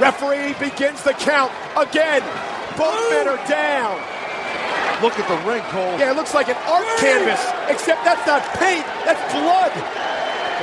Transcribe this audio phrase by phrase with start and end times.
[0.00, 2.24] Referee begins the count again.
[2.80, 4.00] Both men are down.
[5.04, 6.00] Look at the ring, Cole.
[6.00, 9.72] Yeah, it looks like an art canvas, except that's not paint, that's blood.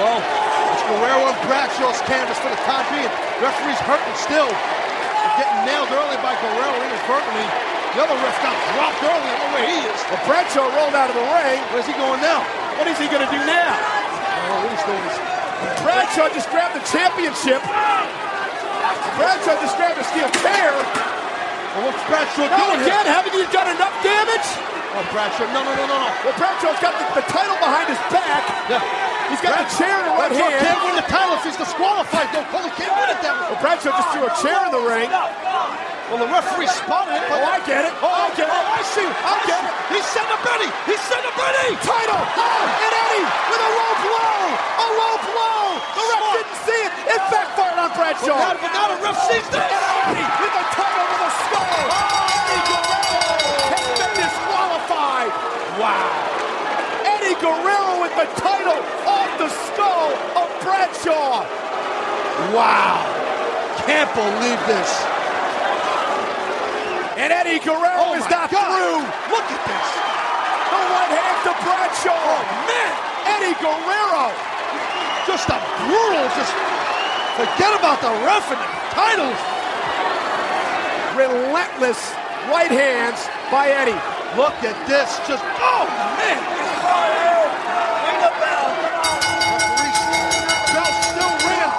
[0.01, 0.17] Well,
[0.73, 3.09] it's Guerrero and Bradshaw's canvas for the time being.
[3.37, 4.49] Referee's hurting still.
[4.49, 7.45] They're getting nailed early by Guerrero inadvertently.
[7.93, 9.21] The other ref got dropped early.
[9.21, 9.99] I don't know where he is.
[10.09, 11.61] Well, Bradshaw rolled out of the ring.
[11.73, 12.41] Where's he going now?
[12.77, 13.73] What is he going to do now?
[13.73, 15.17] Oh, what he's doing is
[15.85, 17.61] Bradshaw just grabbed the championship.
[19.17, 20.71] Bradshaw just grabbed a steel chair.
[20.71, 23.13] Well, what's Bradshaw No, doing again, here?
[23.13, 24.47] haven't you done enough damage?
[24.97, 25.45] Oh, Bradshaw.
[25.53, 26.09] No, no, no, no, no.
[26.25, 28.41] Well, Bradshaw's got the, the title behind his back.
[28.65, 28.81] Yeah.
[29.29, 30.63] He's got the chair in one Bradshaw hand.
[30.63, 32.47] can't win the title if he's disqualified, though.
[32.49, 33.45] Cole, can't win it that way.
[33.53, 35.11] Well, Bradshaw just threw a chair in the ring.
[35.11, 37.43] Well, the referee spotted it, but...
[37.43, 37.93] Oh, I get it.
[37.99, 38.55] Oh, I get it.
[38.55, 39.03] Oh, I see.
[39.03, 39.73] I get it.
[39.91, 40.69] He's setting a Betty.
[40.87, 41.75] He's setting a Betty.
[41.83, 42.15] Title!
[42.15, 44.39] Oh, and Eddie with a low blow!
[44.55, 45.59] A low blow!
[45.99, 46.93] The ref didn't see it.
[47.07, 48.35] It backfired on Bradshaw.
[48.37, 49.63] now, but now the ref sees this.
[49.63, 51.81] Eddie with the title with a skull.
[52.37, 53.39] Eddie Guerrero
[53.71, 55.31] has been disqualified.
[55.79, 56.09] Wow.
[57.07, 61.47] Eddie Guerrero with the title off the skull of Bradshaw.
[62.53, 63.01] Wow.
[63.87, 64.89] Can't believe this.
[67.17, 68.61] And Eddie Guerrero Oh, is not God.
[68.61, 69.01] through.
[69.33, 69.87] Look at this.
[70.69, 72.13] The right hand to Bradshaw.
[72.13, 72.91] Oh, man.
[73.31, 74.29] Eddie Guerrero.
[75.25, 76.53] Just a brutal, just
[77.37, 79.37] forget about the ref and the titles.
[81.13, 82.01] Relentless
[82.49, 83.97] right hands by Eddie.
[84.33, 85.21] Look at this.
[85.29, 85.85] Just, oh,
[86.17, 86.41] man.
[89.53, 90.01] Referee's
[90.73, 91.73] bell's still ringing.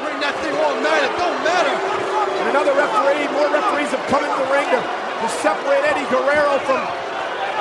[0.00, 1.04] Ring that thing all night.
[1.04, 1.76] It don't matter.
[2.40, 6.56] And another referee, more referees have come into the ring to, to separate Eddie Guerrero
[6.64, 6.80] from,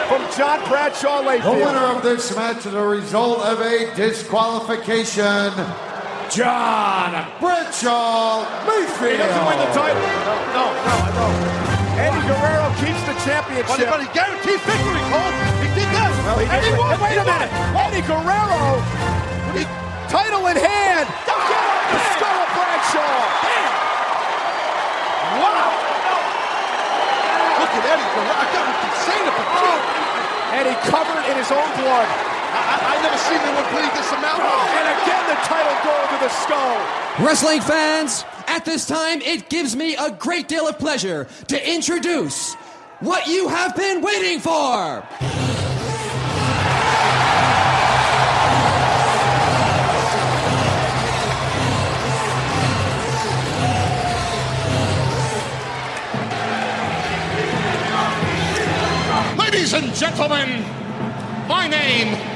[0.07, 1.59] from John Bradshaw Layfield.
[1.59, 5.51] The winner of this match is a result of a disqualification.
[6.31, 7.11] John
[7.43, 9.11] Bradshaw Layfield.
[9.11, 9.99] He doesn't win the title.
[10.23, 11.27] No, no, no, no.
[11.99, 13.91] Eddie Guerrero keeps the championship.
[13.91, 15.35] but he guaranteed victory, Cole.
[15.59, 16.07] He did that.
[16.23, 16.95] Well, he and he did- won.
[17.03, 17.51] Wait a minute.
[17.75, 18.79] Eddie Guerrero,
[19.59, 19.67] He-
[20.07, 21.03] title in hand.
[21.27, 23.19] Get on the skull of Bradshaw.
[25.35, 25.67] Wow.
[27.59, 28.35] Look at Eddie Guerrero.
[28.39, 29.79] I got to keep saying it, but gee,
[30.63, 32.07] Eddie covered in his own blood.
[32.71, 34.39] I, I, I never seen anyone bleed this amount.
[34.39, 37.25] And again, the title goal to the skull.
[37.25, 42.53] Wrestling fans, at this time, it gives me a great deal of pleasure to introduce
[43.01, 45.03] what you have been waiting for.
[59.37, 60.63] Ladies and gentlemen,
[61.47, 62.30] my name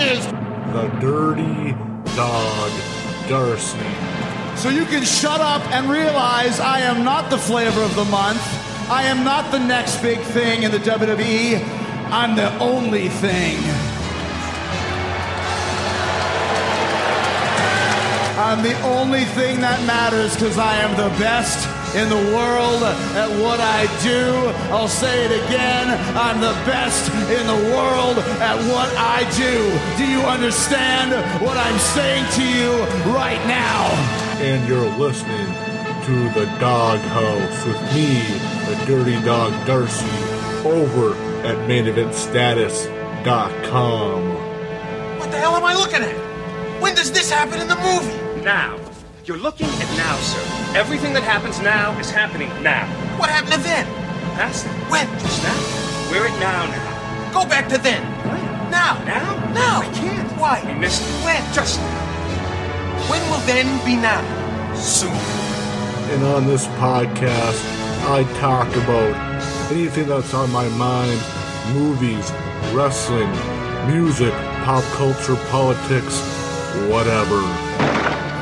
[0.00, 1.72] is The Dirty
[2.14, 2.70] Dog
[3.28, 3.78] Darcy.
[4.56, 8.42] So you can shut up and realize I am not the flavor of the month.
[8.90, 11.62] I am not the next big thing in the WWE.
[12.10, 13.58] I'm the only thing.
[18.38, 23.30] I'm the only thing that matters because I am the best in the world at
[23.42, 24.52] what I do.
[24.72, 25.88] I'll say it again.
[26.16, 29.78] I'm the best in the world at what I do.
[29.96, 31.12] Do you understand
[31.42, 33.86] what I'm saying to you right now?
[34.40, 35.46] And you're listening
[36.04, 38.20] to The Dog House with me,
[38.66, 40.06] the Dirty Dog Darcy,
[40.64, 44.28] over at MainEventStatus.com.
[45.18, 46.16] What the hell am I looking at?
[46.82, 48.42] When does this happen in the movie?
[48.44, 48.76] Now.
[49.28, 50.40] You're looking at now, sir.
[50.74, 52.88] Everything that happens now is happening now.
[53.20, 53.84] What happened to then?
[54.32, 54.72] Past it.
[54.88, 55.04] When?
[55.20, 56.08] Just now.
[56.10, 57.30] We're at now now.
[57.34, 58.00] Go back to then.
[58.70, 58.96] Now.
[59.04, 59.36] Now?
[59.52, 59.80] Now.
[59.82, 60.32] I can't.
[60.40, 60.64] Why?
[60.64, 61.12] We missed it.
[61.26, 61.44] When?
[61.52, 62.00] Just now.
[63.12, 64.24] When will then be now?
[64.74, 65.12] Soon.
[65.12, 67.60] And on this podcast,
[68.08, 69.12] I talk about
[69.70, 71.20] anything that's on my mind
[71.76, 72.32] movies,
[72.72, 73.28] wrestling,
[73.92, 74.32] music,
[74.64, 76.16] pop culture, politics,
[76.88, 77.67] whatever.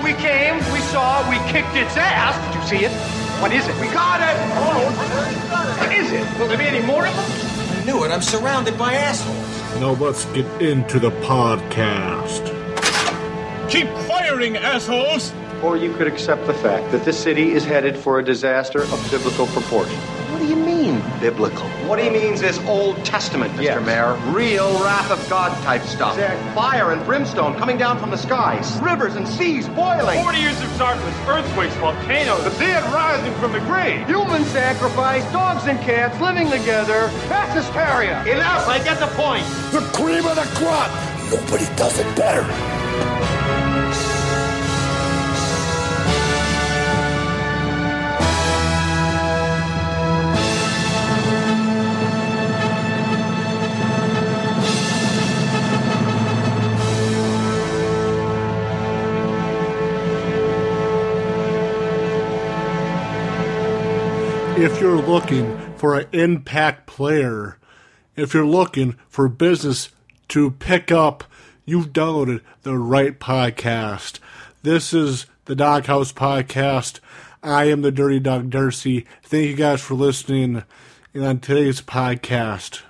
[0.06, 2.36] We came, we saw, we kicked its ass.
[2.54, 2.92] Did you see it?
[3.42, 3.74] What is it?
[3.80, 4.36] We got it.
[4.54, 4.88] Oh,
[5.80, 6.38] what is it?
[6.38, 7.80] Will there be any more of them?
[7.80, 8.12] I knew it.
[8.12, 9.80] I'm surrounded by assholes.
[9.80, 12.46] Now let's get into the podcast.
[13.68, 15.32] Keep firing, assholes!
[15.60, 19.08] Or you could accept the fact that this city is headed for a disaster of
[19.10, 19.98] biblical proportion.
[20.36, 21.66] What do you mean, biblical?
[21.88, 23.82] What he means is Old Testament, Mr.
[23.82, 24.16] Mayor.
[24.34, 26.14] Real wrath of God type stuff.
[26.54, 28.78] Fire and brimstone coming down from the skies.
[28.82, 30.22] Rivers and seas boiling.
[30.22, 34.06] 40 years of darkness, earthquakes, volcanoes, the dead rising from the grave.
[34.08, 38.22] Human sacrifice, dogs and cats living together, mass hysteria.
[38.26, 39.46] Enough, I get the point.
[39.72, 40.90] The cream of the crop.
[41.30, 43.45] Nobody does it better.
[64.56, 67.58] If you're looking for an impact player,
[68.16, 69.90] if you're looking for business
[70.28, 71.24] to pick up,
[71.66, 74.18] you've downloaded the right podcast.
[74.62, 77.00] This is the Doghouse Podcast.
[77.42, 79.04] I am the Dirty Dog Darcy.
[79.22, 80.62] Thank you guys for listening.
[81.12, 82.80] And on today's podcast,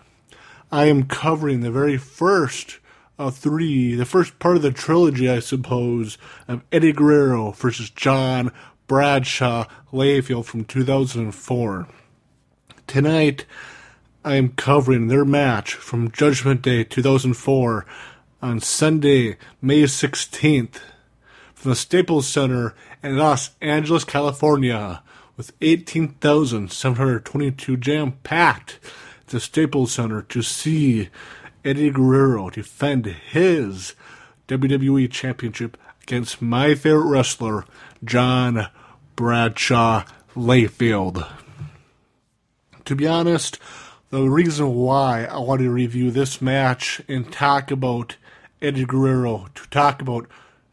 [0.70, 2.78] I am covering the very first
[3.18, 6.16] of three, the first part of the trilogy, I suppose,
[6.46, 8.52] of Eddie Guerrero versus John
[8.86, 11.88] Bradshaw Layfield from 2004.
[12.86, 13.44] Tonight,
[14.24, 17.84] I am covering their match from Judgment Day 2004
[18.42, 20.76] on Sunday, May 16th,
[21.54, 25.02] from the Staples Center in Los Angeles, California,
[25.36, 28.78] with 18,722 jam packed
[29.20, 31.10] at the Staples Center to see
[31.64, 33.94] Eddie Guerrero defend his
[34.48, 37.64] WWE Championship against my favorite wrestler,
[38.06, 38.68] John
[39.16, 40.04] Bradshaw
[40.34, 41.28] Layfield.
[42.84, 43.58] To be honest,
[44.10, 48.16] the reason why I wanted to review this match and talk about
[48.62, 50.28] Eddie Guerrero, to talk about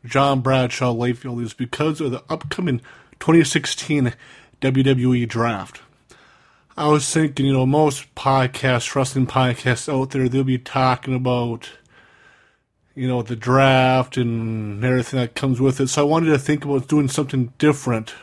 [0.06, 2.80] John Bradshaw Layfield, is because of the upcoming
[3.20, 4.14] 2016
[4.62, 5.82] WWE Draft.
[6.78, 11.70] I was thinking, you know, most podcasts, wrestling podcasts out there, they'll be talking about,
[12.96, 15.88] you know, the draft and everything that comes with it.
[15.88, 18.14] So I wanted to think about doing something different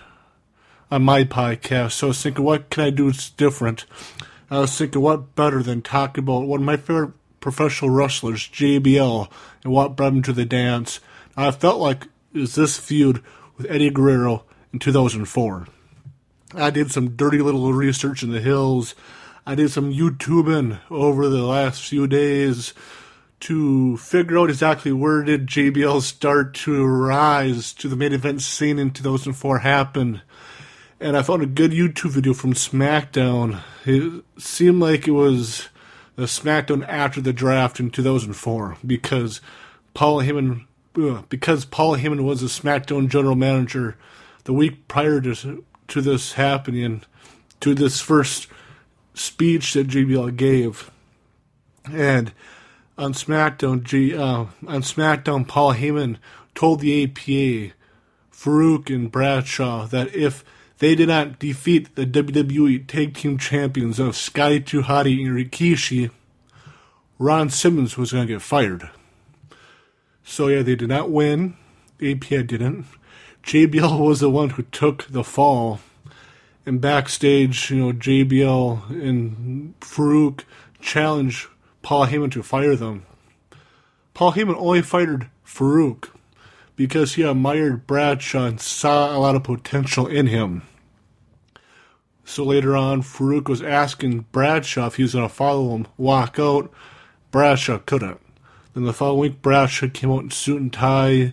[0.90, 1.92] on my podcast.
[1.92, 3.86] So I was thinking, what can I do that's different?
[4.50, 9.30] I was thinking, what better than talk about one of my favorite professional wrestlers, JBL,
[9.64, 11.00] and what brought him to the dance.
[11.36, 13.22] I felt like is this feud
[13.56, 15.66] with Eddie Guerrero in 2004.
[16.54, 18.94] I did some dirty little research in the hills.
[19.46, 22.74] I did some YouTubing over the last few days
[23.40, 28.78] to figure out exactly where did JBL start to rise to the main event scene
[28.78, 30.22] in 2004 happened.
[31.00, 33.60] And I found a good YouTube video from SmackDown.
[33.86, 35.70] It seemed like it was
[36.16, 39.40] the SmackDown after the draft in 2004 because
[39.94, 40.66] Paul Heyman
[40.96, 43.96] uh, because Paul Heyman was the SmackDown general manager
[44.44, 47.02] the week prior to to this happening,
[47.60, 48.48] to this first
[49.14, 50.90] speech that JBL gave,
[51.90, 52.32] and
[53.00, 56.18] on SmackDown, G, uh, on SmackDown, Paul Heyman
[56.54, 57.74] told the APA,
[58.30, 60.44] Farouk and Bradshaw that if
[60.78, 64.20] they did not defeat the WWE Tag Team Champions of 2
[64.82, 66.10] Hotty and Rikishi,
[67.18, 68.90] Ron Simmons was going to get fired.
[70.22, 71.56] So yeah, they did not win.
[72.02, 72.86] APA didn't.
[73.42, 75.80] JBL was the one who took the fall.
[76.66, 80.44] And backstage, you know, JBL and Farouk
[80.80, 81.48] challenged
[81.82, 83.06] Paul Heyman to fire them.
[84.14, 86.10] Paul Heyman only fired Farouk
[86.76, 90.62] because he admired Bradshaw and saw a lot of potential in him.
[92.24, 96.38] So later on, Farouk was asking Bradshaw if he was going to follow him, walk
[96.38, 96.72] out.
[97.30, 98.20] Bradshaw couldn't.
[98.74, 101.32] Then the following week, Bradshaw came out in suit and tie,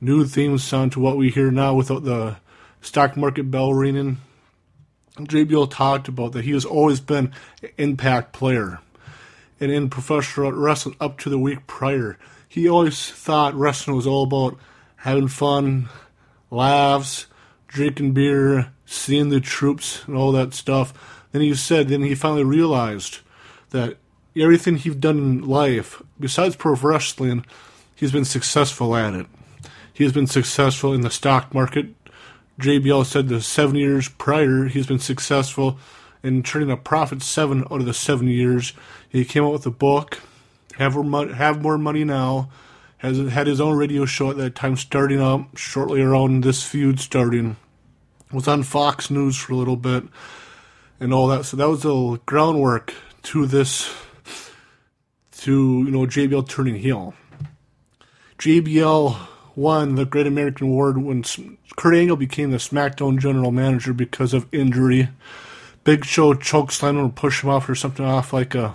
[0.00, 2.36] new theme song to what we hear now without the
[2.80, 4.18] stock market bell ringing.
[5.18, 7.32] JBL talked about that he has always been
[7.62, 8.80] an impact player.
[9.60, 14.24] And in professional wrestling up to the week prior, he always thought wrestling was all
[14.24, 14.58] about
[14.96, 15.88] having fun,
[16.50, 17.26] laughs,
[17.66, 21.26] drinking beer, seeing the troops, and all that stuff.
[21.32, 23.18] Then he said, then he finally realized
[23.70, 23.98] that
[24.36, 27.44] everything he's done in life, besides pro wrestling,
[27.94, 29.26] he's been successful at it.
[29.92, 31.88] He has been successful in the stock market.
[32.60, 35.78] JBL said the seven years prior, he's been successful
[36.22, 38.72] in turning a profit seven out of the seven years.
[39.08, 40.20] He came out with a book,
[40.76, 42.50] have more, have more money now.
[42.98, 46.98] Has had his own radio show at that time, starting up shortly around this feud
[46.98, 47.56] starting.
[48.32, 50.02] Was on Fox News for a little bit,
[50.98, 51.44] and all that.
[51.44, 53.94] So that was the groundwork to this,
[55.38, 57.14] to you know JBL turning heel.
[58.38, 59.16] JBL
[59.54, 61.24] won the Great American Award when
[61.76, 65.08] Kurt Angle became the SmackDown general manager because of injury.
[65.84, 68.74] Big Show chokeslam or push him off or something off like a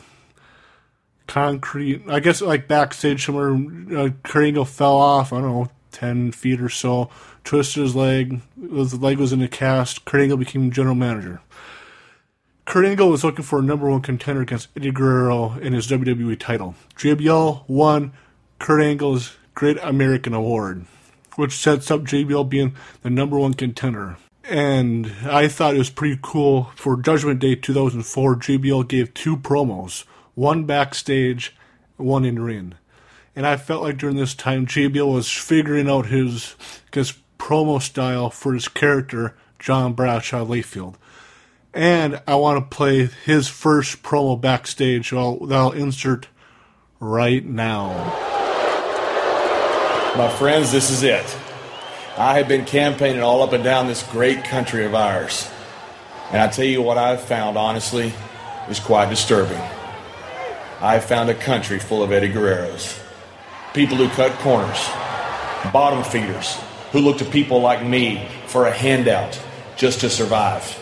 [1.28, 2.04] concrete.
[2.08, 3.54] I guess like backstage somewhere,
[3.98, 5.34] uh, Kurt Angle fell off.
[5.34, 7.10] I don't know, ten feet or so.
[7.44, 8.42] Twisted his leg.
[8.72, 10.06] His leg was in a cast.
[10.06, 11.42] Kurt Angle became general manager.
[12.66, 16.40] Kurt Angle was looking for a number one contender against Eddie Guerrero in his WWE
[16.40, 16.76] title.
[16.98, 18.14] JBL won
[18.60, 20.86] Kurt Angle's Great American Award,
[21.36, 24.18] which sets up JBL being the number one contender.
[24.44, 28.36] And I thought it was pretty cool for Judgment Day 2004.
[28.36, 30.04] JBL gave two promos,
[30.36, 31.56] one backstage,
[31.96, 32.76] one in ring.
[33.36, 36.56] And I felt like during this time, JBL was figuring out his,
[36.94, 40.96] his promo style for his character, John Bradshaw Layfield.
[41.74, 46.28] And I want to play his first promo backstage I'll, that I'll insert
[47.00, 47.90] right now.
[50.16, 51.26] My friends, this is it.
[52.16, 55.50] I have been campaigning all up and down this great country of ours.
[56.32, 58.14] And I tell you what I've found, honestly,
[58.70, 59.62] is quite disturbing.
[60.80, 63.02] I've found a country full of Eddie Guerreros.
[63.74, 64.88] People who cut corners,
[65.74, 66.56] bottom feeders,
[66.92, 69.42] who look to people like me for a handout
[69.76, 70.80] just to survive.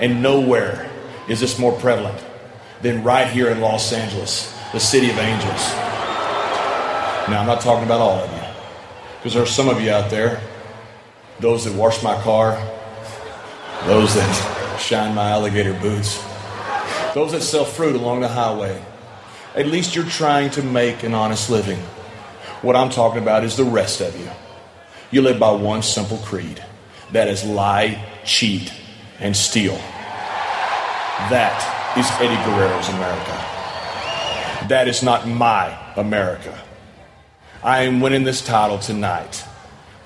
[0.00, 0.90] And nowhere
[1.28, 2.24] is this more prevalent
[2.80, 5.72] than right here in Los Angeles, the city of angels.
[7.28, 8.48] Now, I'm not talking about all of you,
[9.18, 10.40] because there are some of you out there,
[11.40, 12.56] those that wash my car,
[13.86, 16.22] those that shine my alligator boots,
[17.14, 18.82] those that sell fruit along the highway.
[19.54, 21.78] At least you're trying to make an honest living.
[22.62, 24.30] What I'm talking about is the rest of you.
[25.10, 26.64] You live by one simple creed
[27.10, 28.72] that is lie, cheat,
[29.20, 29.76] and steal.
[31.28, 31.60] That
[31.98, 34.68] is Eddie Guerrero's America.
[34.68, 36.58] That is not my America.
[37.62, 39.44] I am winning this title tonight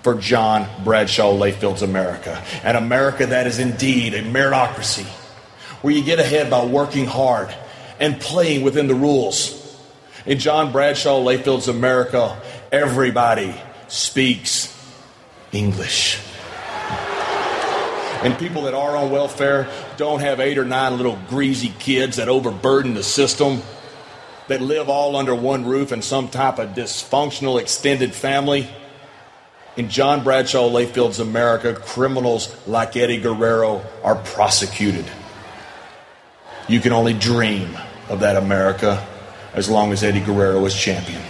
[0.06, 2.40] for John Bradshaw Layfield's America.
[2.62, 5.04] An America that is indeed a meritocracy,
[5.82, 7.52] where you get ahead by working hard
[7.98, 9.76] and playing within the rules.
[10.24, 14.72] In John Bradshaw Layfield's America, everybody speaks
[15.50, 16.20] English.
[18.22, 22.28] And people that are on welfare don't have eight or nine little greasy kids that
[22.28, 23.60] overburden the system,
[24.46, 28.70] that live all under one roof in some type of dysfunctional extended family.
[29.76, 35.04] In John Bradshaw Layfield's America, criminals like Eddie Guerrero are prosecuted.
[36.66, 37.76] You can only dream
[38.08, 39.06] of that America
[39.52, 41.20] as long as Eddie Guerrero is champion.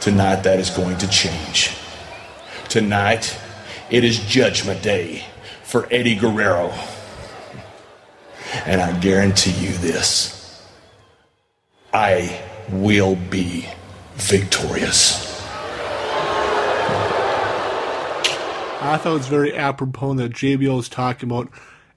[0.00, 1.76] Tonight, that is going to change.
[2.68, 3.38] Tonight,
[3.90, 5.24] it is Judgment Day
[5.62, 6.72] for Eddie Guerrero.
[8.66, 10.36] And I guarantee you this
[11.92, 13.68] I will be
[14.14, 15.29] victorious.
[18.82, 21.50] I thought it was very apropos that JBL was talking about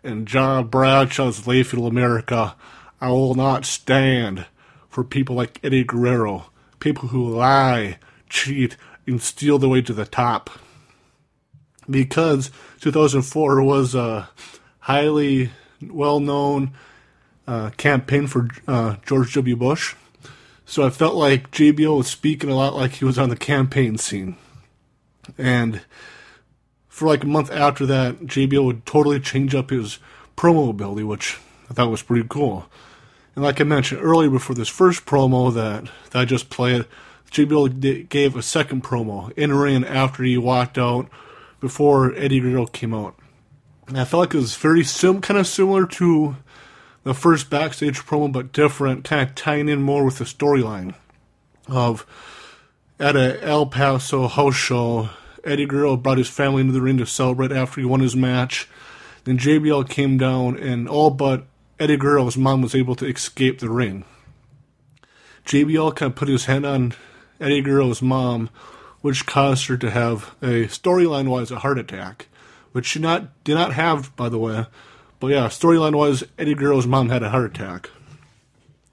[0.04, 2.56] in John Bradshaw's Layfield America.
[3.00, 4.46] I will not stand
[4.90, 6.48] for people like Eddie Guerrero,
[6.80, 8.00] people who lie,
[8.30, 8.75] cheat,
[9.08, 10.50] and steal their way to the top.
[11.90, 14.30] Because 2004 was a
[14.80, 16.74] highly well known
[17.48, 19.56] uh, campaign for uh, George W.
[19.56, 19.96] Bush.
[20.66, 23.98] So I felt like JBL was speaking a lot like he was on the campaign
[23.98, 24.36] scene.
[25.38, 25.82] And
[26.93, 29.97] for like a month after that, JBL would totally change up his
[30.38, 32.67] promo ability, which I thought was pretty cool.
[33.33, 36.85] And like I mentioned earlier, before this first promo that, that I just played,
[37.31, 41.09] JBL gave a second promo in ring after he walked out
[41.59, 43.15] before Eddie Guerrero came out.
[43.88, 46.35] And I felt like it was very sim, kind of similar to
[47.05, 50.93] the first backstage promo, but different, kind of tying in more with the storyline
[51.67, 52.05] of
[53.00, 55.09] at a El Paso house show.
[55.43, 58.69] Eddie Guerrero brought his family into the ring to celebrate after he won his match.
[59.25, 61.45] Then JBL came down, and all but
[61.79, 64.05] Eddie Guerrero's mom was able to escape the ring.
[65.45, 66.93] JBL kind of put his hand on
[67.39, 68.50] Eddie Guerrero's mom,
[69.01, 72.27] which caused her to have a storyline wise a heart attack,
[72.71, 74.65] which she not did not have, by the way.
[75.19, 77.89] But yeah, storyline wise, Eddie Guerrero's mom had a heart attack,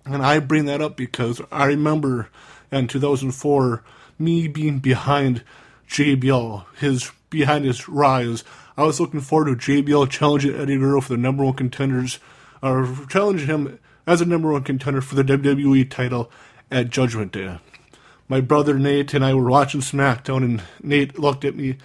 [0.04, 2.28] and I bring that up because I remember
[2.72, 3.82] in 2004
[4.18, 5.42] me being behind
[5.90, 8.44] JBL, his behind his rise.
[8.76, 12.18] I was looking forward to JBL challenging Eddie Guerrero for the number one contenders,
[12.62, 16.30] or challenging him as a number one contender for the WWE title
[16.70, 17.58] at Judgment Day
[18.30, 21.78] my brother Nate and I were watching SmackDown, and Nate looked at me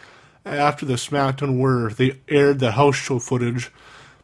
[0.46, 3.72] after the SmackDown where they aired the house show footage.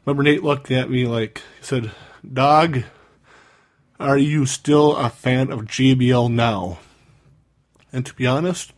[0.05, 1.91] Remember, Nate looked at me like, he said,
[2.31, 2.83] Dog,
[3.99, 6.77] are you still a fan of JBL now?
[7.91, 8.71] And to be honest,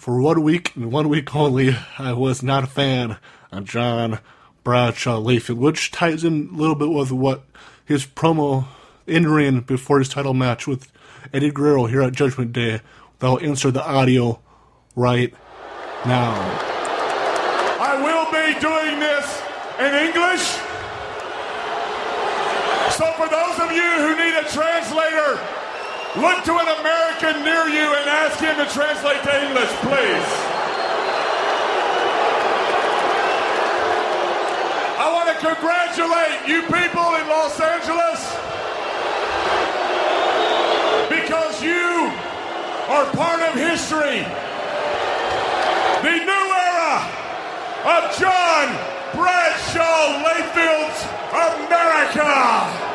[0.00, 3.18] for one week and one week only, I was not a fan
[3.52, 4.18] of John
[4.64, 7.44] Bradshaw Layfield, which ties in a little bit with what
[7.84, 8.64] his promo
[9.06, 10.90] in ring before his title match with
[11.34, 12.80] Eddie Guerrero here at Judgment Day.
[13.18, 14.40] They'll insert the audio
[14.96, 15.34] right
[16.06, 16.32] now.
[17.78, 19.42] I will be doing this
[19.80, 20.48] in English.
[22.96, 25.59] So, for those of you who need a translator,
[26.16, 30.30] look to an American near you and ask him to translate to English, please.
[34.98, 38.18] I want to congratulate you people in Los Angeles
[41.14, 42.10] because you
[42.90, 44.26] are part of history.
[46.02, 47.06] The new era
[47.86, 48.66] of John
[49.14, 52.89] Bradshaw Layfield's America.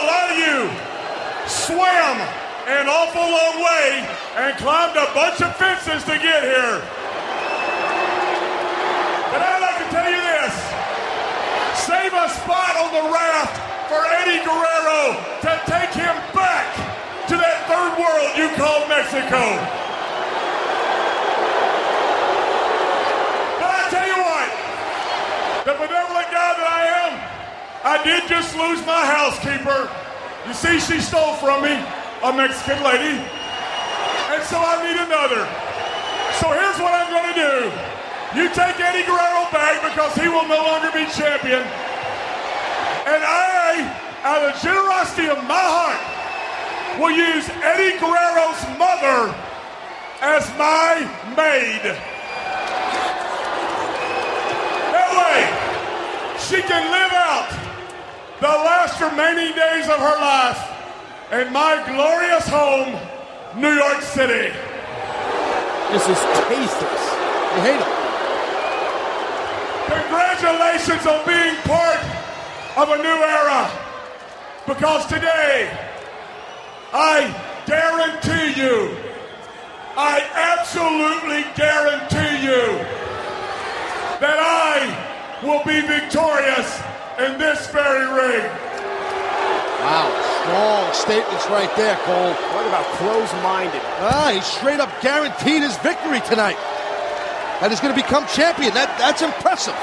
[0.00, 0.58] A lot of you
[1.44, 2.16] swam
[2.64, 4.08] an awful long way
[4.40, 6.80] and climbed a bunch of fences to get here.
[9.28, 10.56] But I'd like to tell you this
[11.84, 13.56] save a spot on the raft
[13.92, 16.70] for Eddie Guerrero to take him back
[17.28, 19.42] to that third world you call Mexico.
[23.60, 24.48] But I tell you what,
[25.68, 27.12] the benevolent guy that I am,
[27.80, 29.88] I did just lose my housekeeper.
[30.44, 33.16] You see, she stole from me, a Mexican lady.
[33.16, 35.48] And so I need another.
[36.36, 37.56] So here's what I'm going to do.
[38.36, 41.64] You take Eddie Guerrero back because he will no longer be champion.
[43.08, 43.88] And I,
[44.28, 46.04] out of the generosity of my heart,
[47.00, 49.32] will use Eddie Guerrero's mother
[50.20, 51.00] as my
[51.32, 51.96] maid.
[54.92, 55.48] That way,
[56.44, 57.69] she can live out
[58.40, 60.56] the last remaining days of her life
[61.32, 62.96] in my glorious home,
[63.60, 64.48] New York City.
[65.92, 66.16] This is
[66.48, 67.04] tasteless.
[67.52, 68.00] I hate it.
[69.92, 72.00] Congratulations on being part
[72.80, 73.70] of a new era.
[74.66, 75.68] Because today,
[76.94, 77.28] I
[77.66, 78.96] guarantee you,
[79.98, 80.24] I
[80.56, 82.80] absolutely guarantee you
[84.16, 86.89] that I will be victorious
[87.26, 88.46] in this very ring.
[89.80, 90.08] Wow,
[90.42, 92.32] strong statements right there, Cole.
[92.54, 93.80] What about close-minded?
[94.00, 96.56] Ah, he straight up guaranteed his victory tonight.
[97.60, 98.72] And he's going to become champion.
[98.72, 99.76] That that's impressive.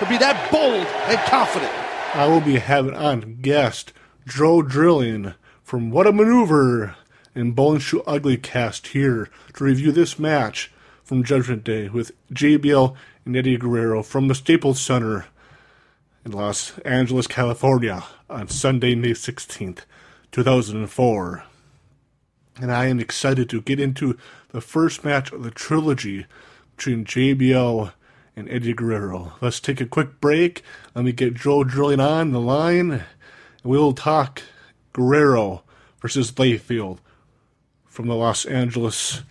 [0.00, 1.72] To be that bold and confident.
[2.14, 3.92] I will be having on guest
[4.26, 6.96] Joe Drilling from What a Maneuver
[7.34, 10.72] and Bowling Shoe Ugly cast here to review this match
[11.04, 15.26] from Judgment Day with JBL and Eddie Guerrero from the Staples Center
[16.28, 19.80] in Los Angeles, California on Sunday, May 16th,
[20.30, 21.44] 2004.
[22.60, 24.16] And I am excited to get into
[24.50, 26.26] the first match of the trilogy
[26.76, 27.92] between JBL
[28.36, 29.32] and Eddie Guerrero.
[29.40, 30.62] Let's take a quick break.
[30.94, 33.04] Let me get Joe Drilling on the line, and
[33.64, 34.42] we'll talk
[34.92, 35.62] Guerrero
[36.00, 36.98] versus Layfield
[37.86, 39.22] from the Los Angeles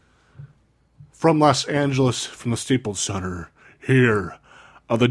[1.12, 4.38] from Los Angeles from the Staples Center here
[4.88, 5.08] of the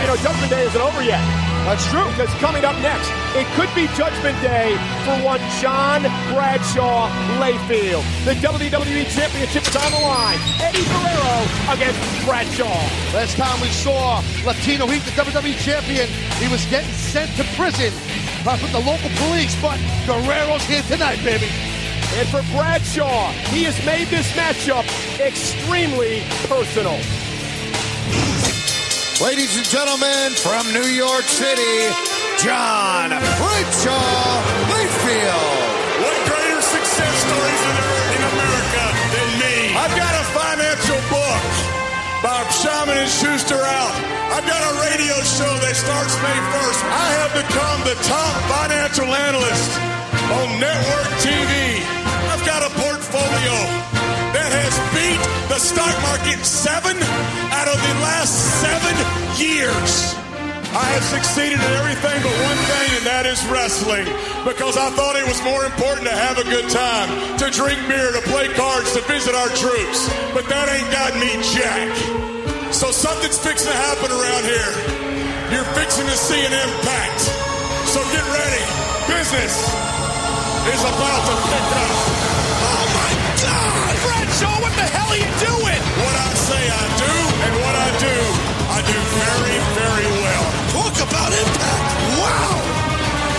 [0.00, 1.24] You know, Judgment Day isn't over yet.
[1.64, 2.06] That's true.
[2.14, 7.08] Because coming up next, it could be Judgment Day for one John Bradshaw
[7.42, 8.04] Layfield.
[8.24, 10.38] The WWE Championship is on the line.
[10.60, 11.36] Eddie Guerrero
[11.74, 12.78] against Bradshaw.
[13.16, 17.92] Last time we saw Latino Heat, the WWE champion, he was getting sent to prison
[18.46, 21.48] with the local police, but Guerrero's here tonight, baby.
[22.14, 24.86] And for Bradshaw, he has made this matchup
[25.18, 26.96] extremely personal.
[29.16, 31.88] Ladies and gentlemen, from New York City,
[32.36, 34.36] John Bradshaw
[34.68, 35.56] Layfield.
[36.04, 38.84] What greater success stories are there in America
[39.16, 39.72] than me?
[39.72, 41.44] I've got a financial book
[42.20, 43.96] by Simon and Schuster out.
[44.36, 46.80] I've got a radio show that starts May 1st.
[46.84, 49.80] I have become the top financial analyst
[50.28, 51.80] on network TV.
[52.28, 53.95] I've got a portfolio
[54.66, 56.98] has beat the stock market seven
[57.54, 58.94] out of the last seven
[59.38, 60.18] years.
[60.74, 64.04] I have succeeded in everything but one thing, and that is wrestling.
[64.42, 68.10] Because I thought it was more important to have a good time, to drink beer,
[68.10, 70.10] to play cards, to visit our troops.
[70.34, 71.86] But that ain't got me jack.
[72.74, 74.72] So something's fixing to happen around here.
[75.54, 77.22] You're fixing to see an impact.
[77.94, 78.64] So get ready.
[79.06, 79.54] Business
[80.74, 82.15] is about to pick up.
[84.36, 84.52] My God!
[84.52, 85.80] Bradshaw, what the hell are you doing?
[86.04, 88.16] What I say I do, and what I do,
[88.68, 90.46] I do very, very well.
[90.76, 91.88] Talk about impact.
[92.20, 92.56] Wow.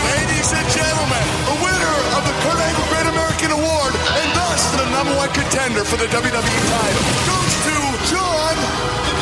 [0.09, 4.85] Ladies and gentlemen, The winner of the Kurt Angle Great American Award and thus the
[4.89, 7.75] number one contender for the WWE title goes to
[8.09, 8.55] John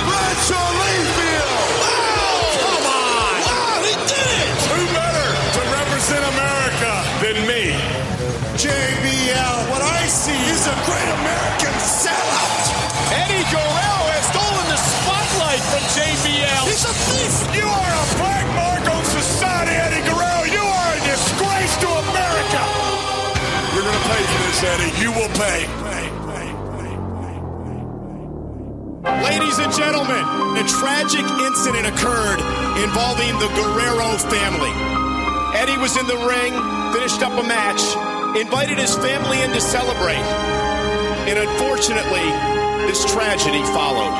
[0.07, 1.51] Bradshaw Layfield.
[1.83, 2.55] Wow.
[2.55, 3.35] Come on.
[3.51, 4.55] Wow, he did it.
[4.71, 5.27] who better
[5.59, 7.63] to represent America than me?
[8.55, 11.64] JBL, what I see is a great American
[13.53, 16.63] Guerrero has stolen the spotlight from JBL.
[16.65, 17.33] He's a thief.
[17.53, 20.49] You are a black mark on society, Eddie Guerrero.
[20.49, 22.61] You are a disgrace to America.
[23.73, 24.93] You're going to pay for this, Eddie.
[24.97, 25.59] You will pay.
[29.05, 30.25] Ladies and gentlemen,
[30.57, 32.41] a tragic incident occurred
[32.81, 34.73] involving the Guerrero family.
[35.53, 36.53] Eddie was in the ring,
[36.93, 37.81] finished up a match,
[38.35, 40.25] invited his family in to celebrate.
[41.29, 42.54] And unfortunately,
[42.87, 44.13] this tragedy followed.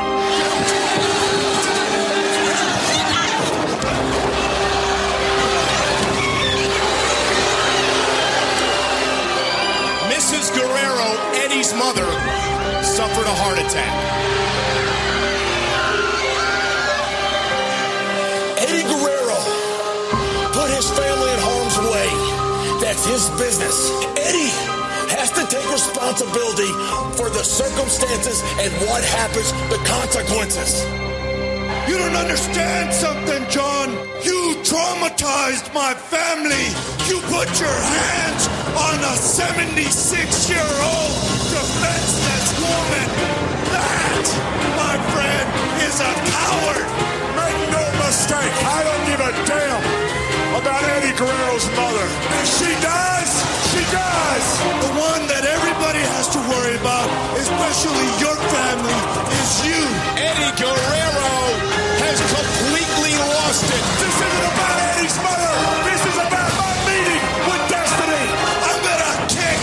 [10.10, 10.54] Mrs.
[10.56, 11.10] Guerrero,
[11.43, 12.10] Eddie's mother,
[12.84, 13.93] suffered a heart attack.
[18.58, 19.39] Eddie Guerrero
[20.54, 22.80] put his family in harm's way.
[22.82, 23.91] That's his business.
[24.17, 24.74] Eddie
[25.25, 26.69] has to take responsibility
[27.17, 30.85] for the circumstances and what happens, the consequences.
[31.89, 33.89] You don't understand something, John.
[34.21, 36.69] You traumatized my family.
[37.09, 38.43] You put your hands
[38.77, 39.81] on a 76
[40.49, 41.13] year old
[41.49, 43.07] defenseless woman.
[43.73, 44.25] That,
[44.77, 45.45] my friend,
[45.89, 46.85] is a coward.
[47.33, 50.05] Make no mistake, I don't give a damn
[50.61, 52.05] about Eddie Guerrero's mother.
[52.41, 53.44] If she dies,
[53.86, 54.48] she dies.
[54.82, 58.98] The one that everybody has to worry about, especially your family,
[59.30, 59.82] is you.
[60.17, 61.34] Eddie Guerrero
[62.02, 63.84] has completely lost it.
[64.02, 65.54] This isn't about Eddie's mother.
[65.86, 68.26] This is about my meeting with destiny.
[68.65, 69.60] I'm gonna kick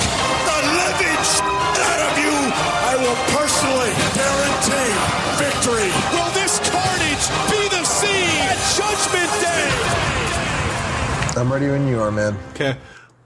[0.47, 2.37] the living shit out of you.
[2.63, 4.93] I will personally guarantee
[5.41, 5.91] victory.
[6.15, 9.67] Will this carnage be the scene at Judgment Day?
[11.41, 12.37] I'm ready when you are, man.
[12.55, 12.77] Okay.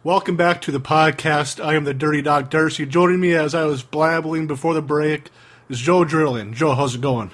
[0.06, 1.60] Welcome back to the podcast.
[1.60, 2.86] I am the Dirty Dog Darcy.
[2.86, 5.30] Joining me as I was blabbling before the break
[5.68, 6.54] is Joe Drilling.
[6.54, 7.32] Joe, how's it going?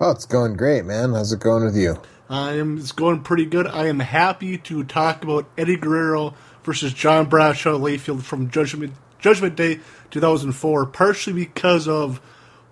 [0.00, 1.12] Oh, it's going great, man.
[1.12, 2.02] How's it going with you?
[2.28, 2.78] I am.
[2.78, 3.68] It's going pretty good.
[3.68, 9.54] I am happy to talk about Eddie Guerrero versus John Bradshaw Layfield from Judgment Judgment
[9.54, 9.78] Day
[10.10, 12.18] 2004, partially because of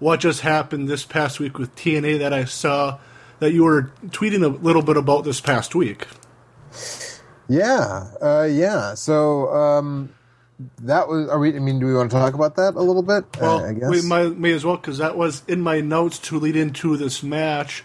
[0.01, 2.99] what just happened this past week with TNA that I saw
[3.39, 6.09] that you were tweeting a little bit about this past week.
[7.49, 8.95] Yeah, uh, yeah.
[8.95, 10.15] So um,
[10.83, 11.29] that was.
[11.29, 11.55] Are we?
[11.55, 13.25] I mean, do we want to talk about that a little bit?
[13.41, 16.19] Well, uh, I guess we might, may as well because that was in my notes
[16.21, 17.85] to lead into this match.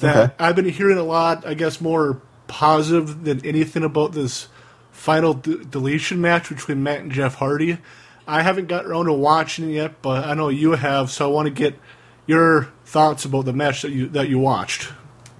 [0.00, 0.34] That Okay.
[0.38, 1.46] I've been hearing a lot.
[1.46, 4.48] I guess more positive than anything about this
[4.90, 7.78] final d- deletion match between Matt and Jeff Hardy.
[8.26, 11.32] I haven't got around to watching it yet, but I know you have, so I
[11.32, 11.78] want to get
[12.26, 14.92] your thoughts about the match that you that you watched.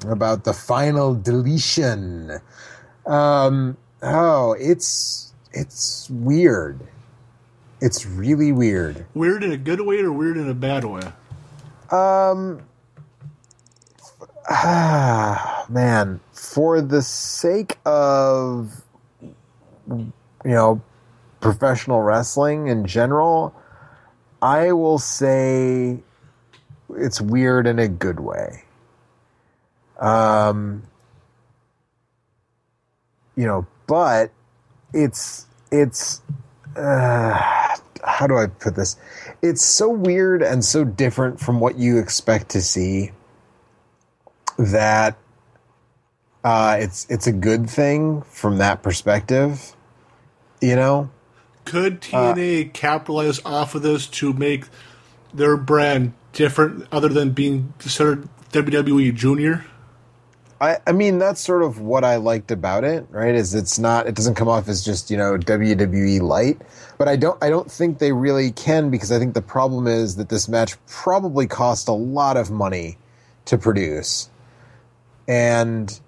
[0.09, 2.41] about the final deletion.
[3.07, 6.81] Um, oh, it's it's weird.
[7.81, 9.07] It's really weird.
[9.15, 11.03] Weird in a good way or weird in a bad way?
[11.91, 12.63] Um,
[14.49, 18.83] ah, man, for the sake of
[19.89, 20.13] you
[20.45, 20.81] know
[21.41, 23.55] professional wrestling in general,
[24.41, 25.99] I will say
[26.97, 28.65] it's weird in a good way.
[29.99, 30.85] Um,
[33.37, 34.31] you know, but
[34.93, 36.23] it's it's
[36.77, 37.33] uh,
[38.05, 38.97] how do I put this?
[39.43, 43.13] It's so weird and so different from what you expect to see
[44.59, 45.17] that
[46.45, 49.75] uh, it's it's a good thing from that perspective.
[50.61, 51.11] You know,
[51.65, 54.67] Could TNA capitalize off of this to make
[55.35, 59.67] their brand different, other than being considered WWE Junior?
[60.63, 63.35] I, I mean that's sort of what I liked about it, right?
[63.35, 66.63] Is it's not it doesn't come off as just you know WWE light,
[66.99, 70.15] but I don't I don't think they really can because I think the problem is
[70.17, 72.97] that this match probably cost a lot of money
[73.47, 74.31] to produce,
[75.27, 76.01] and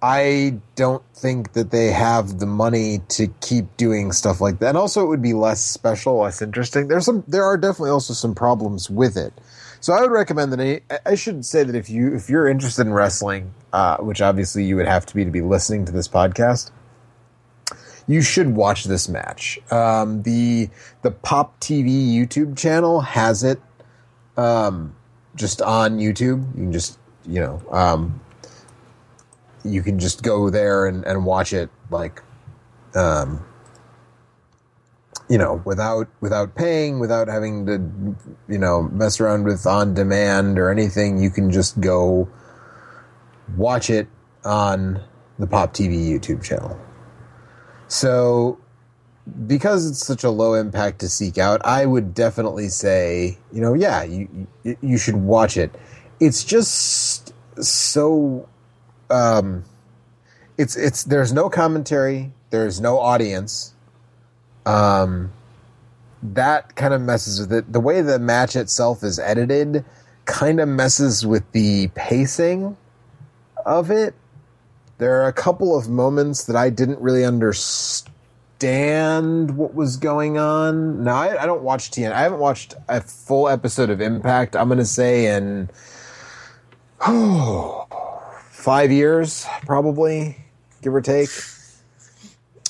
[0.00, 4.68] I don't think that they have the money to keep doing stuff like that.
[4.68, 6.86] And also, it would be less special, less interesting.
[6.86, 9.32] There's some there are definitely also some problems with it.
[9.80, 12.92] So I would recommend that I should say that if you if you're interested in
[12.92, 16.70] wrestling, uh, which obviously you would have to be to be listening to this podcast,
[18.06, 19.58] you should watch this match.
[19.72, 20.68] Um, the
[21.00, 23.60] the Pop TV YouTube channel has it
[24.36, 24.94] um,
[25.34, 26.46] just on YouTube.
[26.54, 28.20] You can just you know um,
[29.64, 32.22] you can just go there and, and watch it like
[32.94, 33.42] um,
[35.30, 40.58] you know without without paying without having to you know mess around with on demand
[40.58, 42.28] or anything you can just go
[43.56, 44.08] watch it
[44.44, 45.00] on
[45.38, 46.78] the pop tv youtube channel.
[47.86, 48.58] So
[49.46, 53.74] because it's such a low impact to seek out i would definitely say you know
[53.74, 54.48] yeah you
[54.82, 55.70] you, should watch it.
[56.18, 58.48] It's just so
[59.08, 59.64] um
[60.58, 63.74] it's it's there's no commentary there's no audience
[64.66, 65.32] um,
[66.22, 67.72] that kind of messes with it.
[67.72, 69.84] The way the match itself is edited
[70.26, 72.76] kind of messes with the pacing
[73.64, 74.14] of it.
[74.98, 78.06] There are a couple of moments that I didn't really understand
[79.56, 81.04] what was going on.
[81.04, 82.12] No, I, I don't watch TN.
[82.12, 84.54] I haven't watched a full episode of Impact.
[84.54, 85.70] I'm going to say in
[87.06, 87.86] oh,
[88.50, 90.36] five years, probably,
[90.82, 91.30] give or take.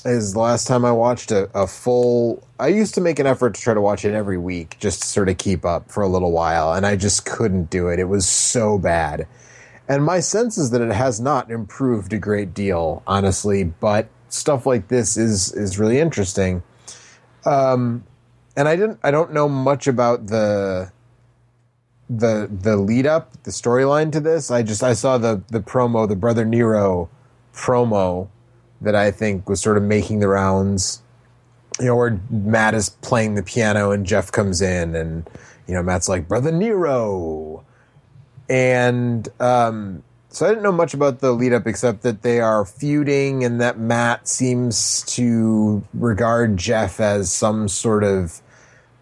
[0.03, 2.47] Is the last time I watched a, a full.
[2.59, 5.07] I used to make an effort to try to watch it every week just to
[5.07, 7.99] sort of keep up for a little while, and I just couldn't do it.
[7.99, 9.27] It was so bad.
[9.87, 14.65] And my sense is that it has not improved a great deal, honestly, but stuff
[14.65, 16.63] like this is is really interesting.
[17.45, 18.03] Um,
[18.55, 20.91] and I didn't I don't know much about the
[22.09, 24.49] the the lead up, the storyline to this.
[24.49, 27.09] I just I saw the the promo, the Brother Nero
[27.53, 28.29] promo
[28.81, 31.01] that I think was sort of making the rounds.
[31.79, 35.27] You know, where Matt is playing the piano and Jeff comes in and
[35.67, 37.63] you know, Matt's like, Brother Nero
[38.51, 42.65] and um, so I didn't know much about the lead up except that they are
[42.65, 48.41] feuding and that Matt seems to regard Jeff as some sort of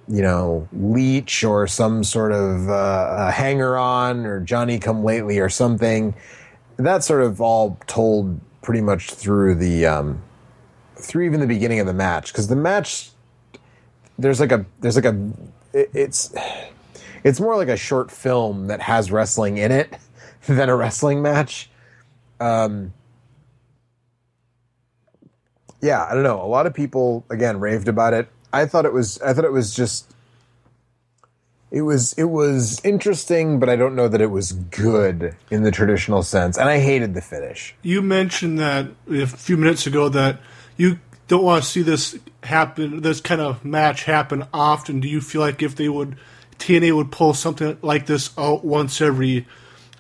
[0.08, 5.50] you know leech or some sort of uh, hanger on or Johnny come lately or
[5.50, 6.14] something.
[6.78, 10.22] That sort of all told pretty much through the um,
[10.96, 13.12] through even the beginning of the match because the match
[14.18, 15.32] there's like a there's like a
[15.74, 16.34] it, it's
[17.24, 19.98] it's more like a short film that has wrestling in it
[20.48, 21.70] than a wrestling match.
[22.40, 22.94] Um,
[25.82, 26.42] yeah, I don't know.
[26.42, 28.28] A lot of people again raved about it.
[28.52, 30.14] I thought it was I thought it was just
[31.72, 35.72] it was it was interesting, but I don't know that it was good in the
[35.72, 36.58] traditional sense.
[36.58, 37.76] And I hated the finish.
[37.84, 40.40] You mentioned that a few minutes ago that
[40.78, 45.00] you don't want to see this happen, this kind of match happen often.
[45.00, 46.18] Do you feel like if they would
[46.58, 49.48] TNA would pull something like this out once every,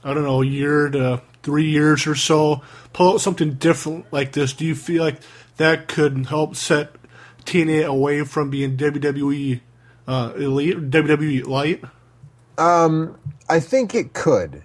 [0.03, 2.61] I don't know, year to three years or so,
[2.93, 5.19] pull out something different like this, do you feel like
[5.57, 6.95] that could help set
[7.45, 9.61] TNA away from being WWE
[10.09, 11.83] uh, elite, WWE light?
[12.57, 13.17] Um,
[13.47, 14.63] I think it could.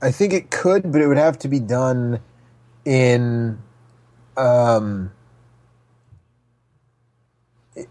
[0.00, 2.20] I think it could, but it would have to be done
[2.84, 3.58] in.
[4.36, 5.12] Um,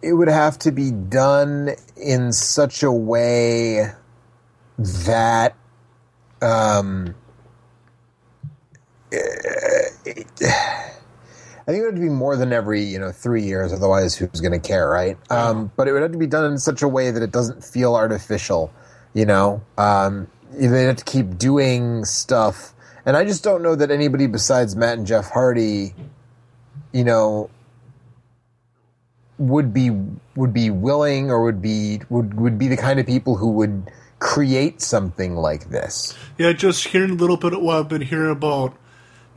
[0.02, 3.92] it would have to be done in such a way
[4.80, 5.56] that
[6.42, 7.16] um,
[9.12, 10.28] it,
[11.68, 13.74] I think it would be more than every you know three years.
[13.74, 15.18] Otherwise, who's going to care, right?
[15.30, 17.64] Um, but it would have to be done in such a way that it doesn't
[17.64, 18.72] feel artificial.
[19.14, 22.74] You know, um, they have to keep doing stuff,
[23.06, 25.94] and I just don't know that anybody besides Matt and Jeff Hardy,
[26.94, 27.50] you know,
[29.38, 29.90] would be
[30.36, 33.92] would be willing or would be would would be the kind of people who would
[34.20, 36.18] create something like this.
[36.38, 38.74] Yeah, just hearing a little bit of what I've been hearing about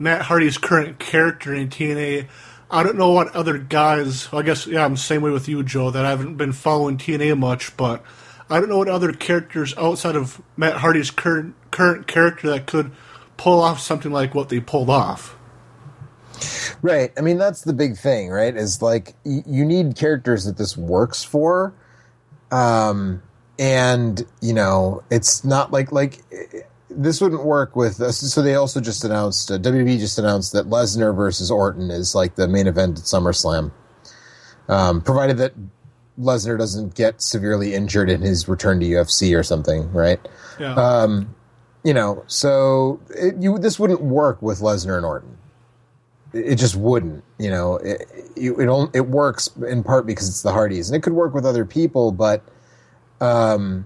[0.01, 2.27] Matt Hardy's current character in TNA.
[2.69, 4.29] I don't know what other guys.
[4.33, 5.91] I guess yeah, I'm the same way with you, Joe.
[5.91, 8.03] That I haven't been following TNA much, but
[8.49, 12.91] I don't know what other characters outside of Matt Hardy's current current character that could
[13.37, 15.37] pull off something like what they pulled off.
[16.81, 17.11] Right.
[17.17, 18.55] I mean, that's the big thing, right?
[18.55, 21.73] Is like y- you need characters that this works for.
[22.51, 23.21] Um,
[23.59, 26.23] and you know, it's not like like
[26.95, 27.99] this wouldn't work with.
[28.01, 32.15] Uh, so they also just announced uh, WWE just announced that Lesnar versus Orton is
[32.15, 33.71] like the main event at SummerSlam,
[34.67, 35.53] um, provided that
[36.19, 40.19] Lesnar doesn't get severely injured in his return to UFC or something, right?
[40.59, 40.73] Yeah.
[40.73, 41.35] Um,
[41.83, 45.37] you know, so it, you this wouldn't work with Lesnar and Orton
[46.33, 47.23] it just wouldn't.
[47.37, 48.01] You know, it
[48.35, 51.45] it, it, it works in part because it's the Hardys, and it could work with
[51.45, 52.43] other people, but
[53.19, 53.85] um,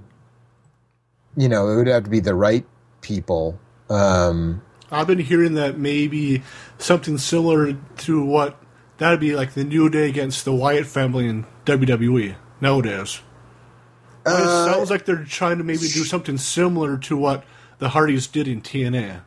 [1.35, 2.65] you know, it would have to be the right
[3.05, 3.59] people.
[3.87, 6.41] Um, I've been hearing that maybe
[6.79, 8.59] something similar to what
[8.97, 13.21] that'd be like the New Day against the Wyatt family in WWE nowadays.
[14.25, 17.43] Uh, it sounds like they're trying to maybe do something similar to what
[17.77, 19.21] the Hardys did in TNA.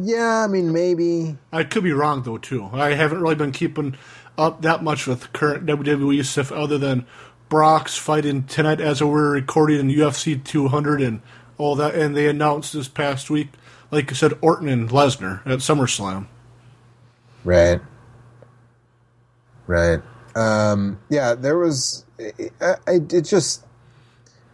[0.00, 1.36] Yeah, I mean maybe.
[1.52, 2.70] I could be wrong though too.
[2.72, 3.96] I haven't really been keeping
[4.38, 7.06] up that much with current WWE stuff other than
[7.50, 11.20] Brock's fighting tonight as we're recording in UFC 200 and
[11.58, 11.94] all that.
[11.94, 13.48] And they announced this past week,
[13.90, 16.26] like I said, Orton and Lesnar at SummerSlam.
[17.44, 17.80] Right.
[19.66, 20.00] Right.
[20.34, 22.04] Um, yeah, there was.
[22.60, 23.64] I, I, it just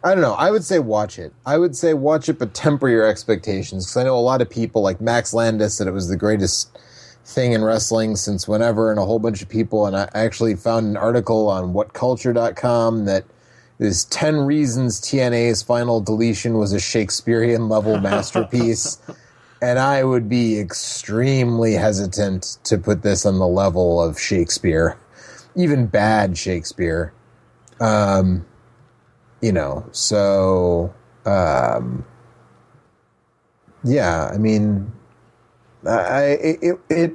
[0.03, 0.35] I don't know.
[0.35, 1.33] I would say watch it.
[1.45, 4.49] I would say watch it, but temper your expectations because I know a lot of
[4.49, 6.79] people, like Max Landis, said it was the greatest
[7.25, 9.87] thing in wrestling since whenever, and a whole bunch of people.
[9.87, 13.25] And I actually found an article on WhatCulture.com that
[13.79, 18.99] is 10 reasons TNA's final deletion was a Shakespearean level masterpiece.
[19.63, 24.97] and I would be extremely hesitant to put this on the level of Shakespeare,
[25.57, 27.13] even bad Shakespeare.
[27.81, 28.45] Um,
[29.41, 30.93] you know, so
[31.25, 32.05] um,
[33.85, 34.93] yeah, I mean,
[35.87, 37.13] I it it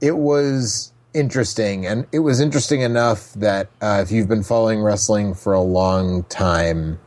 [0.00, 5.34] it was interesting, and it was interesting enough that uh, if you've been following wrestling
[5.34, 6.98] for a long time,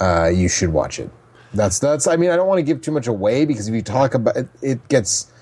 [0.00, 1.10] uh, you should watch it.
[1.54, 2.06] That's that's.
[2.06, 4.36] I mean, I don't want to give too much away because if you talk about
[4.36, 5.32] it, it gets,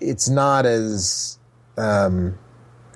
[0.00, 1.38] it's not as.
[1.78, 2.38] Um,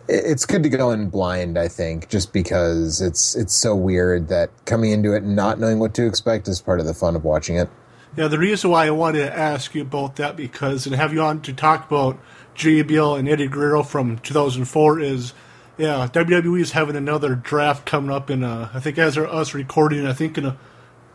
[0.08, 4.28] it- it's good to go in blind, I think, just because it's it's so weird
[4.28, 7.16] that coming into it and not knowing what to expect is part of the fun
[7.16, 7.68] of watching it.
[8.16, 11.20] Yeah, the reason why I wanted to ask you about that because and have you
[11.22, 12.18] on to talk about
[12.56, 15.34] JBL and Eddie Guerrero from 2004 is
[15.76, 19.54] yeah WWE is having another draft coming up in uh, I think as are us
[19.54, 20.58] recording I think in a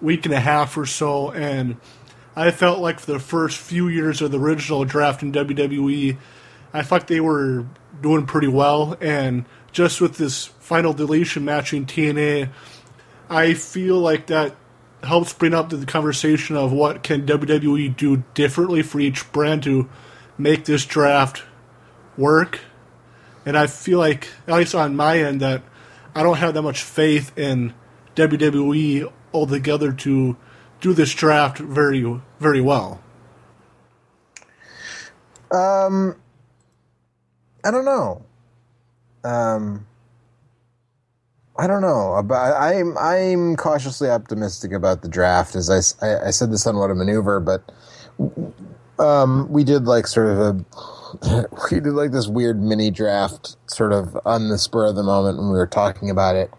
[0.01, 1.32] week and a half or so.
[1.32, 1.77] And
[2.36, 6.17] I felt like for the first few years of the original draft in WWE
[6.73, 7.65] I thought they were
[8.01, 8.95] doing pretty well.
[9.01, 12.49] And just with this final deletion match in TNA
[13.30, 14.56] I feel like that
[15.04, 19.89] helps bring up the conversation of what can WWE do differently for each brand to
[20.41, 21.43] make this draft
[22.17, 22.60] work.
[23.45, 25.63] And I feel like, at least on my end, that
[26.13, 27.73] I don't have that much faith in
[28.15, 30.38] WWE altogether to
[30.80, 33.01] do this draft very, very well.
[35.51, 36.15] Um,
[37.63, 38.25] I don't know.
[39.23, 39.86] Um,
[41.58, 42.13] I don't know.
[42.15, 45.56] About I'm I'm cautiously optimistic about the draft.
[45.56, 47.71] As I I said this on what a maneuver, but
[49.01, 53.91] um, we did like sort of a we did like this weird mini draft, sort
[53.91, 56.51] of on the spur of the moment when we were talking about it.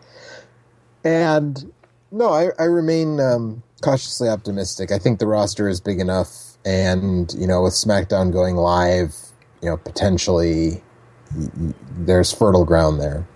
[1.04, 1.72] And
[2.10, 4.92] no, I, I remain um, cautiously optimistic.
[4.92, 9.14] I think the roster is big enough, and you know, with SmackDown going live,
[9.62, 10.82] you know, potentially
[11.96, 13.26] there's fertile ground there.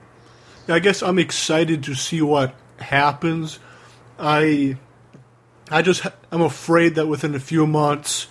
[0.69, 3.59] I guess I'm excited to see what happens.
[4.19, 4.77] I
[5.71, 8.27] I just I'm afraid that within a few months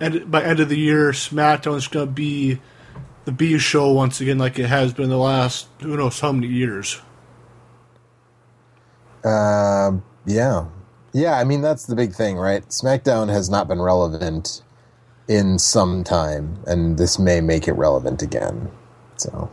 [0.00, 2.60] and by end of the year SmackDown is going to be
[3.24, 6.48] the B show once again like it has been the last who knows how many
[6.48, 7.00] years.
[9.24, 10.66] Um, yeah,
[11.12, 11.38] yeah.
[11.38, 12.66] I mean, that's the big thing, right?
[12.68, 14.62] SmackDown has not been relevant
[15.28, 18.70] in some time, and this may make it relevant again.
[19.16, 19.50] So,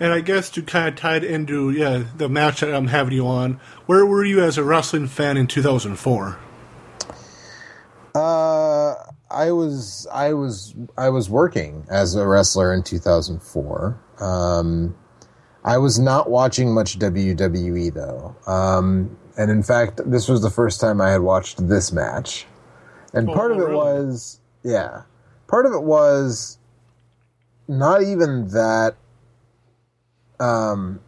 [0.00, 3.14] And I guess to kind of tie it into yeah the match that I'm having
[3.14, 6.38] you on, where were you as a wrestling fan in 2004?
[9.34, 14.00] I was, I was, I was working as a wrestler in 2004.
[14.20, 14.94] Um,
[15.64, 18.36] I was not watching much WWE though.
[18.46, 22.46] Um, and in fact, this was the first time I had watched this match.
[23.12, 25.02] And part of it was, yeah,
[25.46, 26.58] part of it was
[27.68, 28.96] not even that.
[30.40, 31.00] Um,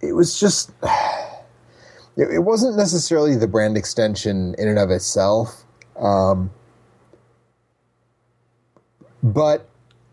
[0.00, 0.70] it was just,
[2.16, 5.61] it, it wasn't necessarily the brand extension in and of itself.
[6.02, 6.50] Um,
[9.22, 9.68] but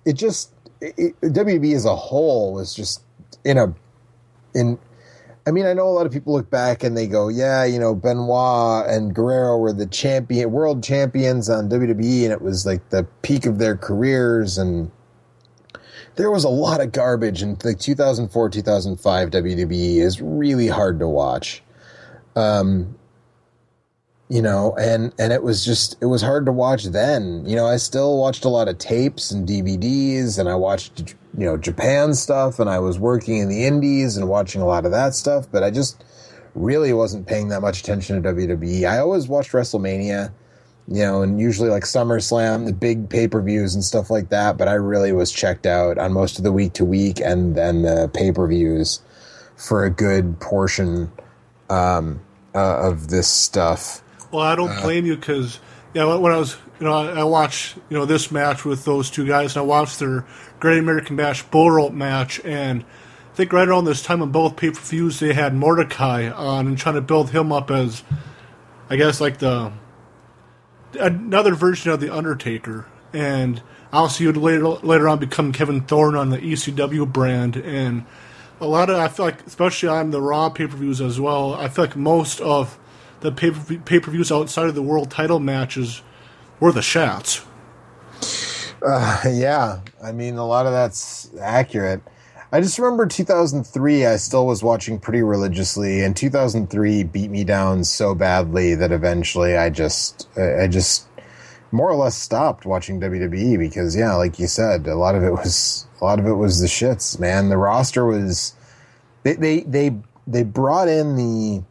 [0.06, 3.02] it just it, WB as a whole was just
[3.44, 3.74] in a
[4.54, 4.78] in.
[5.48, 7.80] I mean, I know a lot of people look back and they go, "Yeah, you
[7.80, 12.88] know, Benoit and Guerrero were the champion, world champions on WWE, and it was like
[12.90, 14.92] the peak of their careers." And
[16.18, 21.08] there was a lot of garbage in the 2004, 2005 WWE is really hard to
[21.08, 21.64] watch.
[22.36, 22.99] Um,
[24.30, 27.44] you know and and it was just it was hard to watch then.
[27.46, 31.46] You know i still watched a lot of tapes and dvds and i watched you
[31.46, 34.92] know japan stuff and i was working in the indies and watching a lot of
[34.92, 36.04] that stuff but i just
[36.56, 40.32] really wasn't paying that much attention to wwe i always watched wrestlemania
[40.88, 44.74] you know and usually like summerslam the big pay-per-views and stuff like that but i
[44.74, 49.02] really was checked out on most of the week to week and then the pay-per-views
[49.56, 51.12] for a good portion
[51.70, 52.20] um,
[52.56, 54.02] uh, of this stuff
[54.32, 55.60] Well, I don't Uh, blame you because
[55.94, 58.86] yeah, when when I was you know I, I watched you know this match with
[58.86, 60.26] those two guys, and I watched their
[60.60, 64.56] Great American Bash bull rope match, and I think right around this time on both
[64.56, 68.04] pay per views they had Mordecai on and trying to build him up as,
[68.90, 69.72] I guess like the
[71.00, 73.62] another version of the Undertaker, and
[73.94, 78.06] obviously he would later later on become Kevin Thorn on the ECW brand, and
[78.62, 81.54] a lot of I feel like especially on the Raw pay per views as well.
[81.56, 82.78] I feel like most of
[83.22, 86.02] the pay per views outside of the world title matches
[86.60, 87.46] were the shots.
[88.86, 92.02] Uh, yeah, I mean a lot of that's accurate.
[92.52, 94.08] I just remember 2003.
[94.08, 99.56] I still was watching pretty religiously, and 2003 beat me down so badly that eventually
[99.56, 101.06] I just, I just
[101.72, 105.32] more or less stopped watching WWE because, yeah, like you said, a lot of it
[105.32, 107.20] was, a lot of it was the shits.
[107.20, 108.54] Man, the roster was,
[109.22, 109.96] they, they, they,
[110.26, 111.64] they brought in the,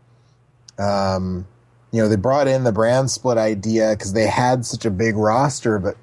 [0.78, 1.46] um,
[1.92, 5.16] you know, they brought in the brand split idea because they had such a big
[5.16, 5.96] roster, but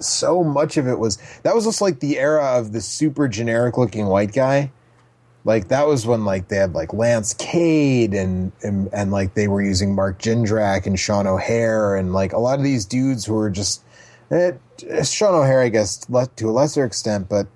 [0.00, 3.76] so much of it was that was just like the era of the super generic
[3.76, 4.70] looking white guy.
[5.44, 9.48] Like that was when like they had like Lance Cade and and, and like they
[9.48, 13.34] were using Mark Jindrak and Sean O'Haire and like a lot of these dudes who
[13.34, 13.82] were just
[14.30, 14.52] eh,
[15.02, 16.06] Sean O'Haire, I guess,
[16.36, 17.48] to a lesser extent, but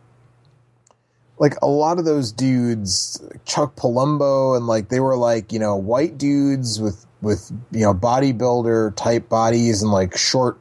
[1.39, 5.76] like a lot of those dudes, Chuck Palumbo and like they were like you know
[5.76, 10.59] white dudes with with you know bodybuilder type bodies and like short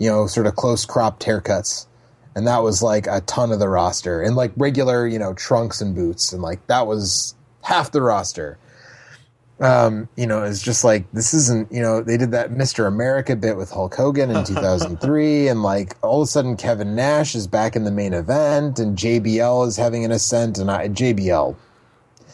[0.00, 1.86] you know, sort of close cropped haircuts.
[2.34, 5.80] And that was like a ton of the roster and like regular, you know, trunks
[5.80, 6.32] and boots.
[6.32, 8.58] And like that was half the roster.
[9.60, 12.86] Um, you know, it's just like this isn't, you know, they did that Mr.
[12.86, 17.34] America bit with Hulk Hogan in 2003 and like all of a sudden Kevin Nash
[17.34, 21.54] is back in the main event and JBL is having an ascent and I, JBL.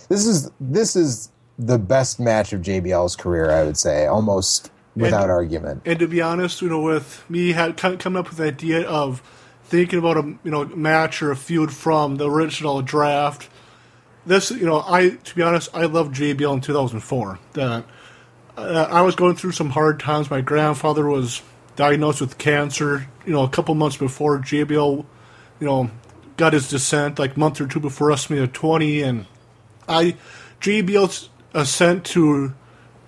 [0.09, 5.25] This is this is the best match of JBL's career, I would say, almost without
[5.25, 5.83] and, argument.
[5.85, 9.23] And to be honest, you know, with me had coming up with the idea of
[9.65, 13.51] thinking about a you know match or a feud from the original draft.
[14.27, 17.39] This, you know, I to be honest, I loved JBL in 2004.
[17.53, 17.85] That
[18.57, 20.31] uh, I was going through some hard times.
[20.31, 21.43] My grandfather was
[21.77, 23.07] diagnosed with cancer.
[23.25, 25.05] You know, a couple months before JBL,
[25.61, 25.91] you know,
[26.37, 29.27] got his descent, like month or two before us WrestleMania 20, and
[29.89, 30.17] I
[30.61, 32.55] JBL's ascent to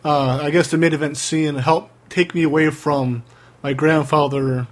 [0.04, 3.24] uh, I guess the main event scene helped take me away from
[3.62, 4.66] my grandfather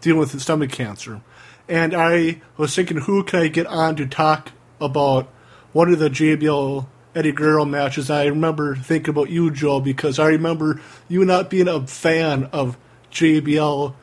[0.00, 1.20] dealing with stomach cancer.
[1.68, 5.28] And I was thinking, who can I get on to talk about
[5.72, 8.10] one of the JBL Eddie Guerrero matches?
[8.10, 12.76] I remember thinking about you, Joe, because I remember you not being a fan of
[13.12, 13.94] JBL,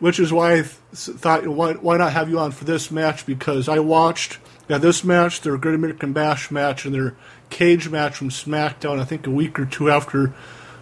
[0.00, 3.26] which is why I th- thought, why, why not have you on for this match?
[3.26, 4.38] Because I watched
[4.68, 7.16] yeah, this match, their Great American Bash match, and their
[7.50, 10.32] cage match from SmackDown, I think a week or two after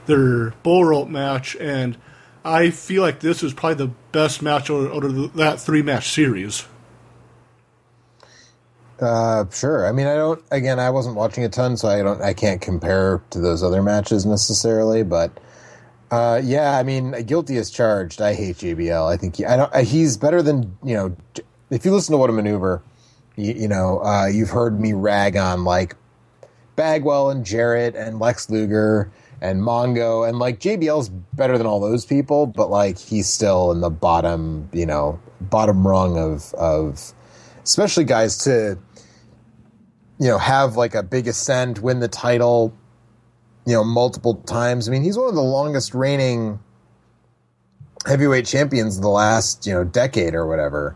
[0.07, 1.97] their bull rope match, and
[2.45, 6.65] I feel like this is probably the best match out of that three match series.
[9.01, 9.87] Uh, sure.
[9.87, 10.43] I mean, I don't.
[10.51, 12.21] Again, I wasn't watching a ton, so I don't.
[12.21, 15.03] I can't compare to those other matches necessarily.
[15.03, 15.41] But
[16.11, 18.21] uh, yeah, I mean, guilty as charged.
[18.21, 19.11] I hate JBL.
[19.11, 19.75] I think he, I don't.
[19.77, 21.17] He's better than you know.
[21.71, 22.83] If you listen to what a maneuver,
[23.37, 25.97] you, you know, uh, you've heard me rag on like
[26.77, 32.05] Bagwell and Jarrett and Lex Luger and Mongo and like JBL's better than all those
[32.05, 37.15] people, but like he's still in the bottom, you know, bottom rung of of
[37.65, 38.79] especially guys to
[40.21, 42.73] you know have like a big ascent, win the title,
[43.67, 44.89] you know, multiple times.
[44.89, 46.61] I mean, he's one of the longest reigning
[48.07, 50.95] heavyweight champions of the last, you know, decade or whatever.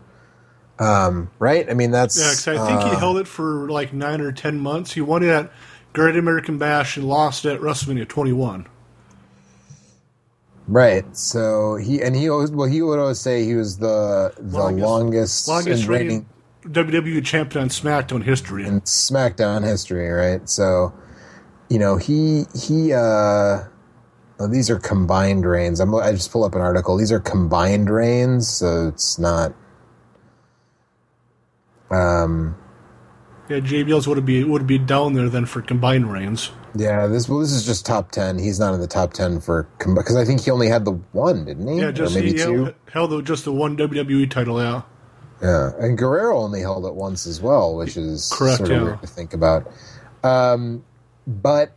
[0.77, 1.69] Um, right?
[1.69, 2.29] I mean, that's yeah.
[2.29, 4.93] Cause I think uh, he held it for like nine or ten months.
[4.93, 5.51] He won it at
[5.93, 8.67] Great American Bash and lost at WrestleMania 21.
[10.67, 11.15] Right.
[11.15, 14.85] So he and he always well he would always say he was the the longest,
[14.85, 16.27] longest, longest reigning
[16.65, 18.65] WWE champion on SmackDown history.
[18.65, 20.47] In SmackDown history, right?
[20.49, 20.93] So
[21.69, 23.63] you know he he uh
[24.39, 25.79] oh, these are combined reigns.
[25.79, 26.97] I'm I just pull up an article.
[26.97, 29.53] These are combined reigns, so it's not
[31.91, 32.55] um
[33.47, 36.51] yeah, JBL's would be would be down there then for combined reigns.
[36.73, 38.39] Yeah, this well, this is just top ten.
[38.39, 41.45] He's not in the top ten for because I think he only had the one,
[41.45, 41.79] didn't he?
[41.79, 42.73] Yeah, just or maybe he two.
[42.91, 44.59] Held, held just the one WWE title.
[44.59, 44.81] Yeah.
[45.45, 48.83] Yeah, and Guerrero only held it once as well, which is Correct, sort of yeah.
[48.83, 49.71] weird to think about.
[50.23, 50.83] Um,
[51.27, 51.73] but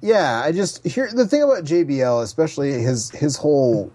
[0.00, 3.92] yeah, I just here the thing about JBL, especially his his whole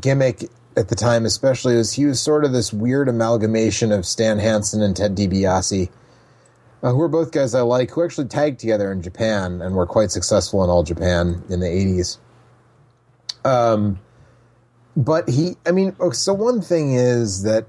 [0.00, 0.44] gimmick
[0.76, 4.80] at the time, especially is he was sort of this weird amalgamation of Stan Hansen
[4.80, 5.90] and Ted DiBiase
[6.84, 9.86] uh, who are both guys I like, who actually tagged together in Japan and were
[9.86, 12.18] quite successful in All Japan in the 80s.
[13.42, 13.98] Um,
[14.94, 17.66] but he, I mean, so one thing is that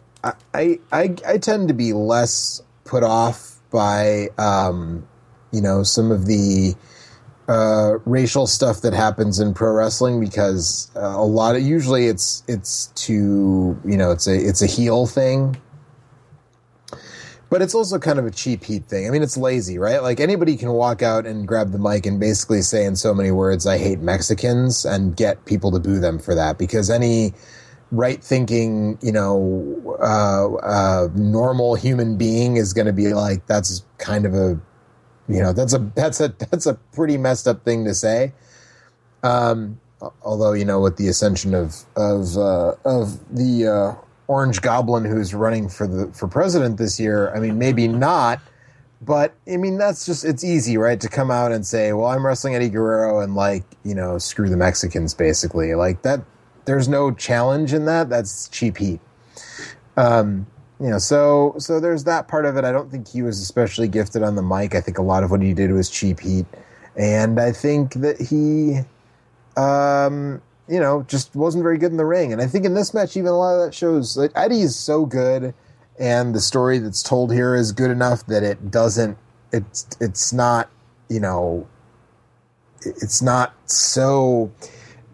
[0.53, 5.07] I, I, I, tend to be less put off by, um,
[5.51, 6.73] you know, some of the
[7.47, 12.43] uh, racial stuff that happens in pro wrestling because uh, a lot of usually it's
[12.47, 15.55] it's to you know it's a it's a heel thing
[17.49, 19.07] but it's also kind of a cheap heat thing.
[19.07, 20.01] I mean, it's lazy, right?
[20.01, 23.31] Like anybody can walk out and grab the mic and basically say in so many
[23.31, 27.33] words, "I hate Mexicans," and get people to boo them for that because any
[27.95, 33.83] right thinking, you know, uh, uh, normal human being is going to be like, that's
[33.97, 34.59] kind of a,
[35.27, 38.33] you know, that's a that's a that's a pretty messed up thing to say.
[39.23, 39.79] Um,
[40.21, 45.33] although you know, with the ascension of of uh, of the uh, Orange Goblin who's
[45.33, 48.39] running for the for president this year, I mean, maybe not.
[49.01, 50.99] But I mean, that's just it's easy, right?
[51.01, 54.49] To come out and say, "Well, I'm wrestling Eddie Guerrero," and like, you know, screw
[54.49, 55.75] the Mexicans, basically.
[55.75, 56.21] Like that.
[56.65, 58.09] There's no challenge in that.
[58.09, 58.99] That's cheap heat.
[59.97, 60.47] Um,
[60.79, 62.65] you know, so so there's that part of it.
[62.65, 64.75] I don't think he was especially gifted on the mic.
[64.75, 66.45] I think a lot of what he did was cheap heat,
[66.97, 68.79] and I think that he,
[69.59, 72.33] um, you know, just wasn't very good in the ring.
[72.33, 74.75] And I think in this match, even a lot of that shows like Eddie is
[74.75, 75.53] so good,
[75.97, 79.17] and the story that's told here is good enough that it doesn't.
[79.53, 80.69] It's it's not
[81.09, 81.67] you know,
[82.83, 84.51] it's not so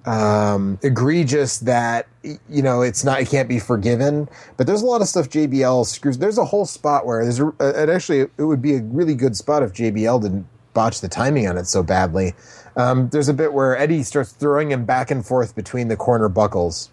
[0.06, 4.28] um, egregious that you know it's not it can't be forgiven.
[4.58, 6.18] But there's a lot of stuff JBL screws.
[6.18, 9.36] There's a whole spot where there's a, it actually it would be a really good
[9.36, 12.34] spot if JBL didn't botch the timing on it so badly.
[12.78, 16.30] Um, there's a bit where Eddie starts throwing him back and forth between the corner
[16.30, 16.90] buckles,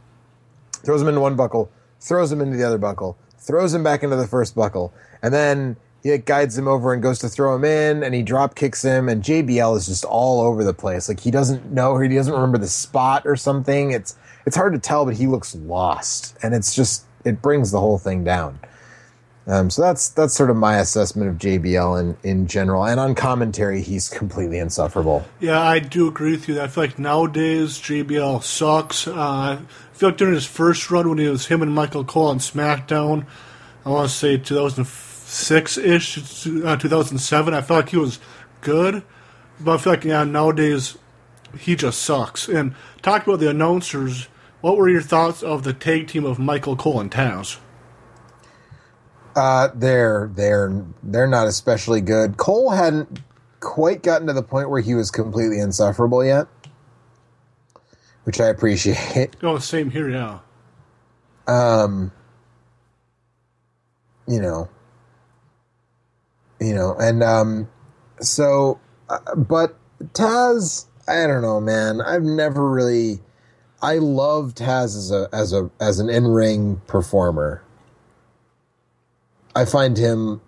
[0.85, 4.17] throws him into one buckle, throws him into the other buckle, throws him back into
[4.17, 4.93] the first buckle,
[5.23, 5.77] and then
[6.11, 9.09] he guides him over and goes to throw him in, and he drop kicks him,
[9.09, 11.09] and JBL is just all over the place.
[11.09, 13.91] Like he doesn't know, he doesn't remember the spot or something.
[13.91, 17.81] It's it's hard to tell, but he looks lost, and it's just it brings the
[17.81, 18.59] whole thing down.
[19.49, 22.85] Um, so that's that's sort of my assessment of JBL in, in general.
[22.85, 25.25] And on commentary, he's completely insufferable.
[25.41, 26.61] Yeah, I do agree with you.
[26.61, 29.09] I feel like nowadays JBL sucks.
[29.09, 29.59] Uh, I
[29.93, 33.25] feel like during his first run when it was him and Michael Cole on SmackDown,
[33.87, 34.37] I want to say
[35.29, 37.55] 2006 ish, uh, 2007.
[37.55, 38.19] I felt like he was
[38.63, 39.03] good,
[39.61, 40.97] but I feel like yeah nowadays
[41.59, 42.49] he just sucks.
[42.49, 44.29] And talk about the announcers.
[44.63, 47.59] What were your thoughts of the tag team of Michael Cole and Taz?
[49.37, 52.39] Uh, they're they're they're not especially good.
[52.39, 53.21] Cole hadn't
[53.61, 56.47] quite gotten to the point where he was completely insufferable yet,
[58.25, 59.37] which I appreciate.
[59.43, 60.39] Oh, same here, yeah.
[61.47, 62.13] Um,
[64.27, 64.69] you know,
[66.61, 67.69] you know, and um,
[68.21, 69.77] so, uh, but
[70.13, 72.01] Taz, I don't know, man.
[72.01, 73.21] I've never really.
[73.81, 77.63] I love Taz as a as a as an in ring performer.
[79.55, 80.41] I find him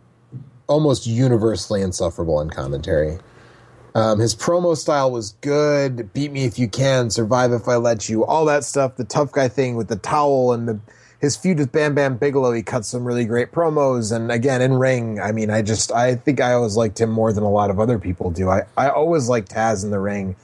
[0.66, 3.18] almost universally insufferable in commentary.
[3.94, 6.12] Um, his promo style was good.
[6.12, 8.24] Beat me if you can, survive if I let you.
[8.24, 8.96] All that stuff.
[8.96, 10.80] The tough guy thing with the towel and the
[11.20, 12.52] his feud with Bam Bam Bigelow.
[12.52, 14.14] He cut some really great promos.
[14.14, 17.32] And again, in ring, I mean, I just I think I always liked him more
[17.32, 18.48] than a lot of other people do.
[18.48, 20.36] I I always liked Taz in the ring.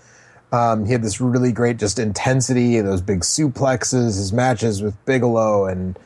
[0.52, 5.66] Um, he had this really great just intensity, those big suplexes, his matches with Bigelow,
[5.66, 5.98] and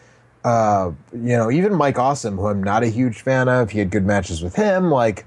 [0.45, 3.71] uh, you know even Mike Awesome, who I'm not a huge fan of.
[3.71, 5.27] He had good matches with him, like.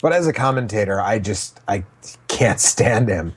[0.00, 1.84] But as a commentator, I just I
[2.26, 3.34] can't stand him.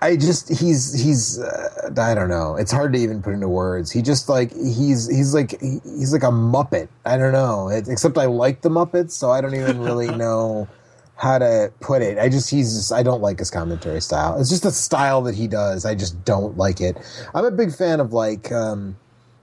[0.00, 2.56] I just he's he's uh, I don't know.
[2.56, 3.90] It's hard to even put into words.
[3.90, 6.88] He just like he's he's like he's like a muppet.
[7.04, 7.68] I don't know.
[7.68, 10.68] It, except I like the Muppets, so I don't even really know
[11.16, 12.18] how to put it.
[12.18, 14.40] I just he's just I don't like his commentary style.
[14.40, 15.84] It's just a style that he does.
[15.84, 16.96] I just don't like it.
[17.34, 18.96] I'm a big fan of like um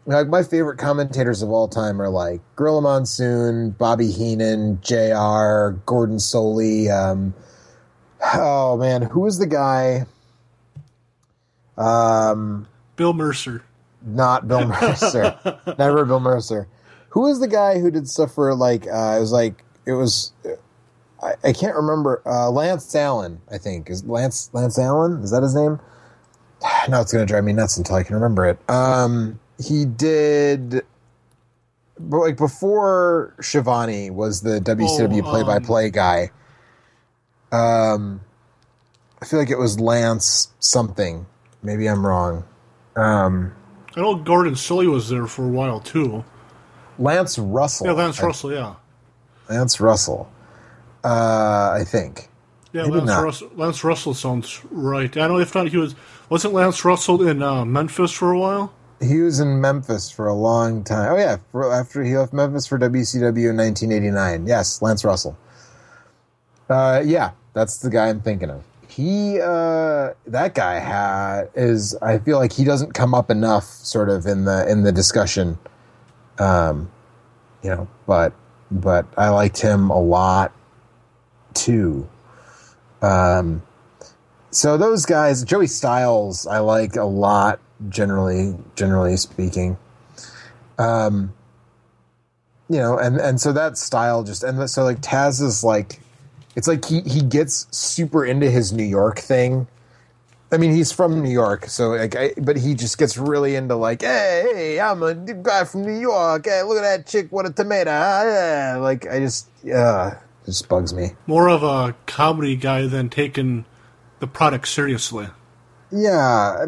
[0.05, 6.17] like my favorite commentators of all time are like Gorilla Monsoon, Bobby Heenan, Jr., Gordon
[6.17, 6.89] Solie.
[6.91, 7.33] Um,
[8.35, 10.05] oh man, who was the guy?
[11.79, 13.63] Um, Bill Mercer.
[14.01, 15.37] Not Bill Mercer.
[15.77, 16.67] Never Bill Mercer.
[17.09, 18.85] Who was the guy who did stuff for like?
[18.85, 20.31] Uh, it was like it was.
[21.21, 22.21] I, I can't remember.
[22.25, 25.21] Uh, Lance Allen, I think is Lance Lance Allen.
[25.23, 25.79] Is that his name?
[26.89, 28.59] Now it's going to drive me nuts until I can remember it.
[28.69, 30.83] Um, he did
[31.99, 36.31] but like before Schiavone was the WCW Oh, play by play um, guy.
[37.51, 38.21] Um,
[39.21, 41.25] I feel like it was Lance something.
[41.63, 42.43] Maybe I'm wrong.
[42.95, 43.53] Um,
[43.95, 46.23] I know Gordon Solie was there for a while too.
[46.97, 47.87] Lance Russell.
[47.87, 48.51] Yeah, Lance I- Russell.
[48.51, 48.75] Yeah,
[49.49, 50.29] Lance Russell.
[51.03, 52.29] Uh, I think.
[52.73, 52.83] yeah.
[52.83, 53.23] Maybe Lance not.
[53.23, 55.15] Russell, Lance Russell sounds right.
[55.17, 55.95] I know if not, he was
[56.29, 58.73] wasn't Lance Russell in uh, Memphis for a while.
[59.01, 61.13] He was in Memphis for a long time.
[61.13, 64.45] Oh yeah, for, after he left Memphis for WCW in 1989.
[64.45, 65.37] Yes, Lance Russell.
[66.69, 68.63] Uh, yeah, that's the guy I'm thinking of.
[68.89, 71.95] He, uh, that guy ha is.
[72.01, 75.57] I feel like he doesn't come up enough, sort of in the in the discussion.
[76.39, 76.91] Um,
[77.63, 78.33] you know, but
[78.71, 80.51] but I liked him a lot
[81.53, 82.09] too.
[83.01, 83.61] Um,
[84.51, 87.59] so those guys, Joey Styles, I like a lot.
[87.87, 89.77] generally generally speaking.
[90.77, 91.33] Um,
[92.69, 96.01] you know, and and so that style just and so like Taz is like,
[96.59, 99.65] it's like he he gets super into his New York thing.
[100.51, 103.75] I mean, he's from New York, so like, I, but he just gets really into
[103.75, 106.45] like, hey, hey, I'm a guy from New York.
[106.45, 107.91] Hey, look at that chick, what a tomato.
[107.93, 108.77] Ah, yeah.
[108.77, 111.11] Like, I just, it just bugs me.
[111.27, 113.63] More of a comedy guy than taking
[114.19, 115.27] the product seriously.
[115.93, 116.65] Yeah,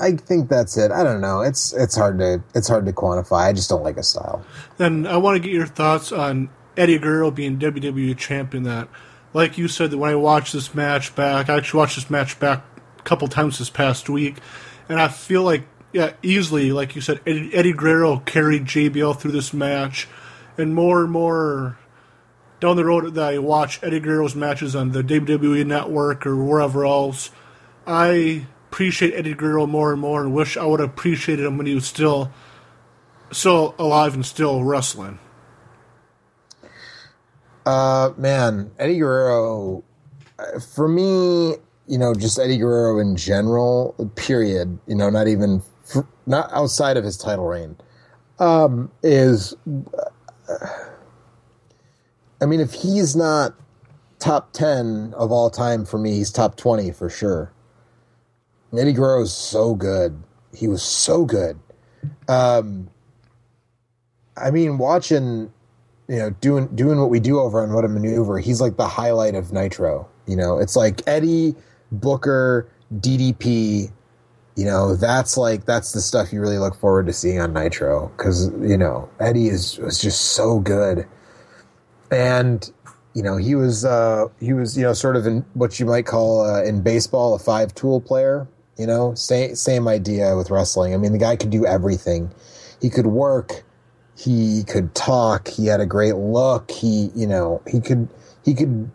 [0.00, 0.90] I think that's it.
[0.90, 1.42] I don't know.
[1.42, 3.48] It's it's hard to it's hard to quantify.
[3.48, 4.42] I just don't like a style.
[4.78, 6.48] Then I want to get your thoughts on
[6.80, 8.64] Eddie Guerrero being WWE champion.
[8.64, 8.88] That,
[9.34, 12.40] like you said, that when I watched this match back, I actually watched this match
[12.40, 12.64] back
[12.98, 14.38] a couple times this past week,
[14.88, 19.32] and I feel like yeah, easily, like you said, Eddie, Eddie Guerrero carried JBL through
[19.32, 20.08] this match,
[20.56, 21.78] and more and more
[22.60, 26.84] down the road that I watch Eddie Guerrero's matches on the WWE Network or wherever
[26.84, 27.30] else,
[27.86, 31.66] I appreciate Eddie Guerrero more and more and wish I would have appreciated him when
[31.66, 32.30] he was still
[33.32, 35.18] still alive and still wrestling.
[37.66, 39.84] Uh, man, Eddie Guerrero,
[40.74, 41.56] for me,
[41.86, 45.62] you know, just Eddie Guerrero in general, period, you know, not even,
[46.26, 47.76] not outside of his title reign,
[48.38, 49.54] um, is,
[50.48, 50.66] uh,
[52.40, 53.54] I mean, if he's not
[54.18, 57.52] top 10 of all time for me, he's top 20 for sure.
[58.76, 60.22] Eddie Guerrero is so good.
[60.54, 61.58] He was so good.
[62.28, 62.88] Um,
[64.36, 65.52] I mean, watching,
[66.10, 68.88] you know, doing doing what we do over on What a Maneuver, he's like the
[68.88, 70.08] highlight of Nitro.
[70.26, 71.54] You know, it's like Eddie,
[71.92, 73.92] Booker, DDP.
[74.56, 78.12] You know, that's like that's the stuff you really look forward to seeing on Nitro
[78.16, 81.06] because you know Eddie is was just so good,
[82.10, 82.68] and
[83.14, 86.06] you know he was uh, he was you know sort of in what you might
[86.06, 88.48] call uh, in baseball a five tool player
[88.80, 90.94] you know, same same idea with wrestling.
[90.94, 92.32] I mean, the guy could do everything.
[92.80, 93.62] He could work.
[94.16, 95.48] He could talk.
[95.48, 96.70] He had a great look.
[96.70, 98.08] He, you know, he could
[98.44, 98.90] he could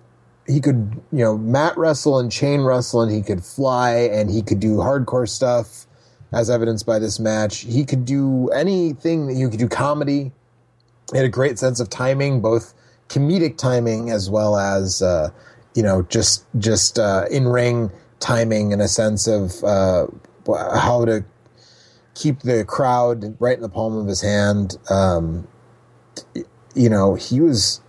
[0.47, 4.41] he could you know mat wrestle and chain wrestle and he could fly and he
[4.41, 5.87] could do hardcore stuff
[6.31, 7.59] as evidenced by this match.
[7.59, 10.31] He could do anything that you could do comedy.
[11.11, 12.73] He had a great sense of timing, both
[13.09, 15.29] comedic timing as well as uh,
[15.73, 20.07] you know just just uh, in ring timing and a sense of uh,
[20.47, 21.23] how to
[22.15, 24.77] keep the crowd right in the palm of his hand.
[24.89, 25.47] Um,
[26.73, 27.81] you know, he was.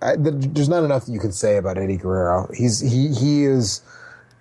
[0.00, 2.48] I, there's not enough you can say about Eddie Guerrero.
[2.56, 3.82] He's he he is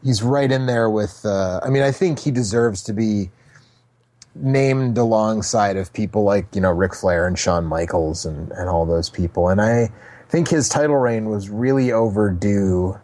[0.03, 1.25] he's right in there with.
[1.25, 3.29] Uh, I mean, I think he deserves to be
[4.33, 8.85] named alongside of people like you know Ric Flair and Shawn Michaels and and all
[8.85, 9.49] those people.
[9.49, 9.89] And I
[10.29, 12.97] think his title reign was really overdue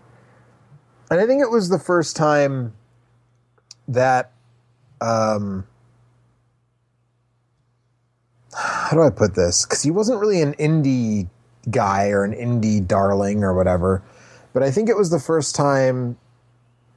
[1.09, 2.73] and I think it was the first time
[3.87, 4.31] that
[5.01, 5.65] um,
[8.53, 9.65] how do I put this?
[9.65, 11.29] Because he wasn't really an indie
[11.69, 14.03] guy or an indie darling or whatever,
[14.53, 16.17] but I think it was the first time,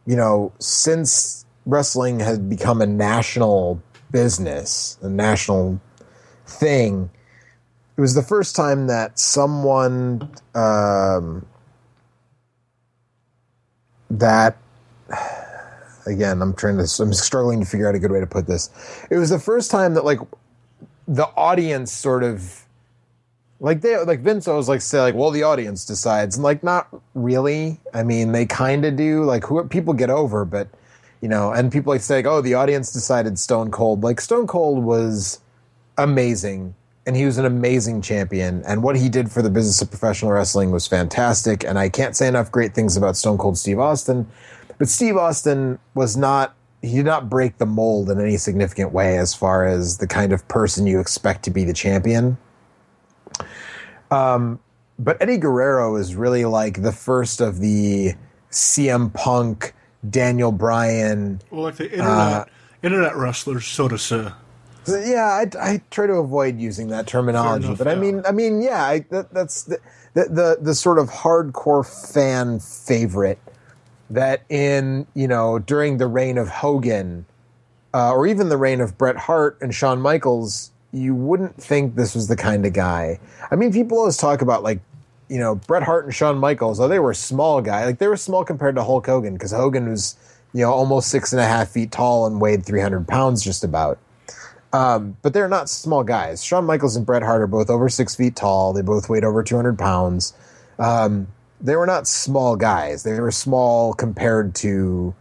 [0.06, 5.80] you know, since wrestling has become a national business, a national
[6.46, 7.10] thing.
[7.96, 11.44] It was the first time that someone um,
[14.10, 14.56] that
[16.06, 18.70] again, I'm trying to, I'm struggling to figure out a good way to put this.
[19.10, 20.20] It was the first time that like
[21.06, 22.64] the audience sort of
[23.58, 26.88] like they like Vince always like say like well the audience decides and like not
[27.14, 27.78] really.
[27.92, 30.68] I mean they kind of do like who people get over, but
[31.20, 34.02] you know, and people like say like, oh the audience decided Stone Cold.
[34.02, 35.40] Like Stone Cold was
[35.98, 36.74] amazing
[37.06, 38.62] and he was an amazing champion.
[38.66, 41.64] And what he did for the business of professional wrestling was fantastic.
[41.64, 44.30] And I can't say enough great things about Stone Cold Steve Austin.
[44.80, 49.18] But Steve Austin was not, he did not break the mold in any significant way
[49.18, 52.38] as far as the kind of person you expect to be the champion.
[54.10, 54.58] Um,
[54.98, 58.14] but Eddie Guerrero is really like the first of the
[58.50, 59.74] CM Punk,
[60.08, 61.42] Daniel Bryan.
[61.50, 62.44] Well, like the internet, uh,
[62.82, 64.28] internet wrestlers, so to say.
[64.88, 68.62] Yeah, I, I, try to avoid using that terminology, enough, but I mean, I mean,
[68.62, 69.78] yeah, I, that, that's the,
[70.14, 73.38] the, the the sort of hardcore fan favorite
[74.10, 77.24] that in you know during the reign of Hogan,
[77.94, 82.14] uh, or even the reign of Bret Hart and Shawn Michaels, you wouldn't think this
[82.14, 83.18] was the kind of guy.
[83.50, 84.80] I mean, people always talk about like
[85.28, 86.80] you know Bret Hart and Shawn Michaels.
[86.80, 89.88] Oh, they were small guy, like they were small compared to Hulk Hogan because Hogan
[89.88, 90.16] was
[90.52, 93.64] you know almost six and a half feet tall and weighed three hundred pounds just
[93.64, 93.98] about.
[94.72, 96.44] Um, but they're not small guys.
[96.44, 98.72] Shawn Michaels and Bret Hart are both over six feet tall.
[98.72, 100.32] They both weighed over 200 pounds.
[100.78, 101.26] Um,
[101.60, 103.02] they were not small guys.
[103.02, 105.14] They were small compared to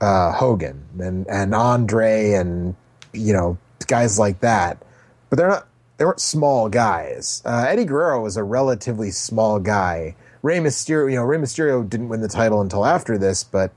[0.00, 2.74] uh, Hogan and and Andre and
[3.12, 4.82] you know guys like that,
[5.30, 7.42] but they're not they weren't small guys.
[7.44, 10.16] Uh, Eddie Guerrero was a relatively small guy.
[10.42, 13.70] Rey Mysterio, you know, Rey Mysterio didn't win the title until after this, but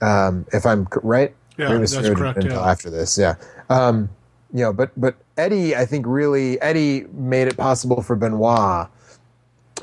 [0.00, 3.18] um, if I'm c- right, Yeah, Rey that's Mysterio didn't correct, win until after this,
[3.18, 3.34] yeah.
[3.68, 4.08] Um,
[4.54, 8.88] you know, but but Eddie, I think really Eddie made it possible for Benoit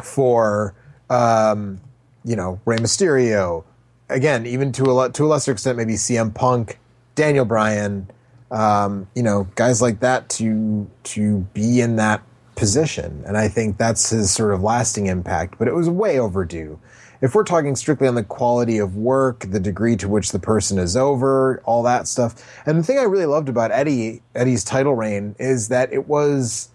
[0.01, 0.74] for
[1.10, 1.82] um,
[2.24, 3.64] you know Rey Mysterio,
[4.10, 6.80] again, even to a to a lesser extent, maybe CM Punk,
[7.16, 8.10] Daniel Bryan,
[8.51, 12.22] um, you know, guys like that to to be in that
[12.55, 15.57] position, and I think that's his sort of lasting impact.
[15.60, 16.80] But it was way overdue.
[17.22, 20.80] If we're talking strictly on the quality of work, the degree to which the person
[20.80, 24.95] is over, all that stuff, and the thing I really loved about Eddie Eddie's title
[24.95, 26.70] reign is that it was.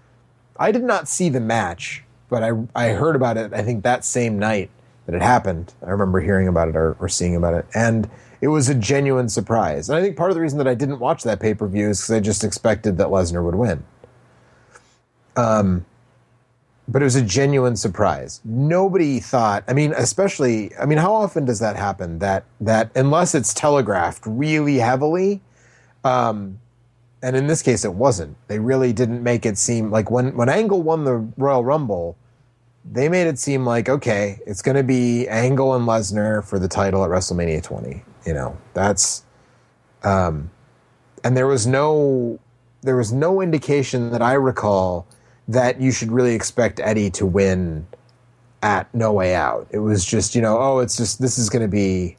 [0.57, 2.04] I did not see the match,
[2.35, 3.53] but I I heard about it.
[3.55, 4.69] I think that same night
[5.07, 5.73] that it happened.
[5.87, 8.11] I remember hearing about it or, or seeing about it, and
[8.41, 9.89] it was a genuine surprise.
[9.89, 11.91] And I think part of the reason that I didn't watch that pay per view
[11.91, 13.85] is because I just expected that Lesnar would win.
[15.37, 15.87] Um,
[16.89, 18.41] but it was a genuine surprise.
[18.45, 19.63] Nobody thought.
[19.69, 20.75] I mean, especially.
[20.77, 22.19] I mean, how often does that happen?
[22.19, 25.41] That that unless it's telegraphed really heavily.
[26.03, 26.59] Um,
[27.25, 28.37] and in this case, it wasn't.
[28.49, 32.19] They really didn't make it seem like when when Angle won the Royal Rumble,
[32.91, 36.69] they made it seem like okay, it's going to be Angle and Lesnar for the
[36.69, 38.03] title at WrestleMania 20.
[38.27, 39.25] You know, that's
[40.03, 40.51] um,
[41.23, 42.39] and there was no
[42.83, 45.07] there was no indication that I recall
[45.49, 47.87] that you should really expect Eddie to win
[48.63, 49.67] at No Way Out.
[49.71, 52.17] It was just you know, oh, it's just this is going to be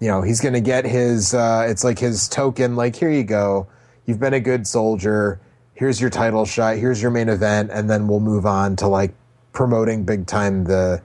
[0.00, 3.24] you know he's going to get his uh, it's like his token like here you
[3.24, 3.66] go
[4.06, 5.40] you've been a good soldier
[5.74, 9.14] here's your title shot here's your main event and then we'll move on to like
[9.54, 11.00] promoting big time the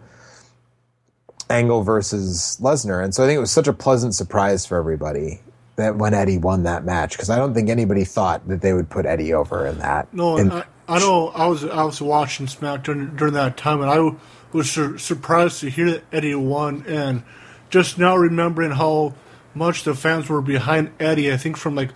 [1.49, 5.41] angle versus lesnar and so i think it was such a pleasant surprise for everybody
[5.77, 8.89] that when eddie won that match because i don't think anybody thought that they would
[8.89, 11.27] put eddie over in that No, And- I, I know.
[11.29, 14.09] I was I was watching Smack during, during that time, and I
[14.51, 16.83] was sur- surprised to hear that Eddie won.
[16.87, 17.21] And
[17.69, 19.13] just now remembering how
[19.53, 21.91] much the fans were behind Eddie, I think from like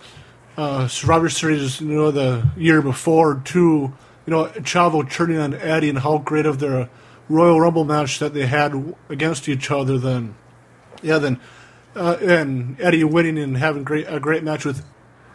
[0.56, 3.92] uh, Survivor Series, you know, the year before to
[4.26, 6.88] you know Chavo turning on Eddie and how great of their
[7.28, 9.98] Royal Rumble match that they had against each other.
[9.98, 10.34] Then,
[11.02, 11.40] yeah, then
[11.96, 14.84] uh, and Eddie winning and having great a great match with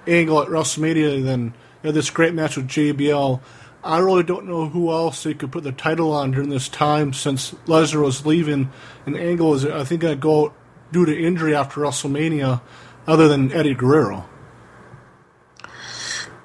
[0.08, 3.42] Angle at WrestleMania, then you know, this great match with JBL.
[3.82, 7.14] I really don't know who else they could put the title on during this time
[7.14, 8.72] since Lesnar was leaving
[9.06, 10.54] and Angle is I think, going to go
[10.92, 12.62] due to injury after WrestleMania,
[13.08, 14.26] other than Eddie Guerrero.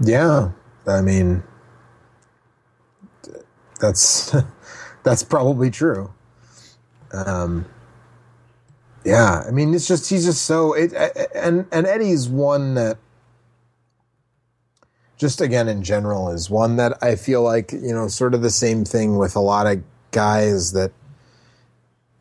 [0.00, 0.50] Yeah,
[0.86, 1.42] I mean,
[3.84, 4.34] that's
[5.02, 6.12] that's probably true.
[7.12, 7.66] Um,
[9.04, 10.92] yeah, I mean, it's just he's just so it,
[11.34, 12.98] and and Eddie's one that
[15.16, 18.50] just again in general is one that I feel like you know sort of the
[18.50, 20.92] same thing with a lot of guys that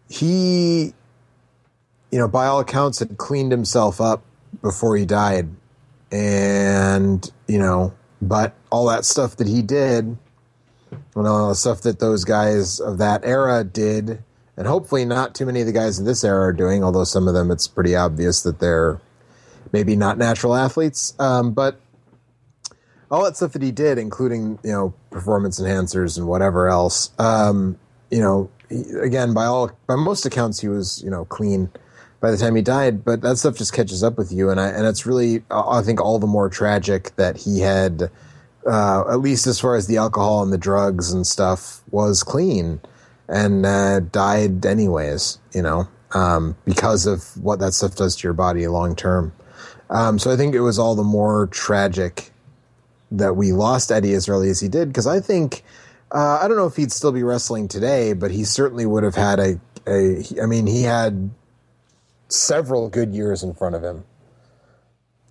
[0.10, 0.94] he
[2.12, 4.24] you know by all accounts had cleaned himself up
[4.62, 5.50] before he died
[6.12, 10.18] and you know but all that stuff that he did
[11.16, 14.24] and all the stuff that those guys of that era did.
[14.56, 17.28] And hopefully not too many of the guys in this era are doing although some
[17.28, 19.02] of them it's pretty obvious that they're
[19.72, 21.16] maybe not natural athletes.
[21.20, 21.80] Um, but
[23.10, 27.78] all that stuff that he did including you know performance enhancers and whatever else um,
[28.10, 31.70] you know he, again by all by most accounts he was you know clean
[32.24, 33.04] by the time he died.
[33.04, 34.50] But that stuff just catches up with you.
[34.50, 38.10] And I and it's really I think all the more tragic that he had
[38.66, 42.80] uh, at least as far as the alcohol and the drugs and stuff was clean
[43.28, 48.34] and uh, died anyways you know um, because of what that stuff does to your
[48.34, 49.34] body long term
[49.90, 52.32] um, so I think it was all the more tragic
[53.12, 55.64] that we lost Eddie as early as he did because I think
[56.14, 59.16] uh, I don't know if he'd still be wrestling today, but he certainly would have
[59.16, 60.24] had a, a.
[60.42, 61.32] I mean, he had
[62.28, 64.04] several good years in front of him.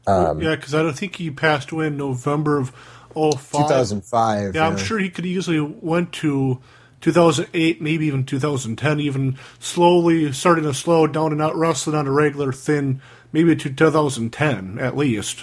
[0.06, 2.72] Um, yeah, because I don't think he passed away in November of
[3.14, 3.40] 05.
[3.50, 4.54] 2005.
[4.54, 6.60] Yeah, I'm sure he could easily went to
[7.00, 12.12] 2008, maybe even 2010, even slowly starting to slow down and not wrestling on a
[12.12, 13.02] regular thin,
[13.32, 15.40] maybe to 2010 at least.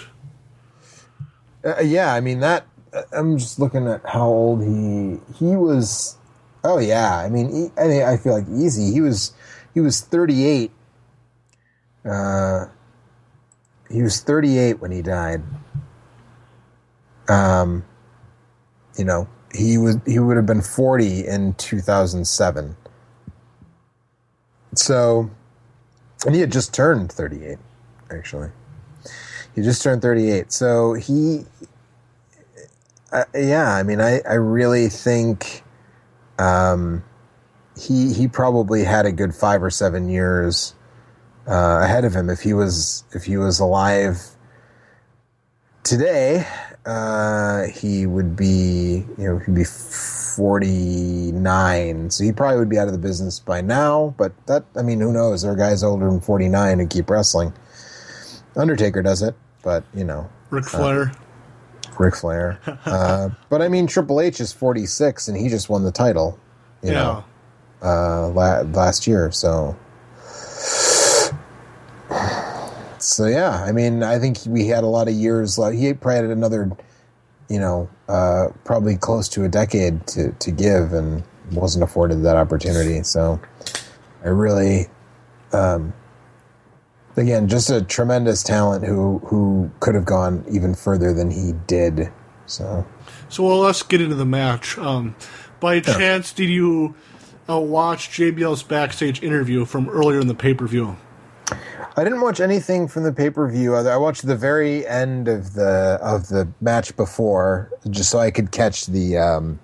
[1.64, 2.66] Uh, yeah, I mean that.
[2.92, 6.16] uh, I'm just looking at how old he he was.
[6.64, 8.92] Oh yeah, I mean, he, I mean, I feel like easy.
[8.92, 9.32] He was
[9.74, 10.70] he was 38.
[12.04, 12.66] Uh,
[13.90, 15.42] he was 38 when he died.
[17.30, 17.84] Um,
[18.98, 22.76] you know, he was he would have been 40 in 2007.
[24.74, 25.30] So,
[26.26, 27.58] and he had just turned 38.
[28.10, 28.50] actually.
[29.54, 30.52] He just turned 38.
[30.52, 31.44] So he,
[33.12, 35.64] uh, yeah, I mean, I, I really think
[36.38, 37.02] um,
[37.76, 40.74] he he probably had a good five or seven years
[41.48, 44.36] uh, ahead of him if he was if he was alive
[45.82, 46.46] today.
[46.86, 52.86] Uh, he would be you know he'd be 49 so he probably would be out
[52.86, 56.08] of the business by now but that i mean who knows there are guys older
[56.08, 57.52] than 49 who keep wrestling
[58.56, 61.02] undertaker does it but you know Ric Flair.
[61.02, 61.12] uh,
[61.98, 62.58] Ric Flair.
[62.86, 66.38] uh, but I mean, Triple H is 46 and he just won the title,
[66.82, 67.02] you Yeah.
[67.02, 67.24] know,
[67.82, 69.30] uh, la- last year.
[69.30, 69.76] So,
[73.10, 75.76] so yeah, I mean, I think we had a lot of years left.
[75.76, 76.70] He probably had another,
[77.48, 82.36] you know, uh, probably close to a decade to, to give and wasn't afforded that
[82.36, 83.02] opportunity.
[83.02, 83.40] So
[84.24, 84.86] I really,
[85.52, 85.92] um,
[87.16, 92.12] again, just a tremendous talent who who could have gone even further than he did.
[92.46, 92.86] So
[93.28, 94.78] So well, let's get into the match.
[94.78, 95.16] Um,
[95.58, 96.94] by chance, did you
[97.48, 100.96] uh, watch JBL's backstage interview from earlier in the pay per view?
[101.96, 103.74] I didn't watch anything from the pay per view.
[103.74, 108.52] I watched the very end of the of the match before, just so I could
[108.52, 109.58] catch the um,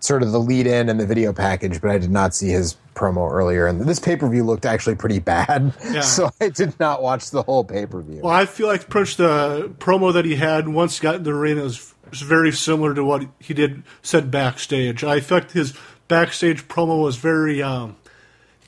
[0.00, 1.80] sort of the lead in and the video package.
[1.80, 4.96] But I did not see his promo earlier, and this pay per view looked actually
[4.96, 5.72] pretty bad.
[5.84, 6.00] Yeah.
[6.00, 8.20] So I did not watch the whole pay per view.
[8.22, 11.34] Well, I feel like pretty the promo that he had once he got in the
[11.58, 15.04] is, is very similar to what he did said backstage.
[15.04, 15.74] I feel like his
[16.08, 17.96] backstage promo was very um,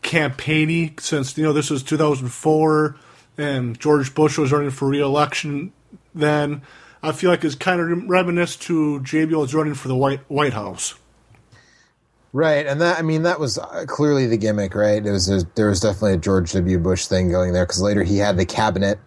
[0.06, 2.96] campaigny since you know this was 2004
[3.36, 5.72] and George Bush was running for re-election
[6.14, 6.62] then.
[7.02, 10.94] I feel like it's kind of reminiscent to JBL's running for the White White House.
[12.32, 15.04] Right, and that I mean that was uh, clearly the gimmick, right?
[15.04, 16.78] It was a, there was definitely a George W.
[16.78, 18.98] Bush thing going there because later he had the cabinet,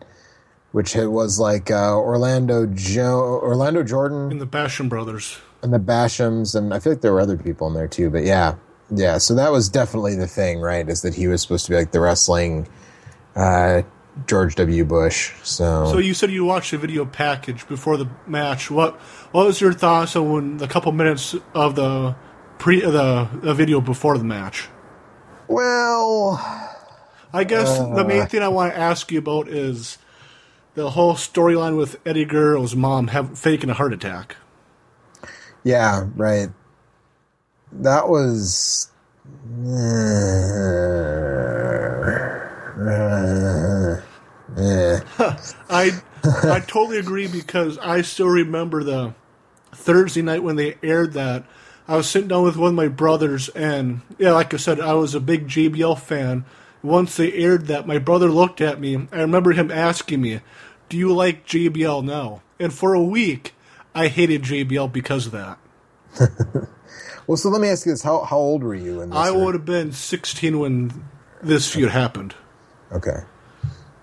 [0.71, 5.79] which it was like uh, Orlando jo- Orlando Jordan and the Basham brothers and the
[5.79, 8.09] Bashams, and I feel like there were other people in there too.
[8.09, 8.55] But yeah,
[8.91, 9.17] yeah.
[9.17, 10.87] So that was definitely the thing, right?
[10.87, 12.67] Is that he was supposed to be like the wrestling
[13.35, 13.83] uh,
[14.27, 14.83] George W.
[14.85, 15.33] Bush.
[15.43, 18.69] So, So you said you watched the video package before the match.
[18.71, 18.95] What
[19.31, 22.15] what was your thoughts on the couple minutes of the
[22.57, 24.67] pre the, the video before the match?
[25.47, 26.37] Well,
[27.33, 28.25] I guess the main Uh.
[28.25, 29.97] thing I want to ask you about is
[30.75, 34.35] the whole storyline with Eddie Guerrero's mom have, faking a heart attack.
[35.63, 36.49] yeah, right.
[37.71, 38.89] That was.
[45.69, 45.91] I
[46.23, 49.13] I totally agree because I still remember the
[49.71, 51.45] Thursday night when they aired that.
[51.87, 54.93] I was sitting down with one of my brothers, and yeah, like I said, I
[54.93, 56.45] was a big JBL fan.
[56.83, 59.07] Once they aired that, my brother looked at me.
[59.11, 60.41] I remember him asking me,
[60.87, 63.53] "Do you like JBL now?" And for a week,
[63.95, 65.57] I hated JBL because of that.
[67.29, 69.19] Well, so let me ask you this: How how old were you in this?
[69.19, 71.03] I would have been 16 when
[71.43, 72.33] this feud happened.
[72.91, 73.19] Okay.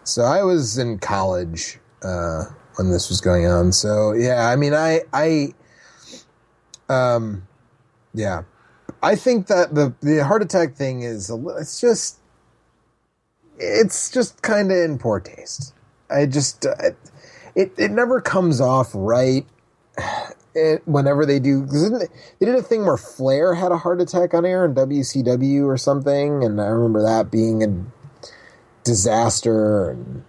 [0.04, 2.44] So I was in college uh,
[2.76, 3.72] when this was going on.
[3.72, 5.54] So yeah, I mean, I I
[6.88, 7.48] um
[8.14, 8.44] yeah,
[9.02, 12.20] I think that the the heart attack thing is a it's just
[13.58, 15.74] it's just kind of in poor taste.
[16.08, 16.76] I just uh,
[17.56, 19.44] it it never comes off right.
[20.56, 24.46] It, whenever they do, they did a thing where Flair had a heart attack on
[24.46, 30.24] air in WCW or something, and I remember that being a disaster and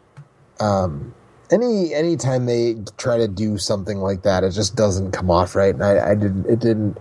[0.60, 1.14] um
[1.52, 5.76] any anytime they try to do something like that it just doesn't come off right
[5.76, 6.98] and i, I didn't it didn't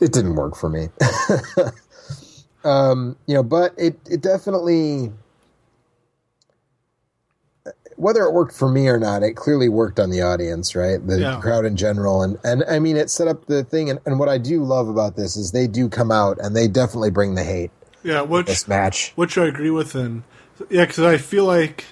[0.00, 0.88] it didn't work for me.
[2.62, 5.10] Um you know but it it definitely
[8.00, 11.20] whether it worked for me or not it clearly worked on the audience right the
[11.20, 11.40] Yeah.
[11.40, 14.28] crowd in general and and i mean it set up the thing and, and what
[14.28, 17.44] i do love about this is they do come out and they definitely bring the
[17.44, 17.70] hate
[18.02, 19.12] Yeah, which this match.
[19.16, 20.22] which I agree with, and
[20.70, 21.84] yeah, because I feel like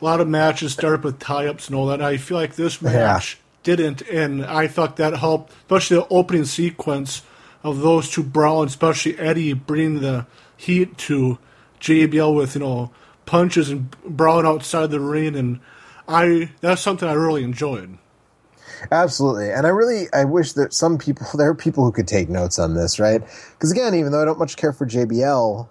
[0.00, 1.94] a lot of matches start up with tie-ups and all that.
[1.94, 6.44] And I feel like this match didn't, and I thought that helped, especially the opening
[6.44, 7.22] sequence
[7.64, 11.38] of those two brawling, especially Eddie bringing the heat to
[11.80, 12.90] JBL with you know
[13.28, 15.60] punches and brawling outside the ring, and
[16.08, 17.98] I that's something I really enjoyed.
[18.90, 19.50] Absolutely.
[19.50, 22.58] And I really I wish that some people there are people who could take notes
[22.58, 23.20] on this, right?
[23.52, 25.68] Because again, even though I don't much care for JBL,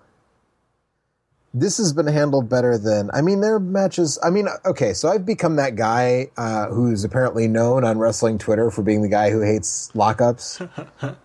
[1.54, 5.26] this has been handled better than I mean, their matches I mean, okay, so I've
[5.26, 9.42] become that guy uh, who's apparently known on wrestling Twitter for being the guy who
[9.42, 10.70] hates lockups.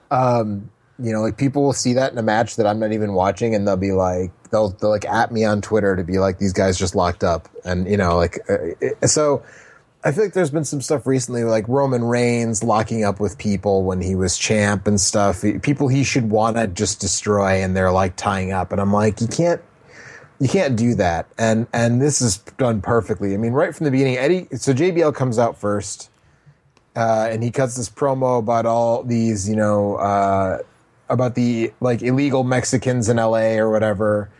[0.10, 3.12] um you know, like people will see that in a match that I'm not even
[3.14, 6.38] watching, and they'll be like, they'll they'll like at me on Twitter to be like,
[6.38, 9.42] these guys just locked up, and you know, like, uh, it, so.
[10.04, 13.84] I feel like there's been some stuff recently, like Roman Reigns locking up with people
[13.84, 15.44] when he was champ and stuff.
[15.62, 19.20] People he should want to just destroy, and they're like tying up, and I'm like,
[19.20, 19.62] you can't,
[20.40, 21.28] you can't do that.
[21.38, 23.32] And and this is done perfectly.
[23.32, 24.48] I mean, right from the beginning, Eddie.
[24.56, 26.10] So JBL comes out first,
[26.96, 30.58] uh, and he cuts this promo about all these, you know, uh,
[31.08, 34.30] about the like illegal Mexicans in LA or whatever.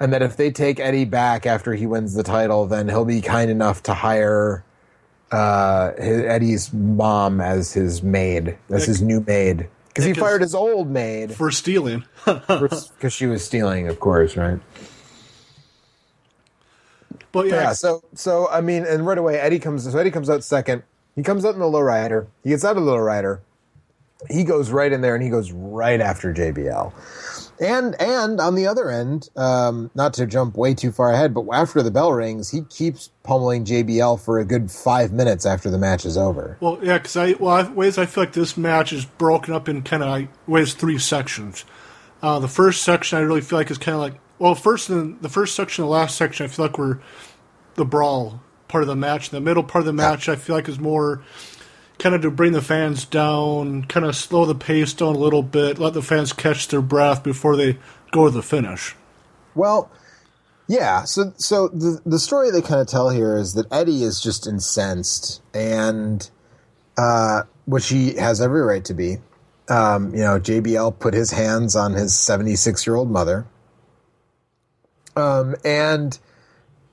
[0.00, 3.20] And that if they take Eddie back after he wins the title, then he'll be
[3.20, 4.64] kind enough to hire
[5.30, 10.54] uh, his, Eddie's mom as his maid, as his new maid, because he fired his
[10.54, 12.04] old maid for stealing.
[12.26, 14.58] Because she was stealing, of course, right?
[17.32, 19.90] But yeah, yeah, so so I mean, and right away Eddie comes.
[19.90, 20.84] So Eddie comes out second.
[21.16, 22.28] He comes out in the lowrider.
[22.42, 23.40] He gets out of the lowrider.
[24.30, 26.92] He goes right in there and he goes right after JBL.
[27.60, 31.46] And and on the other end, um, not to jump way too far ahead, but
[31.52, 35.78] after the bell rings, he keeps pummeling JBL for a good five minutes after the
[35.78, 36.56] match is over.
[36.60, 39.68] Well, yeah, because I well, I, ways I feel like this match is broken up
[39.68, 41.64] in kind of like ways three sections.
[42.22, 45.18] Uh, the first section I really feel like is kind of like well, first in
[45.20, 46.98] the first section, the last section, I feel like we're
[47.74, 49.30] the brawl part of the match.
[49.30, 51.22] The middle part of the match, I feel like is more
[52.04, 55.42] kind of to bring the fans down, kind of slow the pace down a little
[55.42, 57.78] bit, let the fans catch their breath before they
[58.12, 58.94] go to the finish.
[59.54, 59.90] Well,
[60.68, 61.04] yeah.
[61.04, 64.46] So, so the the story they kind of tell here is that Eddie is just
[64.46, 66.28] incensed, and
[66.98, 69.16] uh, which he has every right to be.
[69.70, 73.46] Um, you know, JBL put his hands on his seventy six year old mother,
[75.16, 76.18] um, and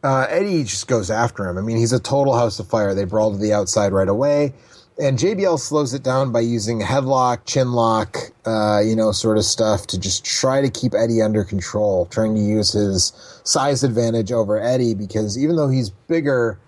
[0.05, 1.57] uh, Eddie just goes after him.
[1.57, 2.95] I mean, he's a total house of fire.
[2.95, 4.53] They brawl to the outside right away
[4.99, 9.45] and JBL slows it down by using headlock, chin lock, uh, you know, sort of
[9.45, 13.13] stuff to just try to keep Eddie under control, trying to use his
[13.43, 16.59] size advantage over Eddie because even though he's bigger,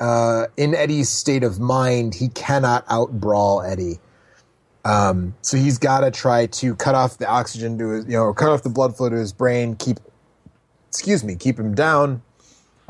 [0.00, 3.98] uh, in Eddie's state of mind, he cannot out brawl Eddie.
[4.84, 8.32] Um, so he's got to try to cut off the oxygen to his, you know,
[8.32, 9.98] cut off the blood flow to his brain, keep,
[10.88, 12.22] excuse me, keep him down.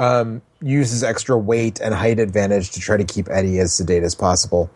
[0.01, 4.15] Um, uses extra weight and height advantage to try to keep Eddie as sedate as
[4.15, 4.71] possible.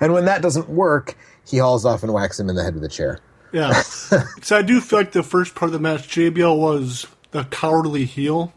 [0.00, 2.84] And when that doesn't work, he hauls off and whacks him in the head with
[2.84, 3.18] a chair.
[3.52, 3.72] Yeah.
[3.82, 8.04] so I do feel like the first part of the match, JBL was the cowardly
[8.04, 8.52] heel.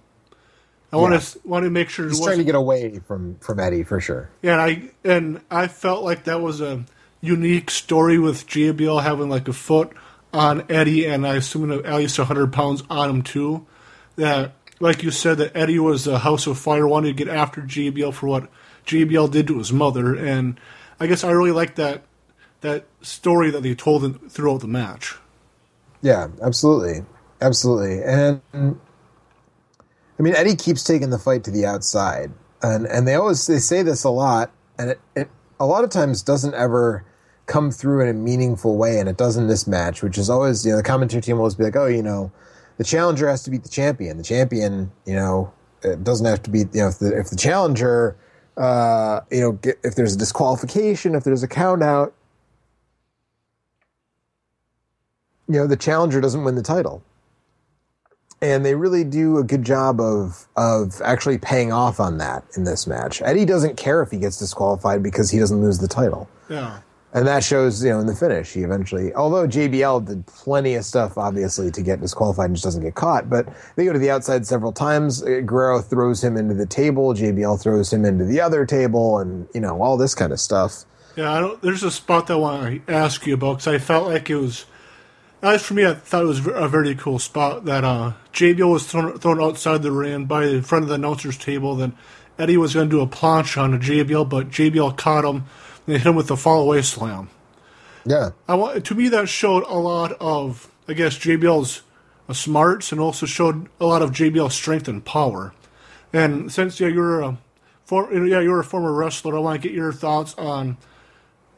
[0.92, 1.02] I yeah.
[1.02, 4.00] want to want to make sure he's trying to get away from from Eddie for
[4.00, 4.30] sure.
[4.44, 6.86] Yeah, and I and I felt like that was a
[7.20, 9.92] unique story with JBL having like a foot
[10.32, 13.66] on Eddie, and I assume at least hundred pounds on him too.
[14.18, 14.54] That
[14.84, 18.14] like you said, that Eddie was a House of Fire, wanted to get after JBL
[18.14, 18.50] for what
[18.86, 20.60] JBL did to his mother, and
[21.00, 22.04] I guess I really like that
[22.60, 25.16] that story that they told throughout the match.
[26.02, 27.06] Yeah, absolutely,
[27.40, 33.16] absolutely, and I mean Eddie keeps taking the fight to the outside, and and they
[33.16, 35.30] always they say this a lot, and it, it
[35.62, 37.06] a lot of times doesn't ever
[37.46, 40.66] come through in a meaningful way, and it does in this match, which is always
[40.66, 42.34] you know the commentary team will always be like, oh, you know
[42.78, 44.18] the challenger has to beat the champion.
[44.18, 45.54] The champion, you know,
[46.04, 48.16] doesn't have to be, you know, if the, if the challenger,
[48.58, 52.14] uh, you know, get, if there's a disqualification, if there's a count out,
[55.48, 57.04] you know, the challenger doesn't win the title.
[58.42, 62.66] And they really do a good job of of actually paying off on that in
[62.66, 63.22] this match.
[63.22, 66.28] Eddie doesn't care if he gets disqualified because he doesn't lose the title.
[66.50, 66.80] Yeah
[67.14, 70.84] and that shows you know in the finish he eventually although jbl did plenty of
[70.84, 74.10] stuff obviously to get disqualified and just doesn't get caught but they go to the
[74.12, 75.22] outside several times.
[75.22, 77.14] Guerrero throws him into the table.
[77.14, 80.86] Jbl throws him into the other table and you know all this kind of stuff.
[81.16, 84.32] Yeah there's a spot that i want to ask you about because i felt like
[84.32, 84.66] it was
[85.44, 88.88] as for me i thought it was a very cool spot that uh, jbl was
[88.88, 91.96] thrown, thrown outside the ring by the front of the announcer's table then
[92.40, 95.44] eddie was going to do a plancha on jbl but jbl caught him
[95.86, 97.30] they hit him with the fall away slam.
[98.06, 101.82] Yeah, I want to me that showed a lot of I guess JBL's
[102.28, 105.54] uh, smarts and also showed a lot of JBL's strength and power.
[106.12, 107.38] And since yeah you're a
[107.86, 110.78] for, yeah you're a former wrestler, I want to get your thoughts on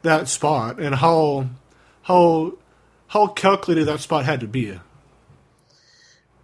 [0.03, 1.49] that spot and how
[2.03, 2.53] how
[3.07, 4.79] how calculated that spot had to be.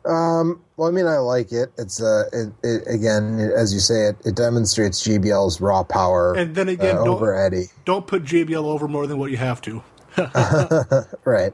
[0.05, 1.71] Um, well, I mean, I like it.
[1.77, 6.35] It's uh, it, it, again, as you say, it, it demonstrates JBL's raw power.
[6.35, 7.65] And then again, uh, over Eddie.
[7.85, 9.83] Don't put JBL over more than what you have to.
[11.23, 11.53] right.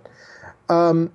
[0.70, 1.12] Um,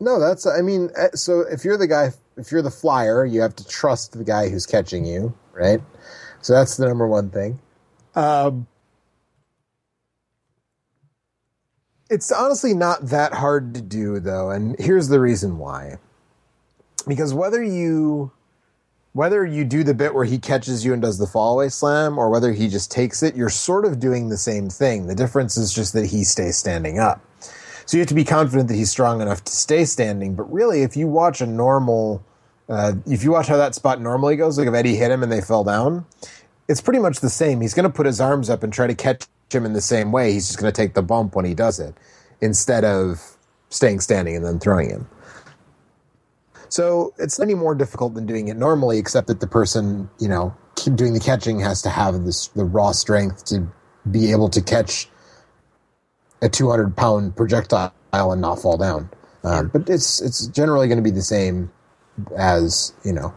[0.00, 0.46] no, that's.
[0.46, 3.68] I mean, eh, so if you're the guy, if you're the flyer, you have to
[3.68, 5.82] trust the guy who's catching you, right?
[6.40, 7.60] So that's the number one thing.
[8.14, 8.66] Um,
[12.08, 15.98] It's honestly not that hard to do, though, and here's the reason why.
[17.06, 18.32] Because whether you
[19.12, 22.28] whether you do the bit where he catches you and does the fallaway slam, or
[22.28, 25.06] whether he just takes it, you're sort of doing the same thing.
[25.06, 27.22] The difference is just that he stays standing up.
[27.86, 30.34] So you have to be confident that he's strong enough to stay standing.
[30.34, 32.22] But really, if you watch a normal,
[32.68, 35.32] uh, if you watch how that spot normally goes, like if Eddie hit him and
[35.32, 36.04] they fell down,
[36.68, 37.62] it's pretty much the same.
[37.62, 40.12] He's going to put his arms up and try to catch him in the same
[40.12, 40.32] way.
[40.32, 41.94] He's just going to take the bump when he does it
[42.42, 43.38] instead of
[43.70, 45.08] staying standing and then throwing him.
[46.68, 50.54] So it's any more difficult than doing it normally, except that the person, you know,
[50.94, 53.66] doing the catching has to have this the raw strength to
[54.10, 55.08] be able to catch
[56.42, 59.10] a 200 pound projectile and not fall down.
[59.42, 61.70] Uh, but it's it's generally going to be the same
[62.36, 63.34] as you know.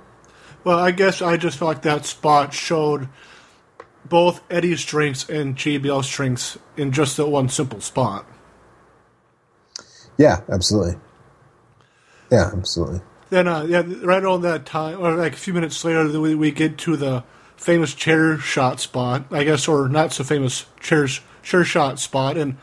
[0.63, 3.07] Well, I guess I just felt like that spot showed
[4.05, 8.25] both Eddie's strengths and JBL's strengths in just that one simple spot.
[10.17, 10.99] Yeah, absolutely.
[12.31, 13.01] Yeah, absolutely.
[13.29, 16.51] Then, uh, yeah, right on that time, or like a few minutes later, we, we
[16.51, 17.23] get to the
[17.57, 21.07] famous chair shot spot, I guess, or not so famous chair
[21.43, 22.57] chair shot spot, and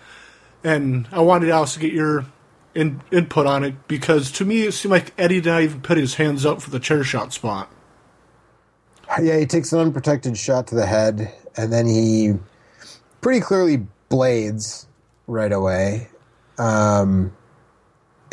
[0.65, 2.27] and I wanted to also get your
[2.75, 5.97] in, input on it because to me it seemed like Eddie did not even put
[5.99, 7.71] his hands up for the chair shot spot.
[9.23, 12.35] Yeah, he takes an unprotected shot to the head, and then he
[13.21, 14.87] pretty clearly blades
[15.27, 16.09] right away.
[16.59, 17.37] Um,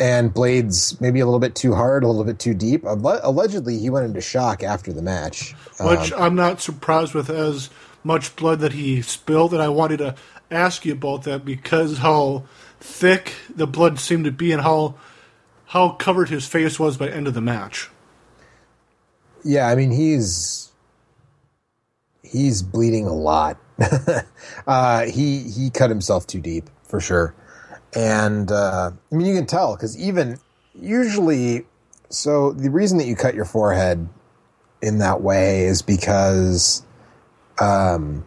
[0.00, 2.84] and blades maybe a little bit too hard, a little bit too deep.
[2.84, 7.70] Allegedly, he went into shock after the match, which um, I'm not surprised with as
[8.02, 9.52] much blood that he spilled.
[9.52, 10.14] And I wanted to
[10.50, 12.44] ask you about that because how
[12.80, 14.96] thick the blood seemed to be and how
[15.66, 17.90] how covered his face was by end of the match.
[19.44, 20.72] Yeah, I mean he's
[22.22, 23.58] he's bleeding a lot.
[24.66, 27.34] uh, he he cut himself too deep for sure
[27.94, 30.38] and uh, I mean you can tell because even
[30.78, 31.66] usually,
[32.08, 34.08] so the reason that you cut your forehead
[34.82, 36.84] in that way is because
[37.58, 38.26] um,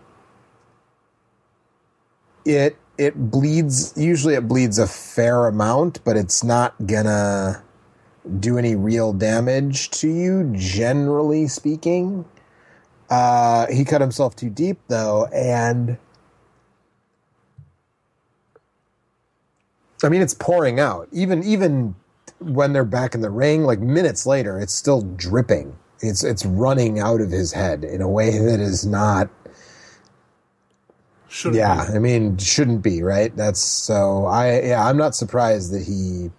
[2.45, 3.93] it it bleeds.
[3.95, 7.63] Usually, it bleeds a fair amount, but it's not gonna
[8.39, 10.51] do any real damage to you.
[10.55, 12.25] Generally speaking,
[13.09, 15.97] uh, he cut himself too deep though, and
[20.03, 21.07] I mean, it's pouring out.
[21.11, 21.95] Even even
[22.39, 25.75] when they're back in the ring, like minutes later, it's still dripping.
[26.01, 29.29] It's it's running out of his head in a way that is not.
[31.29, 31.93] Shouldn't yeah, be.
[31.95, 33.35] I mean, shouldn't be right.
[33.35, 34.25] That's so.
[34.25, 36.29] I yeah, I'm not surprised that he.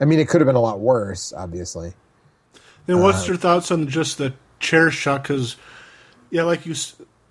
[0.00, 1.92] I mean, it could have been a lot worse, obviously.
[2.86, 5.22] Then, what's Uh, your thoughts on just the chair shot?
[5.22, 5.54] Because,
[6.30, 6.74] yeah, like you,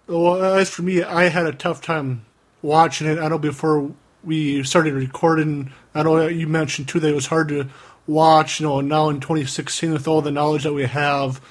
[0.08, 2.26] well, as for me, I had a tough time
[2.62, 3.20] watching it.
[3.20, 3.92] I know before
[4.24, 7.70] we started recording, I know you mentioned too that it was hard to
[8.08, 8.60] watch.
[8.60, 11.42] You know, now in 2016 with all the knowledge that we have.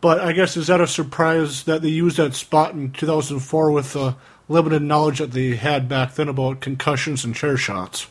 [0.00, 3.94] But I guess is that a surprise that they used that spot in 2004 with
[3.94, 4.16] the
[4.48, 8.06] limited knowledge that they had back then about concussions and chair shots?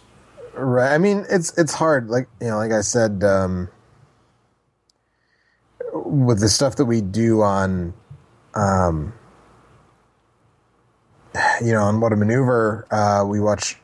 [0.53, 0.93] Right.
[0.93, 2.09] I mean, it's it's hard.
[2.09, 3.69] Like you know, like I said, um,
[5.93, 7.93] with the stuff that we do on,
[8.55, 9.13] um,
[11.61, 13.77] you know, on what a maneuver, uh, we watch.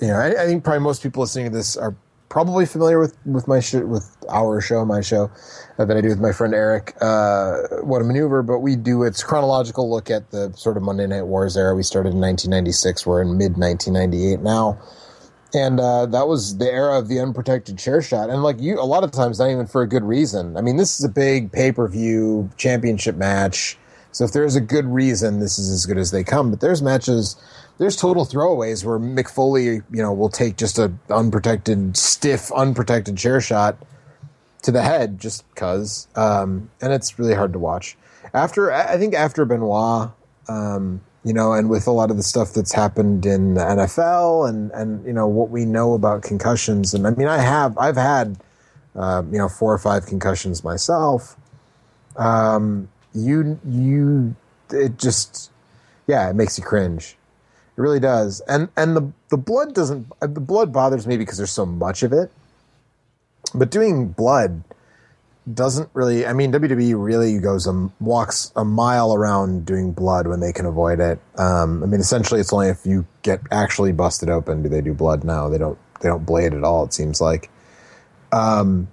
[0.00, 1.94] You know, I, I think probably most people listening to this are
[2.28, 5.30] probably familiar with with my sh- with our show, my show
[5.78, 6.94] uh, that I do with my friend Eric.
[7.00, 8.42] Uh, what a maneuver!
[8.42, 11.74] But we do its chronological look at the sort of Monday Night Wars era.
[11.74, 13.06] We started in 1996.
[13.06, 14.78] We're in mid 1998 now
[15.54, 18.82] and uh, that was the era of the unprotected chair shot and like you a
[18.82, 21.52] lot of times not even for a good reason i mean this is a big
[21.52, 23.76] pay-per-view championship match
[24.12, 26.80] so if there's a good reason this is as good as they come but there's
[26.80, 27.36] matches
[27.78, 33.16] there's total throwaways where mick foley you know will take just a unprotected stiff unprotected
[33.16, 33.76] chair shot
[34.62, 37.96] to the head just because um, and it's really hard to watch
[38.32, 40.10] after I think after benoit
[40.48, 44.48] um, you know, and with a lot of the stuff that's happened in the NFL
[44.48, 46.94] and, and, you know, what we know about concussions.
[46.94, 48.38] And I mean, I have, I've had,
[48.96, 51.36] uh, you know, four or five concussions myself.
[52.16, 54.36] Um, you, you,
[54.70, 55.50] it just,
[56.06, 57.16] yeah, it makes you cringe.
[57.76, 58.40] It really does.
[58.48, 62.02] And, and the, the blood doesn't, uh, the blood bothers me because there's so much
[62.02, 62.30] of it.
[63.54, 64.64] But doing blood,
[65.52, 66.24] doesn't really.
[66.26, 70.66] I mean, WWE really goes a walks a mile around doing blood when they can
[70.66, 71.18] avoid it.
[71.36, 74.94] Um, I mean, essentially, it's only if you get actually busted open do they do
[74.94, 75.48] blood now.
[75.48, 75.78] They don't.
[76.00, 76.84] They don't blade at all.
[76.84, 77.50] It seems like.
[78.30, 78.88] Um,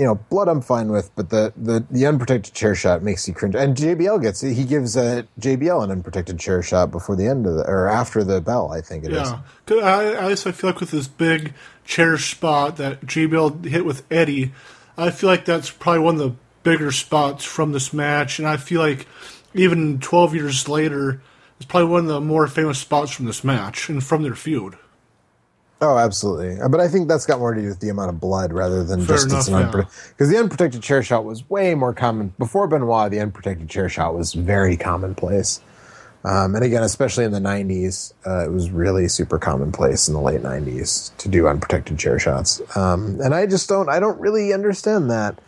[0.00, 3.34] you know, blood I'm fine with, but the, the, the unprotected chair shot makes you
[3.34, 3.54] cringe.
[3.54, 4.40] And JBL gets.
[4.40, 8.24] He gives uh, JBL an unprotected chair shot before the end of the, or after
[8.24, 9.30] the bell, I think it is.
[9.68, 11.52] Yeah, I, I feel like with this big
[11.84, 14.52] chair spot that JBL hit with Eddie,
[14.96, 18.56] I feel like that's probably one of the bigger spots from this match, and I
[18.56, 19.06] feel like
[19.52, 21.20] even 12 years later,
[21.58, 24.78] it's probably one of the more famous spots from this match and from their feud.
[25.82, 26.58] Oh, absolutely.
[26.68, 29.00] But I think that's got more to do with the amount of blood rather than
[29.00, 29.66] Fair just it's an enough, yeah.
[29.66, 30.08] unprotected.
[30.10, 33.10] Because the unprotected chair shot was way more common before Benoit.
[33.10, 35.60] The unprotected chair shot was very commonplace,
[36.22, 40.20] um, and again, especially in the '90s, uh, it was really super commonplace in the
[40.20, 42.60] late '90s to do unprotected chair shots.
[42.76, 45.38] Um, and I just don't, I don't really understand that.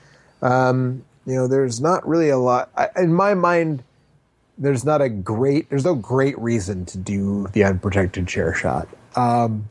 [0.40, 3.82] Um, you know, there's not really a lot I, in my mind.
[4.58, 8.86] There's not a great, there's no great reason to do the unprotected chair shot.
[9.16, 9.68] Um,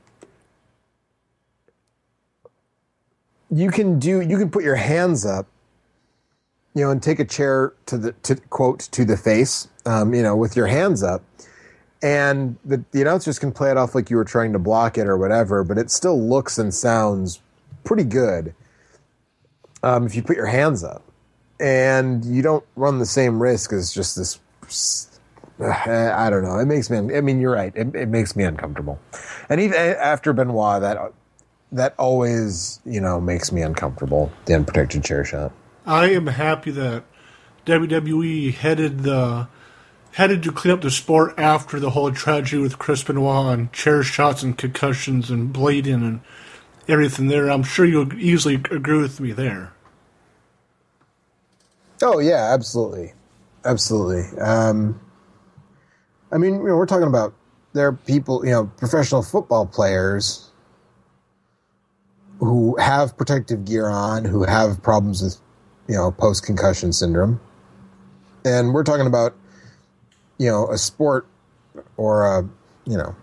[3.51, 5.45] you can do you can put your hands up
[6.73, 10.23] you know and take a chair to the to quote to the face um, you
[10.23, 11.21] know with your hands up
[12.01, 15.07] and the, the announcers can play it off like you were trying to block it
[15.07, 17.41] or whatever but it still looks and sounds
[17.83, 18.55] pretty good
[19.83, 21.03] um, if you put your hands up
[21.59, 24.39] and you don't run the same risk as just this
[25.61, 26.57] I don't know.
[26.57, 26.97] It makes me.
[27.15, 27.71] I mean, you're right.
[27.75, 28.99] It, it makes me uncomfortable.
[29.47, 31.13] And even after Benoit, that
[31.71, 34.31] that always, you know, makes me uncomfortable.
[34.45, 35.51] The unprotected chair shot.
[35.85, 37.03] I am happy that
[37.65, 39.47] WWE headed the
[40.13, 44.03] headed to clean up the sport after the whole tragedy with Chris Benoit and chair
[44.03, 46.21] shots and concussions and bleeding and
[46.87, 47.49] everything there.
[47.49, 49.73] I'm sure you'll easily agree with me there.
[52.03, 53.13] Oh yeah, absolutely,
[53.63, 54.37] absolutely.
[54.39, 54.99] Um,
[56.31, 57.33] I mean, you know, we're talking about
[57.73, 60.50] there are people, you know, professional football players
[62.41, 65.37] who have protective gear on, who have problems with,
[65.87, 67.39] you know, post concussion syndrome,
[68.43, 69.35] and we're talking about,
[70.39, 71.27] you know, a sport
[71.97, 72.49] or a,
[72.85, 73.15] you know,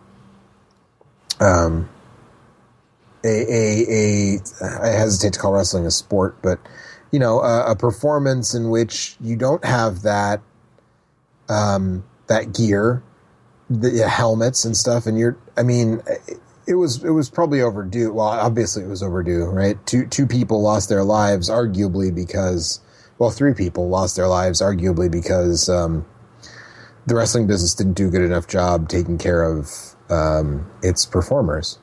[1.40, 1.88] um,
[3.24, 4.38] a a a.
[4.82, 6.60] I hesitate to call wrestling a sport, but
[7.10, 10.40] you know, a, a performance in which you don't have that,
[11.48, 13.02] um, that gear,
[13.68, 15.36] the helmets and stuff, and you're.
[15.56, 16.02] I mean,
[16.68, 18.12] it was it was probably overdue.
[18.12, 19.84] Well, obviously it was overdue, right?
[19.86, 22.80] Two two people lost their lives, arguably because,
[23.18, 26.04] well, three people lost their lives, arguably because um,
[27.06, 29.70] the wrestling business didn't do a good enough job taking care of
[30.10, 31.78] um, its performers,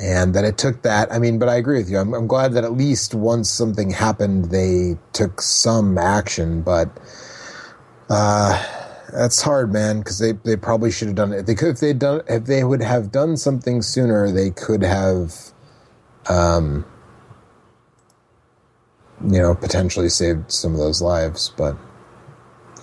[0.00, 1.12] and that it took that.
[1.12, 1.98] I mean, but I agree with you.
[1.98, 6.88] I'm, I'm glad that at least once something happened, they took some action, but.
[8.12, 8.79] Uh,
[9.12, 11.46] that's hard, man, because they, they probably should have done it.
[11.46, 15.34] They could if they done if they would have done something sooner, they could have,
[16.28, 16.84] um,
[19.24, 21.52] you know, potentially saved some of those lives.
[21.56, 21.76] But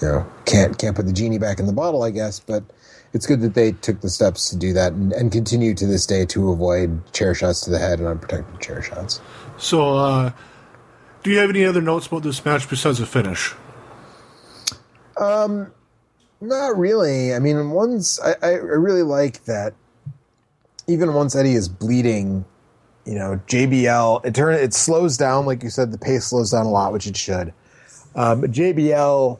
[0.01, 2.39] you know, can't can't put the genie back in the bottle, I guess.
[2.39, 2.63] But
[3.13, 6.05] it's good that they took the steps to do that and, and continue to this
[6.05, 9.21] day to avoid chair shots to the head and unprotected chair shots.
[9.57, 10.31] So, uh,
[11.23, 13.53] do you have any other notes about this match besides the finish?
[15.19, 15.71] Um,
[16.41, 17.33] not really.
[17.33, 19.73] I mean, once I, I really like that.
[20.89, 22.45] Even once Eddie is bleeding,
[23.05, 26.65] you know, JBL it turn it slows down, like you said, the pace slows down
[26.65, 27.53] a lot, which it should.
[28.15, 29.37] Um, JBL,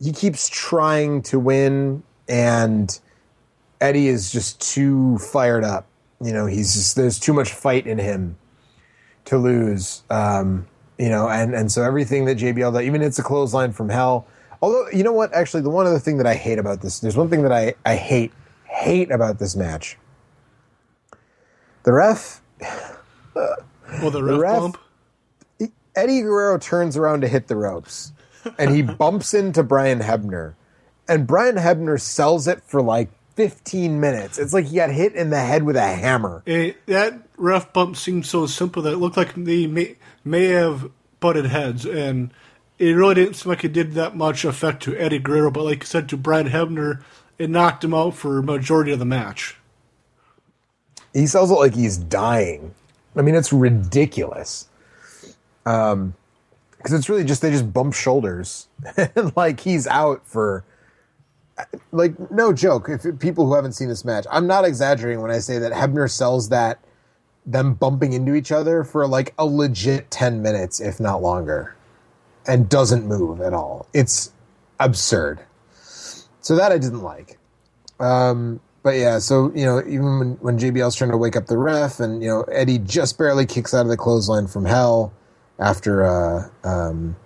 [0.00, 2.98] he keeps trying to win, and
[3.80, 5.86] Eddie is just too fired up.
[6.20, 8.36] You know, he's just there's too much fight in him
[9.26, 10.02] to lose.
[10.08, 10.66] Um,
[10.98, 14.26] you know, and and so everything that JBL does, even it's a clothesline from hell.
[14.62, 15.32] Although, you know what?
[15.34, 17.74] Actually, the one other thing that I hate about this, there's one thing that I
[17.84, 18.32] I hate
[18.64, 19.96] hate about this match.
[21.82, 22.40] The ref.
[23.34, 24.78] Well, the ref, bump.
[25.94, 28.12] Eddie Guerrero turns around to hit the ropes,
[28.58, 30.54] and he bumps into Brian Hebner,
[31.08, 34.38] and Brian Hebner sells it for like 15 minutes.
[34.38, 36.42] It's like he got hit in the head with a hammer.
[36.46, 39.96] Eh, that ref bump seemed so simple that it looked like they may,
[40.26, 40.90] may have
[41.20, 42.30] butted heads, and
[42.78, 45.50] it really didn't seem like it did that much effect to Eddie Guerrero.
[45.50, 47.02] But like I said to Brad Hebner,
[47.38, 49.56] it knocked him out for majority of the match.
[51.12, 52.74] He sells it like he's dying.
[53.14, 54.68] I mean, it's ridiculous.
[55.64, 56.14] Um,
[56.76, 60.64] because it's really just they just bump shoulders, and like he's out for
[61.90, 62.88] like no joke.
[62.88, 66.08] If people who haven't seen this match, I'm not exaggerating when I say that Hebner
[66.10, 66.78] sells that
[67.46, 71.76] them bumping into each other for like a legit 10 minutes, if not longer,
[72.46, 73.86] and doesn't move at all.
[73.94, 74.32] It's
[74.80, 75.40] absurd.
[76.40, 77.38] So that I didn't like.
[77.98, 81.58] Um, but yeah, so you know, even when, when JBL's trying to wake up the
[81.58, 85.12] ref, and you know, Eddie just barely kicks out of the clothesline from hell
[85.58, 87.16] after uh, um,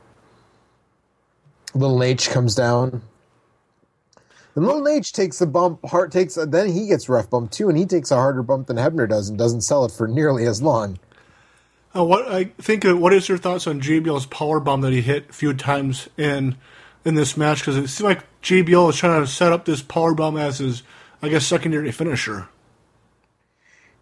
[1.74, 3.02] Little H comes down.
[4.54, 5.84] And Little H takes a bump.
[5.86, 6.34] Hart takes.
[6.34, 9.28] Then he gets ref bump too, and he takes a harder bump than Hebner does,
[9.28, 10.98] and doesn't sell it for nearly as long.
[11.94, 12.84] Uh, what I think.
[12.84, 16.08] Uh, what is your thoughts on JBL's power bomb that he hit a few times
[16.16, 16.56] in
[17.04, 17.60] in this match?
[17.60, 20.82] Because it seemed like JBL is trying to set up this power bomb as his,
[21.22, 22.48] I guess, secondary finisher.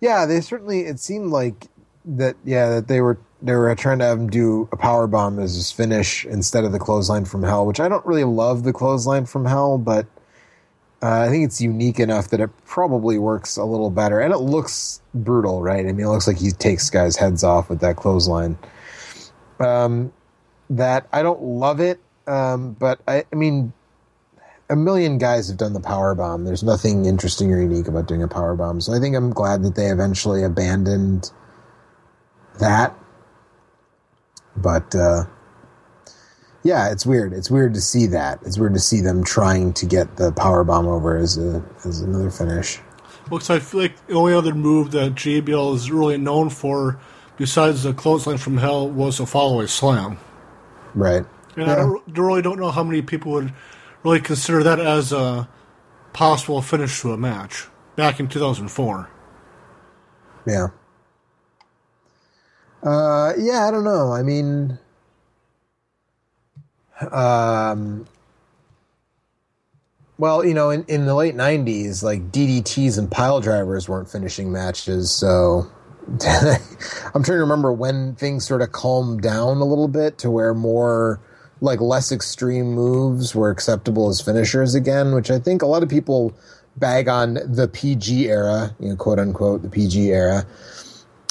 [0.01, 0.81] Yeah, they certainly.
[0.81, 1.67] It seemed like
[2.05, 2.37] that.
[2.45, 5.55] Yeah, that they were they were trying to have him do a power bomb as
[5.55, 9.27] his finish instead of the clothesline from hell, which I don't really love the clothesline
[9.27, 10.07] from hell, but
[11.01, 14.39] uh, I think it's unique enough that it probably works a little better, and it
[14.39, 15.87] looks brutal, right?
[15.87, 18.59] I mean, it looks like he takes guys' heads off with that clothesline.
[19.61, 20.13] Um,
[20.71, 23.73] that I don't love it, um, but I, I mean,
[24.69, 26.45] a million guys have done the power bomb.
[26.45, 29.63] There's nothing interesting or unique about doing a power bomb, so I think I'm glad
[29.63, 31.31] that they eventually abandoned
[32.59, 32.95] that.
[34.57, 35.25] But uh,
[36.69, 37.33] yeah, it's weird.
[37.33, 38.41] It's weird to see that.
[38.45, 42.03] It's weird to see them trying to get the power bomb over as a as
[42.03, 42.79] another finish.
[43.31, 47.01] Looks, I feel like the only other move that JBL is really known for,
[47.39, 50.19] besides the clothesline from hell, was a fallaway slam.
[50.95, 51.25] Right.
[51.57, 51.73] And yeah.
[51.73, 53.53] I don't, really don't know how many people would
[54.05, 55.49] really consider that as a
[56.13, 57.67] possible finish to a match
[57.97, 59.11] back in 2004.
[60.47, 60.69] Yeah.
[62.83, 64.13] Uh, yeah, I don't know.
[64.13, 64.79] I mean,
[67.13, 68.07] um,
[70.19, 74.51] well, you know, in, in the late '90s, like DDTs and pile drivers weren't finishing
[74.51, 75.71] matches, so
[76.09, 80.55] I'm trying to remember when things sort of calmed down a little bit to where
[80.55, 81.21] more
[81.61, 85.89] like less extreme moves were acceptable as finishers again, which I think a lot of
[85.89, 86.35] people
[86.77, 90.47] bag on the PG era, you know, quote unquote, the PG era.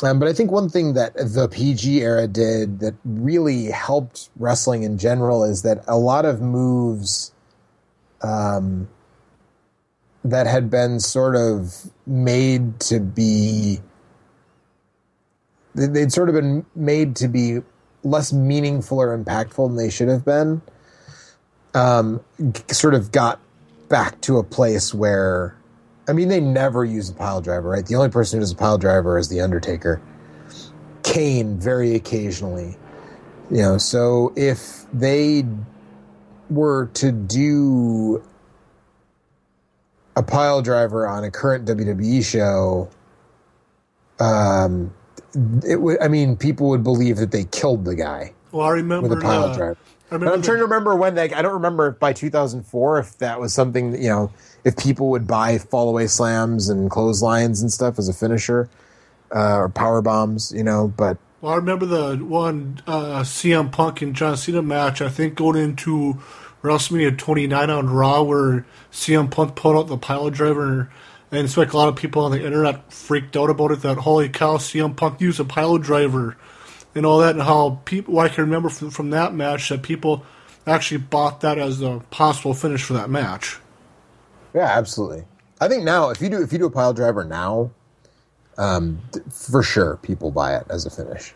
[0.03, 4.83] Um, but I think one thing that the PG era did that really helped wrestling
[4.83, 7.31] in general is that a lot of moves
[8.21, 8.87] um,
[10.23, 13.79] that had been sort of made to be
[15.73, 17.59] they'd sort of been made to be
[18.03, 20.61] less meaningful or impactful than they should have been
[21.73, 22.23] um,
[22.71, 23.39] sort of got
[23.89, 25.56] back to a place where
[26.07, 27.85] I mean, they never use a pile driver, right?
[27.85, 30.01] The only person who does a pile driver is the Undertaker.
[31.03, 32.77] Kane, very occasionally.
[33.51, 35.45] You know, so if they
[36.49, 38.23] were to do
[40.15, 42.89] a pile driver on a current WWE show,
[44.19, 44.93] um,
[45.65, 46.01] it would.
[46.01, 48.33] I mean, people would believe that they killed the guy.
[48.51, 49.77] Well, I remember with a pile uh, driver.
[50.09, 51.15] I'm trying to remember when.
[51.15, 54.01] Like, I don't remember by 2004 if that was something.
[54.01, 54.31] You know,
[54.63, 58.69] if people would buy fall away slams and clotheslines and stuff as a finisher,
[59.35, 60.53] uh, or power bombs.
[60.55, 65.01] You know, but Well, I remember the one uh, CM Punk and John Cena match.
[65.01, 66.21] I think going into
[66.63, 70.89] WrestleMania 29 on Raw, where CM Punk pulled out the pile driver,
[71.31, 73.81] and it's like a lot of people on the internet freaked out about it.
[73.81, 76.37] That holy cow, CM Punk used a pile driver,
[76.95, 78.15] and all that, and how people.
[78.15, 80.25] Well, I can remember from, from that match that people
[80.65, 83.57] actually bought that as a possible finish for that match.
[84.53, 85.23] yeah, absolutely.
[85.59, 87.71] I think now if you do if you do a pile driver now,
[88.57, 89.01] um,
[89.31, 91.33] for sure people buy it as a finish.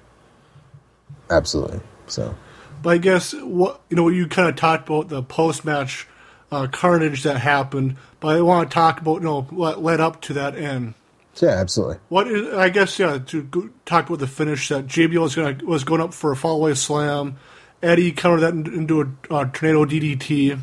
[1.30, 1.80] Absolutely.
[2.08, 2.36] So.
[2.84, 6.08] But I guess what you know, you kind of talked about the post match
[6.52, 10.22] uh, carnage that happened, but I want to talk about you know what led up
[10.24, 10.94] to that end.
[11.40, 11.98] Yeah, absolutely.
[12.10, 15.84] What is, I guess yeah to talk about the finish that JBL was going was
[15.84, 17.38] going up for a fallaway slam.
[17.82, 20.60] Eddie countered that into a uh, tornado DDT.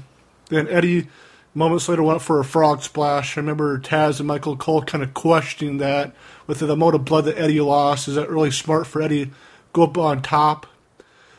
[0.50, 1.08] Then Eddie
[1.54, 3.36] moments later went for a frog splash.
[3.36, 6.14] I remember Taz and Michael Cole kind of questioning that
[6.46, 8.06] with the amount of blood that Eddie lost.
[8.06, 9.30] Is that really smart for Eddie
[9.72, 10.66] go up on top?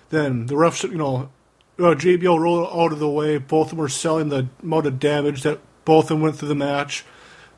[0.10, 1.30] Then the refs, you know,
[1.77, 3.38] JBL rolled out of the way.
[3.38, 6.49] Both of them were selling the amount of damage that both of them went through
[6.49, 7.06] the match.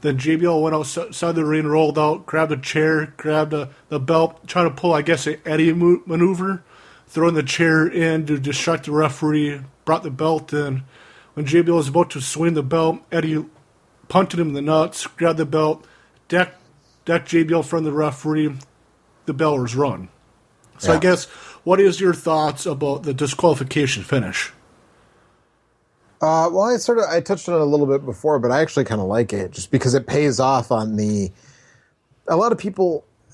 [0.01, 4.47] Then JBL went outside the ring, rolled out, grabbed a chair, grabbed a, the belt,
[4.47, 6.63] trying to pull, I guess, an Eddie maneuver,
[7.07, 10.83] throwing the chair in to distract the referee, brought the belt in.
[11.35, 13.45] When JBL was about to swing the belt, Eddie
[14.09, 15.85] punted him in the nuts, grabbed the belt,
[16.27, 16.59] decked,
[17.05, 18.55] decked JBL of the referee.
[19.27, 20.09] The bell was run.
[20.79, 21.25] So I guess,
[21.63, 24.51] what is your thoughts about the disqualification finish?
[26.21, 28.61] Uh, well, I sort of I touched on it a little bit before, but I
[28.61, 31.31] actually kind of like it just because it pays off on the.
[32.27, 33.03] A lot of people,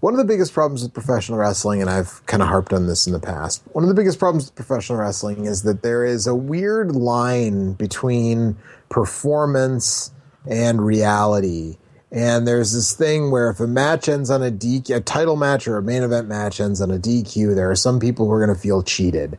[0.00, 3.06] one of the biggest problems with professional wrestling, and I've kind of harped on this
[3.06, 6.26] in the past, one of the biggest problems with professional wrestling is that there is
[6.26, 8.56] a weird line between
[8.88, 10.12] performance
[10.48, 11.76] and reality.
[12.10, 15.68] And there's this thing where if a match ends on a DQ, a title match
[15.68, 18.44] or a main event match ends on a DQ, there are some people who are
[18.44, 19.38] going to feel cheated.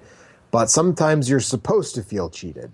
[0.52, 2.74] But sometimes you're supposed to feel cheated.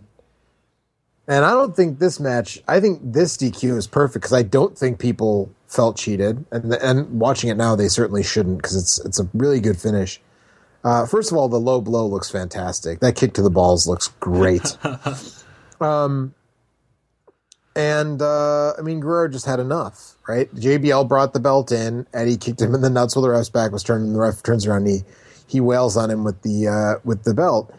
[1.27, 4.77] And I don't think this match, I think this DQ is perfect because I don't
[4.77, 6.45] think people felt cheated.
[6.51, 10.21] And, and watching it now, they certainly shouldn't because it's, it's a really good finish.
[10.83, 12.99] Uh, first of all, the low blow looks fantastic.
[13.01, 14.77] That kick to the balls looks great.
[15.81, 16.33] um,
[17.75, 20.53] and uh, I mean, Guerrero just had enough, right?
[20.55, 22.07] JBL brought the belt in.
[22.13, 24.41] Eddie kicked him in the nuts while the ref's back was turned, and the ref
[24.41, 24.87] turns around.
[24.87, 25.03] And he
[25.47, 27.73] he wails on him with the uh, with the belt.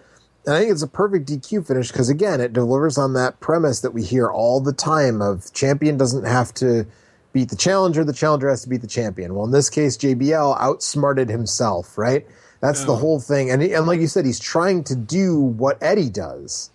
[0.47, 3.81] And I think it's a perfect DQ finish because again, it delivers on that premise
[3.81, 6.87] that we hear all the time of champion doesn't have to
[7.33, 9.35] beat the challenger, the challenger has to beat the champion.
[9.35, 12.27] Well, in this case, JBL outsmarted himself, right?
[12.61, 12.87] That's yeah.
[12.87, 13.51] the whole thing.
[13.51, 16.71] And and like you said, he's trying to do what Eddie does.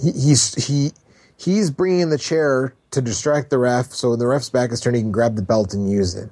[0.00, 0.92] He, he's he
[1.36, 4.96] he's bringing the chair to distract the ref, so when the ref's back is turned,
[4.96, 6.30] he can grab the belt and use it.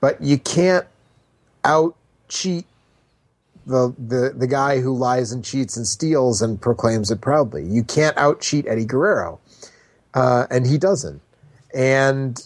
[0.00, 0.86] But you can't
[1.64, 1.96] out
[2.28, 2.66] cheat
[3.66, 7.64] the, the the guy who lies and cheats and steals and proclaims it proudly.
[7.64, 9.40] You can't out cheat Eddie Guerrero,
[10.14, 11.20] uh, and he doesn't.
[11.74, 12.42] And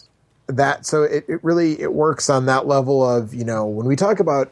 [0.47, 3.95] that so it, it really it works on that level of you know when we
[3.95, 4.51] talk about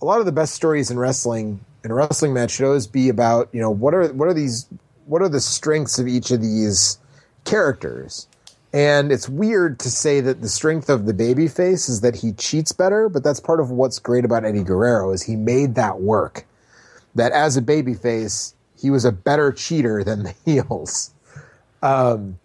[0.00, 3.08] a lot of the best stories in wrestling in a wrestling match should always be
[3.08, 4.66] about you know what are what are these
[5.06, 6.98] what are the strengths of each of these
[7.44, 8.28] characters?
[8.72, 12.32] And it's weird to say that the strength of the baby face is that he
[12.32, 16.00] cheats better, but that's part of what's great about Eddie Guerrero is he made that
[16.00, 16.46] work.
[17.14, 21.12] That as a baby face, he was a better cheater than the heels.
[21.82, 22.38] Um,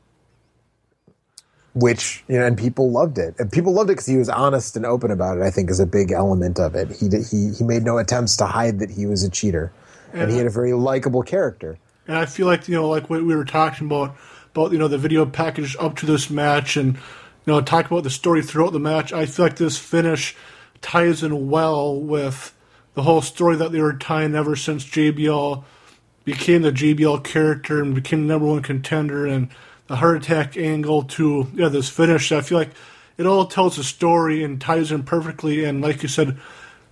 [1.74, 3.36] which you know, and people loved it.
[3.40, 5.44] And people loved it because he was honest and open about it.
[5.44, 6.92] I think is a big element of it.
[6.92, 9.72] He did, he he made no attempts to hide that he was a cheater,
[10.14, 11.80] and he had a very likable character.
[12.08, 14.16] And I feel like you know, like what we were talking about
[14.54, 17.02] about you know the video package up to this match, and you
[17.54, 19.12] know, talk about the story throughout the match.
[19.12, 20.36] I feel like this finish
[20.82, 22.54] ties in well with
[22.94, 25.64] the whole story that they were tying ever since JBL
[26.26, 29.50] became the JBL character and became the number one contender, and
[29.88, 32.32] the heart attack angle to yeah this finish.
[32.32, 32.72] I feel like
[33.18, 35.64] it all tells a story and ties in perfectly.
[35.64, 36.38] And like you said,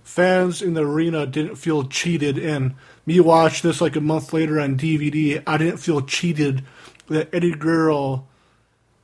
[0.02, 2.74] fans in the arena didn't feel cheated and
[3.06, 6.64] me watch this like a month later on DVD, I didn't feel cheated
[7.12, 8.26] that Eddie Guerrero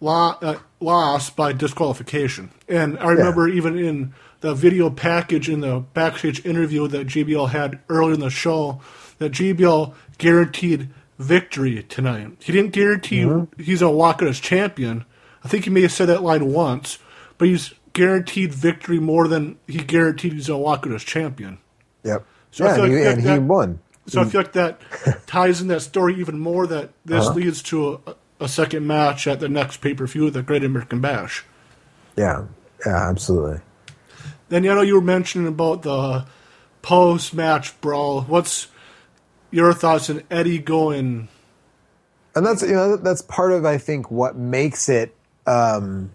[0.02, 2.50] uh, lost by disqualification.
[2.68, 3.56] And I remember yeah.
[3.56, 8.30] even in the video package in the backstage interview that JBL had earlier in the
[8.30, 8.80] show,
[9.18, 12.36] that JBL guaranteed victory tonight.
[12.40, 13.60] He didn't guarantee mm-hmm.
[13.60, 15.04] he's a walk out as champion.
[15.42, 16.98] I think he may have said that line once,
[17.36, 21.58] but he's guaranteed victory more than he guaranteed he's a walk out as champion.
[22.04, 22.24] Yep.
[22.52, 23.80] So yeah, and, he, and he won.
[24.08, 24.80] So I feel like that
[25.26, 26.66] ties in that story even more.
[26.66, 27.34] That this uh-huh.
[27.34, 31.00] leads to a, a, second match at the next pay per view, the Great American
[31.00, 31.44] Bash.
[32.16, 32.46] Yeah,
[32.86, 33.60] yeah, absolutely.
[34.48, 36.26] Then you know you were mentioning about the
[36.80, 38.22] post match brawl.
[38.22, 38.68] What's
[39.50, 41.28] your thoughts on Eddie going?
[42.34, 45.14] And that's you know that's part of I think what makes it
[45.46, 46.10] um,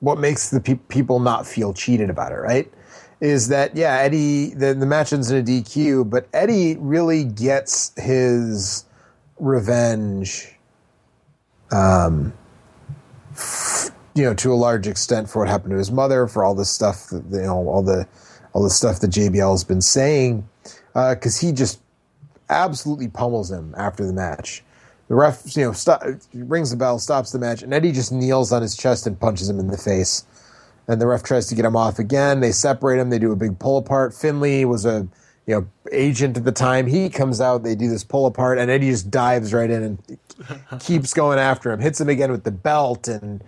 [0.00, 2.72] what makes the pe- people not feel cheated about it, right?
[3.20, 7.92] Is that yeah, Eddie the, the match ends in a DQ, but Eddie really gets
[7.96, 8.84] his
[9.38, 10.52] revenge
[11.72, 12.32] um
[14.14, 16.64] you know to a large extent for what happened to his mother for all the
[16.64, 18.06] stuff that you know all the
[18.52, 20.48] all the stuff that JBL has been saying
[20.94, 21.80] because uh, he just
[22.48, 24.62] absolutely pummels him after the match.
[25.08, 28.62] The ref, you know, rings the bell, stops the match, and Eddie just kneels on
[28.62, 30.24] his chest and punches him in the face
[30.88, 32.40] and the ref tries to get him off again.
[32.40, 33.10] They separate him.
[33.10, 34.14] They do a big pull apart.
[34.14, 35.08] Finlay was a
[35.46, 36.86] you know agent at the time.
[36.86, 37.62] He comes out.
[37.62, 40.18] They do this pull apart, and Eddie just dives right in and
[40.80, 41.80] keeps going after him.
[41.80, 43.42] Hits him again with the belt, and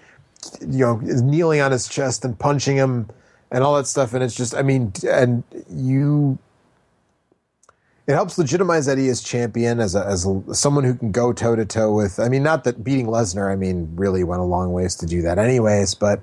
[0.61, 3.09] you know is kneeling on his chest and punching him
[3.51, 4.15] and all that stuff.
[4.15, 6.39] And it's just, I mean, and you.
[8.07, 11.55] It helps legitimize Eddie as champion, as a, as a, someone who can go toe
[11.55, 12.19] to toe with.
[12.19, 15.21] I mean, not that beating Lesnar, I mean, really went a long ways to do
[15.21, 15.95] that, anyways.
[15.95, 16.23] But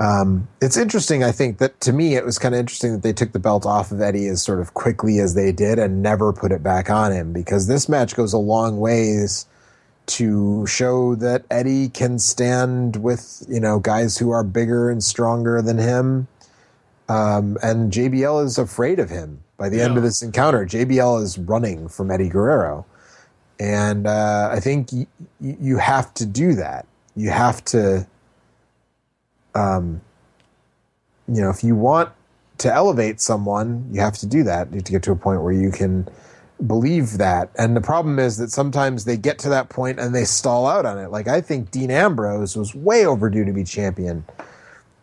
[0.00, 3.12] um, it's interesting, I think, that to me it was kind of interesting that they
[3.12, 6.32] took the belt off of Eddie as sort of quickly as they did and never
[6.32, 9.44] put it back on him because this match goes a long ways
[10.06, 15.60] to show that Eddie can stand with, you know, guys who are bigger and stronger
[15.60, 16.26] than him.
[17.10, 19.42] Um, and JBL is afraid of him.
[19.58, 19.84] By the yeah.
[19.84, 22.86] end of this encounter, JBL is running from Eddie Guerrero.
[23.58, 25.06] And uh, I think y-
[25.38, 26.86] you have to do that.
[27.14, 28.06] You have to
[29.54, 30.00] um,
[31.28, 32.10] you know, if you want
[32.58, 34.68] to elevate someone, you have to do that.
[34.68, 36.08] You have to get to a point where you can
[36.66, 37.50] believe that.
[37.56, 40.84] And the problem is that sometimes they get to that point and they stall out
[40.84, 41.10] on it.
[41.10, 44.24] Like I think Dean Ambrose was way overdue to be champion.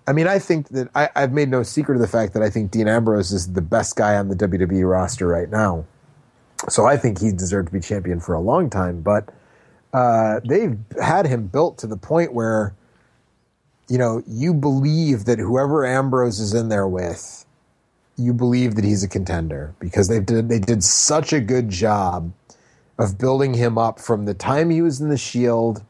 [0.08, 2.50] I mean, I think that I, I've made no secret of the fact that I
[2.50, 5.86] think Dean Ambrose is the best guy on the WWE roster right now.
[6.70, 9.02] So I think he deserved to be champion for a long time.
[9.02, 9.30] But
[9.94, 12.74] uh, they've had him built to the point where,
[13.90, 17.46] you know, you believe that whoever Ambrose is in there with,
[18.18, 22.34] you believe that he's a contender because they did they did such a good job
[22.98, 25.84] of building him up from the time he was in the Shield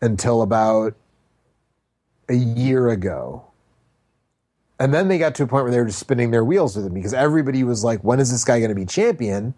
[0.00, 0.94] until about
[2.28, 3.44] a year ago.
[4.80, 6.84] And then they got to a point where they were just spinning their wheels with
[6.84, 9.54] him because everybody was like, when is this guy going to be champion?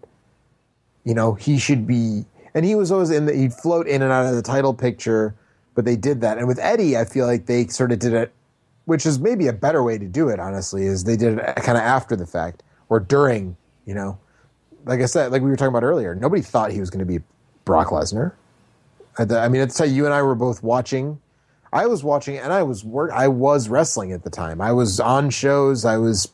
[1.05, 2.27] You know, he should be.
[2.55, 5.35] And he was always in the, he'd float in and out of the title picture,
[5.75, 6.39] but they did that.
[6.39, 8.33] And with Eddie, I feel like they sort of did it,
[8.85, 11.79] which is maybe a better way to do it, honestly, is they did it kind
[11.79, 13.57] of after the fact or during,
[13.87, 14.19] you know.
[14.87, 17.11] Like I said, like we were talking about earlier, nobody thought he was going to
[17.11, 17.25] be
[17.65, 18.33] Brock Lesnar.
[19.17, 21.21] I mean, it's how you and I were both watching
[21.75, 24.61] I was watching and I was work I was wrestling at the time.
[24.61, 25.85] I was on shows.
[25.85, 26.31] I was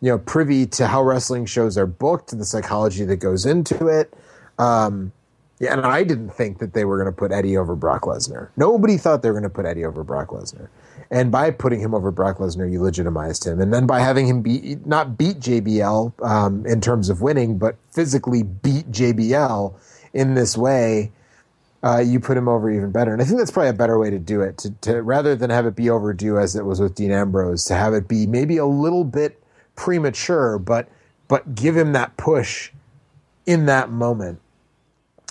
[0.00, 4.14] you know privy to how wrestling shows are booked, the psychology that goes into it.
[4.60, 5.12] Um,
[5.60, 8.48] yeah, and I didn't think that they were going to put Eddie over Brock Lesnar.
[8.56, 10.68] Nobody thought they were going to put Eddie over Brock Lesnar.
[11.10, 13.60] And by putting him over Brock Lesnar, you legitimized him.
[13.60, 17.76] And then by having him beat, not beat JBL um, in terms of winning, but
[17.90, 19.74] physically beat JBL
[20.14, 21.12] in this way,
[21.82, 23.12] uh, you put him over even better.
[23.12, 24.56] And I think that's probably a better way to do it.
[24.58, 27.74] To, to rather than have it be overdue as it was with Dean Ambrose, to
[27.74, 29.42] have it be maybe a little bit
[29.76, 30.88] premature, but
[31.28, 32.70] but give him that push
[33.46, 34.40] in that moment.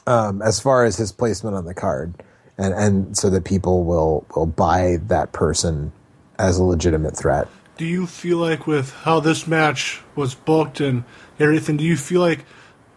[0.10, 2.16] Um, as far as his placement on the card,
[2.58, 5.92] and and so that people will will buy that person
[6.40, 7.48] as a legitimate threat.
[7.78, 11.04] Do you feel like with how this match was booked and
[11.40, 12.44] everything, do you feel like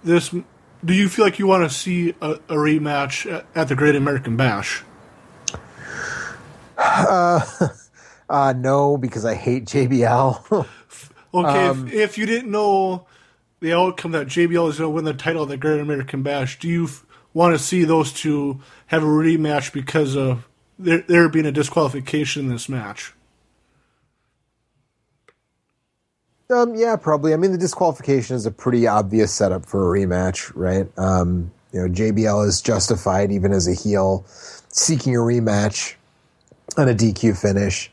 [0.02, 0.34] this
[0.84, 3.94] do you feel like you want to see a, a rematch at, at, the Great
[3.94, 4.82] American Bash?
[6.78, 7.40] Uh,
[8.30, 10.50] uh, no, because I hate JBL.
[11.34, 13.06] okay, um, if, if, you didn't know
[13.62, 16.58] the outcome that JBL is going to win the title of the Great American Bash,
[16.58, 20.48] do you f- want to see those two have a rematch because of
[20.78, 23.14] there, there being a disqualification in this match?
[26.50, 27.32] Um, yeah, probably.
[27.32, 30.86] I mean, the disqualification is a pretty obvious setup for a rematch, right?
[30.98, 35.94] Um, you know, JBL is justified even as a heel seeking a rematch
[36.76, 37.90] on a DQ finish,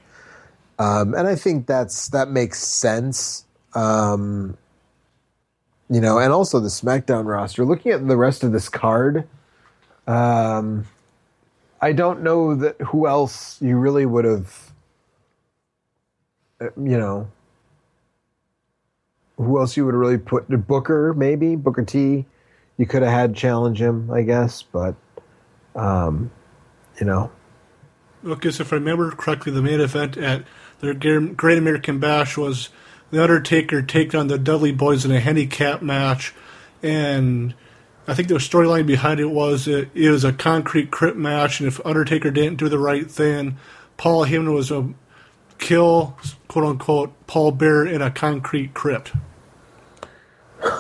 [0.80, 3.46] um, and I think that's that makes sense.
[3.76, 4.58] Um,
[5.90, 7.66] you know, and also the SmackDown roster.
[7.66, 9.28] Looking at the rest of this card,
[10.07, 10.86] um,
[11.82, 14.74] I don't know that who else you really would have,
[16.61, 17.30] uh, you know
[19.40, 22.26] who else you would really put Booker maybe Booker T.
[22.78, 24.95] You could have had challenge him, I guess, but
[25.76, 26.32] um,
[26.99, 27.32] you know.
[28.22, 30.44] Because if I remember correctly, the main event at
[30.80, 32.70] the Great American Bash was
[33.11, 36.34] the Undertaker taking on the Dudley Boyz in a handicap match,
[36.84, 37.53] and
[38.07, 41.68] I think the storyline behind it was it, it was a concrete crypt match, and
[41.68, 43.57] if Undertaker didn't do the right thing,
[43.98, 44.94] Paul Heyman was a
[45.60, 46.18] kill,
[46.48, 49.11] quote unquote, Paul Bearer in a concrete crypt.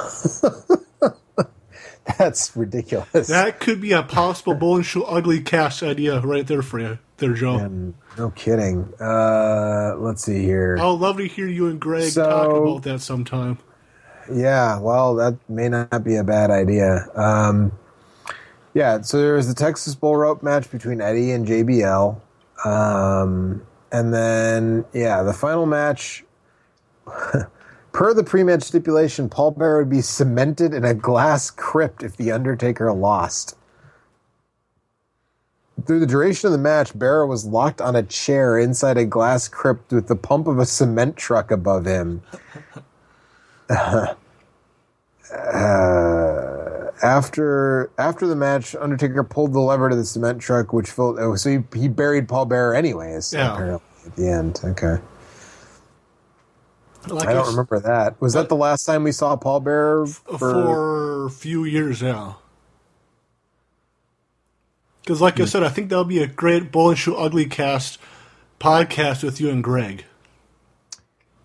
[2.17, 3.27] That's ridiculous.
[3.27, 6.97] That could be a possible Bull and Show Ugly cast idea right there for you,
[7.19, 7.57] there, Joe.
[7.57, 8.91] And no kidding.
[8.99, 10.77] Uh, let's see here.
[10.79, 13.59] I'd love to hear you and Greg so, talk about that sometime.
[14.31, 17.07] Yeah, well, that may not be a bad idea.
[17.15, 17.71] Um,
[18.73, 22.19] yeah, so there was the Texas Bull Rope match between Eddie and JBL.
[22.65, 26.23] Um, and then, yeah, the final match.
[27.91, 32.31] Per the pre-match stipulation, Paul Bearer would be cemented in a glass crypt if The
[32.31, 33.57] Undertaker lost.
[35.85, 39.47] Through the duration of the match, Bearer was locked on a chair inside a glass
[39.47, 42.23] crypt with the pump of a cement truck above him.
[43.69, 44.15] Uh,
[45.31, 51.19] uh, after after the match, Undertaker pulled the lever to the cement truck, which filled.
[51.19, 53.31] Oh, so he, he buried Paul Bearer anyways.
[53.31, 53.53] Yeah.
[53.53, 54.59] Apparently at the end.
[54.63, 54.97] Okay.
[57.07, 58.19] Like I don't remember that.
[58.21, 62.39] Was that the last time we saw Paul Bearer for, for a few years now?
[65.09, 67.97] Because, like I said, I think that'll be a great Bull and Shoe Ugly cast
[68.59, 70.05] podcast with you and Greg.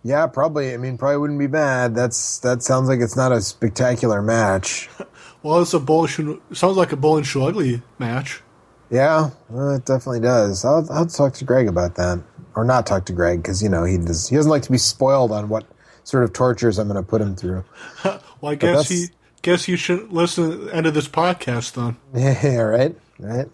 [0.03, 0.74] Yeah, probably.
[0.74, 1.95] I mean, probably wouldn't be bad.
[1.95, 4.91] That's that sounds like it's not a spectacular match.
[5.43, 6.43] well, it's a Bull and Shoe.
[6.53, 8.43] Sounds like a Bull and Shoe Ugly match.
[8.91, 10.62] Yeah, well, it definitely does.
[10.62, 12.23] I'll, I'll talk to Greg about that,
[12.55, 14.28] or not talk to Greg because you know he does.
[14.28, 15.65] He doesn't like to be spoiled on what
[16.03, 17.65] sort of tortures I'm going to put him through.
[18.05, 19.07] well, I guess he
[19.41, 21.97] guess you shouldn't listen to the end of this podcast then.
[22.15, 23.49] Yeah, right, right.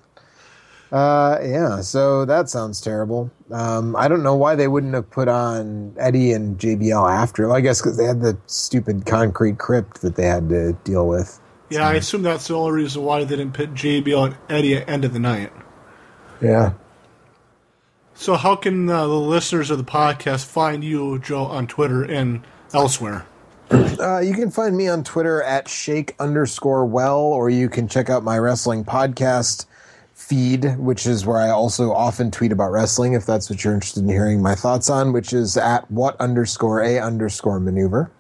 [0.93, 3.31] Uh, yeah, so that sounds terrible.
[3.53, 7.47] Um, I don't know why they wouldn't have put on Eddie and JBL after.
[7.47, 11.07] Well, I guess because they had the stupid concrete crypt that they had to deal
[11.07, 11.39] with.
[11.69, 14.89] Yeah, I assume that's the only reason why they didn't put JBL and Eddie at
[14.89, 15.53] end of the night.
[16.43, 16.73] Yeah.
[18.15, 22.45] So how can uh, the listeners of the podcast find you, Joe, on Twitter and
[22.74, 23.24] elsewhere?
[23.70, 28.10] Uh, you can find me on Twitter at shake underscore well, or you can check
[28.10, 29.66] out my wrestling podcast
[30.14, 34.02] feed, which is where I also often tweet about wrestling, if that's what you're interested
[34.02, 38.10] in hearing my thoughts on, which is at what underscore a underscore maneuver.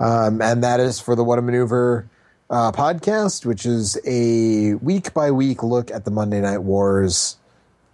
[0.00, 2.08] Um, and that is for the What a Maneuver
[2.50, 7.36] uh, podcast, which is a week by week look at the Monday Night Wars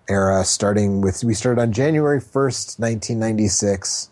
[0.09, 4.11] era, starting with, we started on January 1st, 1996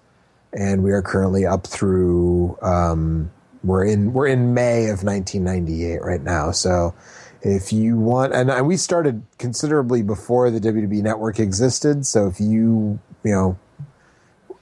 [0.53, 3.31] and we are currently up through um,
[3.65, 6.51] we're in we're in May of 1998 right now.
[6.51, 6.95] So
[7.43, 12.07] if you want, and we started considerably before the WWE Network existed.
[12.07, 13.59] So if you you know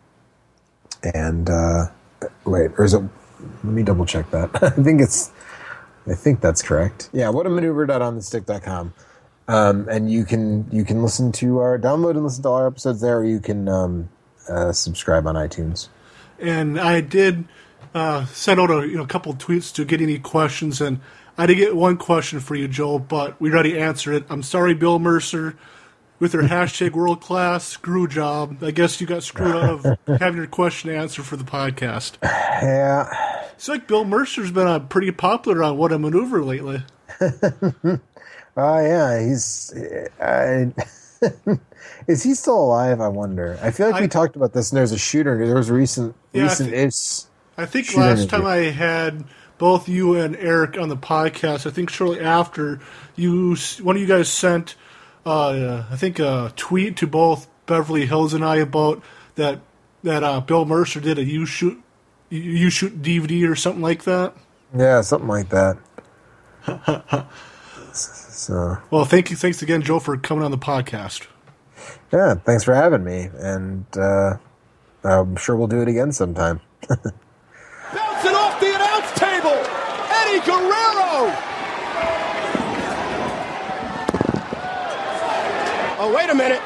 [1.14, 1.86] and uh,
[2.46, 3.02] wait, or is it?
[3.64, 4.50] Let me double check that.
[4.64, 5.32] I think it's.
[6.10, 7.10] I think that's correct.
[7.14, 8.94] Yeah, whatamaneuver.onthestick.com.
[9.50, 12.68] Um, and you can you can listen to our download and listen to all our
[12.68, 14.10] episodes there, or you can um,
[14.50, 15.88] uh, subscribe on iTunes.
[16.40, 17.46] And I did
[17.94, 21.00] uh, send out a you know, couple of tweets to get any questions, and
[21.38, 24.26] I did get one question for you, Joel, but we already answered it.
[24.30, 25.56] I'm sorry, Bill Mercer,
[26.20, 28.62] with your hashtag world class screw job.
[28.62, 32.18] I guess you got screwed out of having your question answered for the podcast.
[32.22, 33.36] Yeah.
[33.58, 36.84] It's like Bill Mercer's been uh, pretty popular on What a Maneuver lately.
[38.60, 39.72] Oh yeah, he's.
[40.20, 40.74] I,
[42.08, 43.00] is he still alive?
[43.00, 43.60] I wonder.
[43.62, 44.72] I feel like we talked about this.
[44.72, 45.46] and There's a shooter.
[45.46, 47.22] There was a recent Yeah, I recent thi- ish.
[47.56, 49.26] I think last time I had
[49.60, 52.80] both you and Eric on the podcast, I think shortly after
[53.16, 54.74] you, one of you guys sent,
[55.24, 59.04] uh, I think a tweet to both Beverly Hills and I about
[59.36, 59.60] that
[60.02, 61.80] that uh, Bill Mercer did a you shoot
[62.30, 64.34] you- you shoot DVD or something like that.
[64.76, 65.78] Yeah, something like that.
[67.94, 71.28] so Well, thank you, thanks again, Joe, for coming on the podcast.
[72.12, 74.38] yeah, thanks for having me, and uh,
[75.04, 76.60] I'm sure we'll do it again sometime.
[76.90, 79.56] Bouncing off the announce table,
[80.12, 81.34] Eddie Guerrero.
[86.00, 86.62] Oh, wait a minute.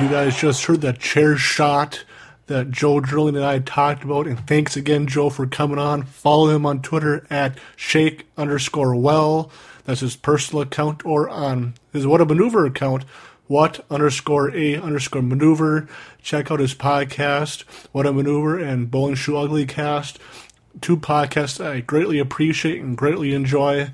[0.00, 2.04] You guys just heard that chair shot
[2.46, 6.04] that Joe Drilling and I talked about, and thanks again, Joe, for coming on.
[6.04, 9.52] Follow him on Twitter at shake underscore well.
[9.84, 13.04] That's his personal account, or on his What a Maneuver account,
[13.46, 15.86] what underscore a underscore maneuver.
[16.22, 20.18] Check out his podcast, What a Maneuver, and Bowling Shoe Ugly Cast.
[20.80, 23.90] Two podcasts I greatly appreciate and greatly enjoy.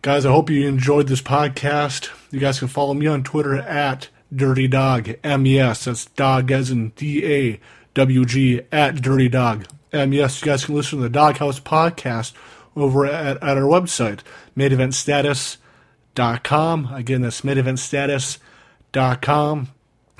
[0.00, 2.10] Guys, I hope you enjoyed this podcast.
[2.30, 5.84] You guys can follow me on Twitter at Dirty Dog MES.
[5.84, 7.60] That's dog as in D A
[7.94, 10.40] W G at Dirty Dog MES.
[10.40, 12.32] You guys can listen to the Doghouse podcast
[12.74, 14.20] over at, at our website,
[14.56, 16.94] maineventstatus.com.
[16.94, 19.68] Again, that's maineventstatus.com.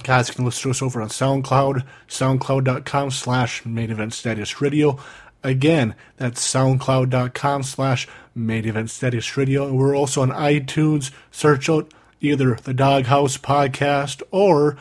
[0.03, 5.01] Guys can listen to us over on SoundCloud, soundcloud.com slash maineventstatusradio.
[5.45, 9.69] Again, that's soundcloud.com slash maineventstatusradio.
[9.69, 11.13] And we're also on iTunes.
[11.31, 14.77] Search out either the Doghouse Podcast or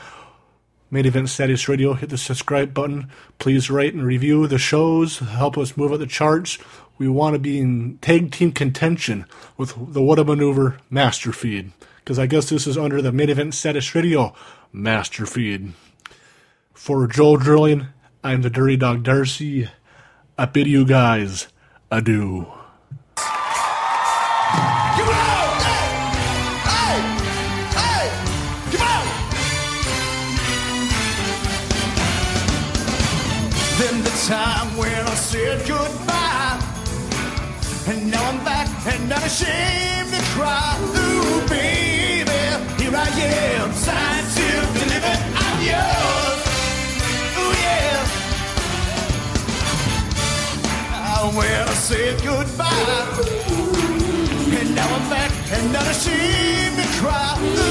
[0.89, 1.93] Main Event Status Radio.
[1.93, 3.09] Hit the subscribe button.
[3.39, 5.19] Please rate and review the shows.
[5.19, 6.57] Help us move up the charts.
[6.97, 9.25] We want to be in tag team contention
[9.57, 11.71] with the What a Maneuver Master Feed.
[11.97, 14.35] Because I guess this is under the Main Event Status Radio
[14.71, 15.73] Master Feed.
[16.73, 17.87] For Joel Drilling,
[18.23, 19.69] I'm the Dirty Dog Darcy.
[20.37, 21.47] I bid you guys
[21.89, 22.60] adieu.
[39.31, 40.75] ashamed to cry.
[40.81, 42.41] Ooh, baby,
[42.81, 45.21] here I am, signed, sealed, delivered.
[45.45, 46.41] I'm yours.
[47.39, 48.03] Ooh, yeah.
[50.91, 53.07] I said goodbye,
[54.59, 57.31] and now I'm back, and not ashamed to cry.
[57.39, 57.70] Ooh,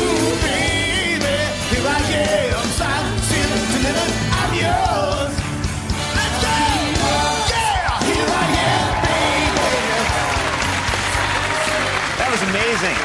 [12.81, 12.97] amazing.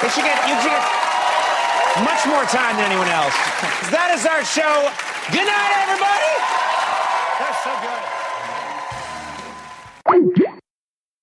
[0.00, 0.82] They should get, you should get
[2.04, 3.34] much more time than anyone else.
[3.92, 4.88] That is our show.
[5.28, 6.32] Good night, everybody.
[7.42, 8.02] That's so good.